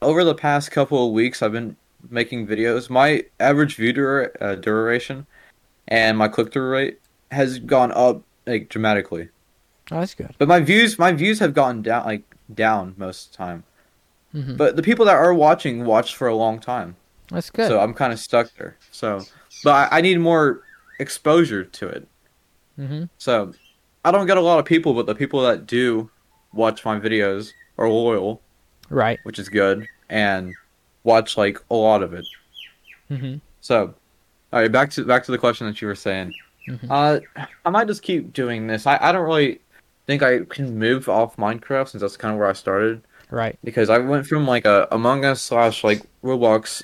over 0.00 0.24
the 0.24 0.34
past 0.34 0.70
couple 0.70 1.06
of 1.06 1.12
weeks, 1.12 1.42
I've 1.42 1.52
been 1.52 1.76
making 2.10 2.46
videos. 2.46 2.90
My 2.90 3.24
average 3.38 3.76
view 3.76 3.92
dura- 3.92 4.30
uh, 4.40 4.54
duration 4.56 5.26
and 5.88 6.16
my 6.18 6.28
click 6.28 6.52
through 6.52 6.70
rate 6.70 7.00
has 7.30 7.58
gone 7.58 7.92
up 7.92 8.22
like 8.46 8.68
dramatically. 8.68 9.28
Oh, 9.90 10.00
that's 10.00 10.14
good. 10.14 10.34
But 10.38 10.48
my 10.48 10.60
views, 10.60 10.98
my 10.98 11.12
views 11.12 11.38
have 11.38 11.54
gone 11.54 11.82
down 11.82 12.04
like 12.06 12.22
down 12.54 12.94
most 12.96 13.26
of 13.26 13.32
the 13.32 13.36
time. 13.36 13.64
hmm 14.32 14.56
But 14.56 14.76
the 14.76 14.82
people 14.82 15.04
that 15.06 15.16
are 15.16 15.34
watching 15.34 15.84
watch 15.84 16.16
for 16.16 16.28
a 16.28 16.34
long 16.34 16.58
time. 16.58 16.96
That's 17.28 17.50
good. 17.50 17.68
So 17.68 17.80
I'm 17.80 17.94
kind 17.94 18.12
of 18.12 18.18
stuck 18.18 18.52
there. 18.58 18.76
So, 18.90 19.24
but 19.64 19.92
I, 19.92 19.98
I 19.98 20.00
need 20.00 20.18
more 20.18 20.62
exposure 20.98 21.64
to 21.64 21.88
it. 21.88 22.08
hmm 22.76 23.04
So, 23.18 23.52
I 24.04 24.10
don't 24.10 24.26
get 24.26 24.36
a 24.36 24.40
lot 24.40 24.58
of 24.58 24.64
people, 24.64 24.94
but 24.94 25.06
the 25.06 25.14
people 25.14 25.42
that 25.42 25.66
do 25.66 26.10
watch 26.52 26.84
my 26.84 26.98
videos 26.98 27.52
are 27.78 27.88
loyal, 27.88 28.40
Right. 28.90 29.18
which 29.22 29.38
is 29.38 29.48
good, 29.48 29.86
and 30.08 30.54
watch 31.04 31.36
like 31.36 31.58
a 31.70 31.74
lot 31.74 32.02
of 32.02 32.12
it. 32.12 32.26
hmm 33.08 33.36
So, 33.60 33.94
all 34.52 34.60
right, 34.60 34.70
back 34.72 34.90
to 34.92 35.04
back 35.04 35.24
to 35.24 35.32
the 35.32 35.38
question 35.38 35.66
that 35.66 35.80
you 35.80 35.88
were 35.88 35.94
saying. 35.94 36.34
Mhm. 36.68 36.86
Uh, 36.90 37.46
I 37.64 37.70
might 37.70 37.86
just 37.86 38.02
keep 38.02 38.32
doing 38.32 38.66
this. 38.66 38.86
I, 38.86 38.98
I 39.00 39.12
don't 39.12 39.24
really 39.26 39.60
think 40.06 40.22
I 40.22 40.40
can 40.40 40.78
move 40.78 41.08
off 41.08 41.36
Minecraft 41.36 41.88
since 41.88 42.00
that's 42.02 42.16
kind 42.16 42.32
of 42.34 42.38
where 42.38 42.48
I 42.48 42.52
started. 42.54 43.02
Right. 43.30 43.58
because 43.64 43.88
I 43.88 43.96
went 43.96 44.26
from 44.26 44.46
like 44.46 44.66
a 44.66 44.86
Among 44.90 45.24
Us 45.24 45.40
slash 45.40 45.82
like 45.84 46.02
Roblox 46.22 46.82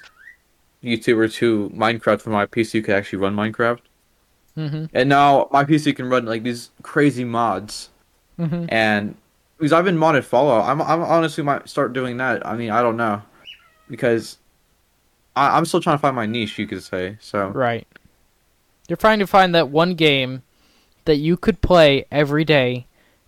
YouTuber 0.82 1.30
to 1.34 1.68
Minecraft 1.76 2.24
where 2.24 2.32
my 2.32 2.46
PC 2.46 2.82
could 2.82 2.94
actually 2.94 3.18
run 3.18 3.36
Minecraft, 3.36 3.80
hmm 4.58 4.86
and 4.92 5.08
now 5.08 5.48
my 5.52 5.64
PC 5.64 5.94
can 5.94 6.08
run 6.10 6.24
like 6.26 6.42
these 6.42 6.70
crazy 6.82 7.24
mods. 7.24 7.90
hmm 8.36 8.64
And 8.68 9.14
because 9.56 9.72
I've 9.72 9.84
been 9.84 9.96
modded 9.96 10.24
Fallout, 10.24 10.68
I'm 10.68 10.80
I'm 10.82 11.02
honestly 11.02 11.44
might 11.44 11.68
start 11.68 11.92
doing 11.92 12.16
that. 12.16 12.44
I 12.46 12.56
mean, 12.56 12.70
I 12.70 12.82
don't 12.82 12.96
know, 12.96 13.22
because 13.88 14.38
I, 15.36 15.56
I'm 15.56 15.64
still 15.64 15.80
trying 15.80 15.96
to 15.96 16.00
find 16.00 16.16
my 16.16 16.26
niche, 16.26 16.58
you 16.58 16.66
could 16.66 16.82
say. 16.82 17.16
So 17.20 17.48
Right. 17.48 17.86
You're 18.88 18.96
trying 18.96 19.18
to 19.20 19.26
find 19.26 19.54
that 19.54 19.68
one 19.68 19.94
game 19.94 20.42
that 21.04 21.16
you 21.16 21.36
could 21.36 21.60
play 21.60 22.06
every 22.10 22.44
day, 22.44 22.86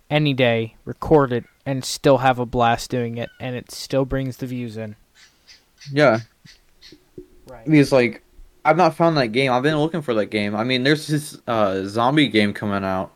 any 0.09 0.33
day, 0.33 0.75
record 0.85 1.31
it, 1.31 1.45
and 1.65 1.85
still 1.85 2.17
have 2.17 2.39
a 2.39 2.45
blast 2.45 2.89
doing 2.89 3.17
it, 3.17 3.29
and 3.39 3.55
it 3.55 3.71
still 3.71 4.03
brings 4.05 4.37
the 4.37 4.47
views 4.47 4.75
in. 4.75 4.95
yeah, 5.91 6.19
Right. 7.47 7.65
because 7.65 7.91
like 7.91 8.23
I've 8.63 8.77
not 8.77 8.95
found 8.95 9.17
that 9.17 9.27
game. 9.27 9.51
I've 9.51 9.63
been 9.63 9.77
looking 9.77 10.01
for 10.01 10.13
that 10.15 10.27
game. 10.27 10.55
I 10.55 10.63
mean, 10.63 10.83
there's 10.83 11.07
this 11.07 11.37
uh 11.47 11.83
zombie 11.85 12.27
game 12.27 12.53
coming 12.53 12.83
out 12.83 13.11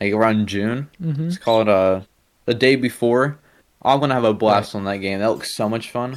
like 0.00 0.12
around 0.12 0.46
June. 0.46 0.88
hmm 0.98 1.28
It's 1.28 1.38
called 1.38 1.68
uh 1.68 2.00
the 2.46 2.54
day 2.54 2.76
before. 2.76 3.38
I'm 3.82 4.00
gonna 4.00 4.14
have 4.14 4.24
a 4.24 4.34
blast 4.34 4.74
on 4.74 4.84
that 4.84 4.98
game. 4.98 5.18
That 5.20 5.30
looks 5.30 5.54
so 5.54 5.68
much 5.68 5.90
fun. 5.90 6.16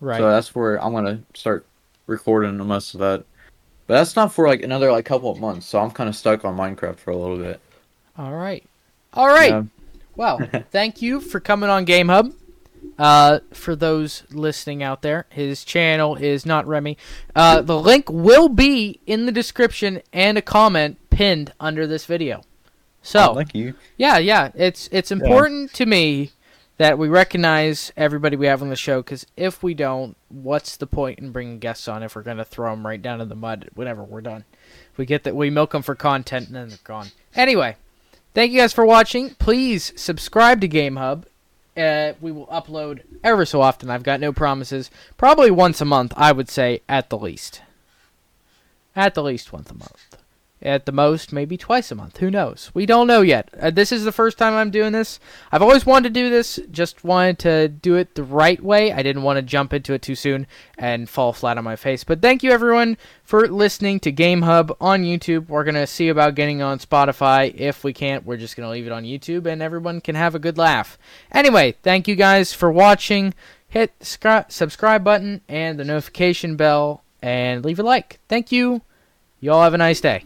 Right. 0.00 0.18
So 0.18 0.28
that's 0.30 0.54
where 0.54 0.82
I'm 0.82 0.92
gonna 0.92 1.22
start 1.34 1.64
recording 2.06 2.56
the 2.58 2.64
most 2.64 2.94
of 2.94 3.00
that. 3.00 3.24
But 3.86 3.94
that's 3.94 4.16
not 4.16 4.32
for 4.32 4.46
like 4.46 4.62
another 4.62 4.92
like 4.92 5.04
couple 5.06 5.30
of 5.30 5.38
months. 5.40 5.66
So 5.66 5.78
I'm 5.78 5.90
kind 5.90 6.08
of 6.08 6.16
stuck 6.16 6.44
on 6.44 6.56
Minecraft 6.56 6.96
for 6.98 7.10
a 7.10 7.16
little 7.16 7.38
bit. 7.38 7.60
All 8.18 8.32
right. 8.32 8.62
All 9.14 9.28
right. 9.28 9.50
Yeah. 9.50 9.62
Well, 10.16 10.46
thank 10.70 11.00
you 11.00 11.20
for 11.20 11.40
coming 11.40 11.70
on 11.70 11.84
Game 11.84 12.08
Hub. 12.08 12.32
Uh, 12.98 13.40
for 13.52 13.76
those 13.76 14.24
listening 14.30 14.82
out 14.82 15.02
there, 15.02 15.26
his 15.30 15.64
channel 15.64 16.16
is 16.16 16.44
not 16.44 16.64
Remmy. 16.66 16.96
Uh, 17.34 17.60
the 17.62 17.78
link 17.78 18.10
will 18.10 18.48
be 18.48 19.00
in 19.06 19.26
the 19.26 19.32
description 19.32 20.02
and 20.12 20.36
a 20.36 20.42
comment 20.42 20.98
pinned 21.10 21.52
under 21.60 21.86
this 21.86 22.06
video. 22.06 22.42
So 23.02 23.30
Oh, 23.30 23.34
thank 23.34 23.54
you. 23.54 23.74
yeah, 23.96 24.18
yeah, 24.18 24.50
it's 24.54 24.88
it's 24.90 25.10
important 25.12 25.72
to 25.74 25.86
me 25.86 26.32
that 26.78 26.98
we 26.98 27.08
recognize 27.08 27.92
everybody 27.96 28.36
we 28.36 28.46
have 28.46 28.62
on 28.62 28.68
the 28.68 28.76
show 28.76 29.00
because 29.02 29.24
if 29.36 29.62
we 29.62 29.74
don't, 29.74 30.16
what's 30.28 30.76
the 30.76 30.86
point 30.86 31.18
in 31.18 31.30
bringing 31.30 31.58
guests 31.58 31.88
on 31.88 32.02
if 32.02 32.14
we're 32.14 32.22
going 32.22 32.36
to 32.36 32.44
throw 32.44 32.70
them 32.70 32.86
right 32.86 33.00
down 33.02 33.20
in 33.20 33.28
the 33.28 33.34
mud 33.36 33.68
whenever 33.74 34.02
we're 34.02 34.20
done? 34.20 34.44
We 34.96 35.06
get 35.06 35.22
that 35.24 35.34
we 35.36 35.50
milk 35.50 35.70
them 35.72 35.82
for 35.82 35.94
content 35.94 36.48
and 36.48 36.56
then 36.56 36.68
they're 36.68 36.78
gone. 36.84 37.08
Anyway, 37.34 37.76
thank 38.34 38.50
you 38.52 38.58
guys 38.58 38.72
for 38.72 38.84
watching. 38.84 39.30
Please 39.36 39.92
subscribe 39.96 40.60
to 40.60 40.68
Game 40.68 40.96
Hub. 40.96 41.26
Uh, 41.78 42.14
we 42.20 42.32
will 42.32 42.48
upload 42.48 43.02
ever 43.22 43.46
so 43.46 43.60
often. 43.60 43.88
I've 43.88 44.02
got 44.02 44.20
no 44.20 44.32
promises. 44.32 44.90
Probably 45.16 45.50
once 45.50 45.80
a 45.80 45.84
month, 45.84 46.12
I 46.16 46.32
would 46.32 46.48
say, 46.48 46.80
at 46.88 47.08
the 47.08 47.18
least. 47.18 47.62
At 48.96 49.14
the 49.14 49.22
least 49.22 49.52
once 49.52 49.70
a 49.70 49.74
month. 49.74 50.16
At 50.60 50.86
the 50.86 50.92
most, 50.92 51.32
maybe 51.32 51.56
twice 51.56 51.92
a 51.92 51.94
month. 51.94 52.16
Who 52.16 52.32
knows? 52.32 52.72
We 52.74 52.84
don't 52.84 53.06
know 53.06 53.22
yet. 53.22 53.48
Uh, 53.60 53.70
this 53.70 53.92
is 53.92 54.04
the 54.04 54.10
first 54.10 54.38
time 54.38 54.54
I'm 54.54 54.72
doing 54.72 54.92
this. 54.92 55.20
I've 55.52 55.62
always 55.62 55.86
wanted 55.86 56.12
to 56.12 56.20
do 56.20 56.30
this, 56.30 56.58
just 56.72 57.04
wanted 57.04 57.38
to 57.40 57.68
do 57.68 57.94
it 57.94 58.16
the 58.16 58.24
right 58.24 58.60
way. 58.60 58.92
I 58.92 59.04
didn't 59.04 59.22
want 59.22 59.36
to 59.36 59.42
jump 59.42 59.72
into 59.72 59.92
it 59.92 60.02
too 60.02 60.16
soon 60.16 60.48
and 60.76 61.08
fall 61.08 61.32
flat 61.32 61.58
on 61.58 61.64
my 61.64 61.76
face. 61.76 62.02
But 62.02 62.20
thank 62.20 62.42
you, 62.42 62.50
everyone, 62.50 62.96
for 63.22 63.46
listening 63.46 64.00
to 64.00 64.10
Game 64.10 64.42
Hub 64.42 64.76
on 64.80 65.04
YouTube. 65.04 65.48
We're 65.48 65.64
going 65.64 65.76
to 65.76 65.86
see 65.86 66.08
about 66.08 66.34
getting 66.34 66.60
on 66.60 66.80
Spotify. 66.80 67.54
If 67.54 67.84
we 67.84 67.92
can't, 67.92 68.26
we're 68.26 68.36
just 68.36 68.56
going 68.56 68.66
to 68.66 68.72
leave 68.72 68.86
it 68.86 68.92
on 68.92 69.04
YouTube 69.04 69.46
and 69.46 69.62
everyone 69.62 70.00
can 70.00 70.16
have 70.16 70.34
a 70.34 70.40
good 70.40 70.58
laugh. 70.58 70.98
Anyway, 71.30 71.76
thank 71.84 72.08
you 72.08 72.16
guys 72.16 72.52
for 72.52 72.70
watching. 72.70 73.32
Hit 73.68 73.98
the 74.00 74.44
subscribe 74.48 75.04
button 75.04 75.42
and 75.48 75.78
the 75.78 75.84
notification 75.84 76.56
bell 76.56 77.04
and 77.22 77.64
leave 77.64 77.78
a 77.78 77.82
like. 77.82 78.18
Thank 78.28 78.50
you. 78.50 78.82
You 79.40 79.52
all 79.52 79.62
have 79.62 79.74
a 79.74 79.78
nice 79.78 80.00
day. 80.00 80.24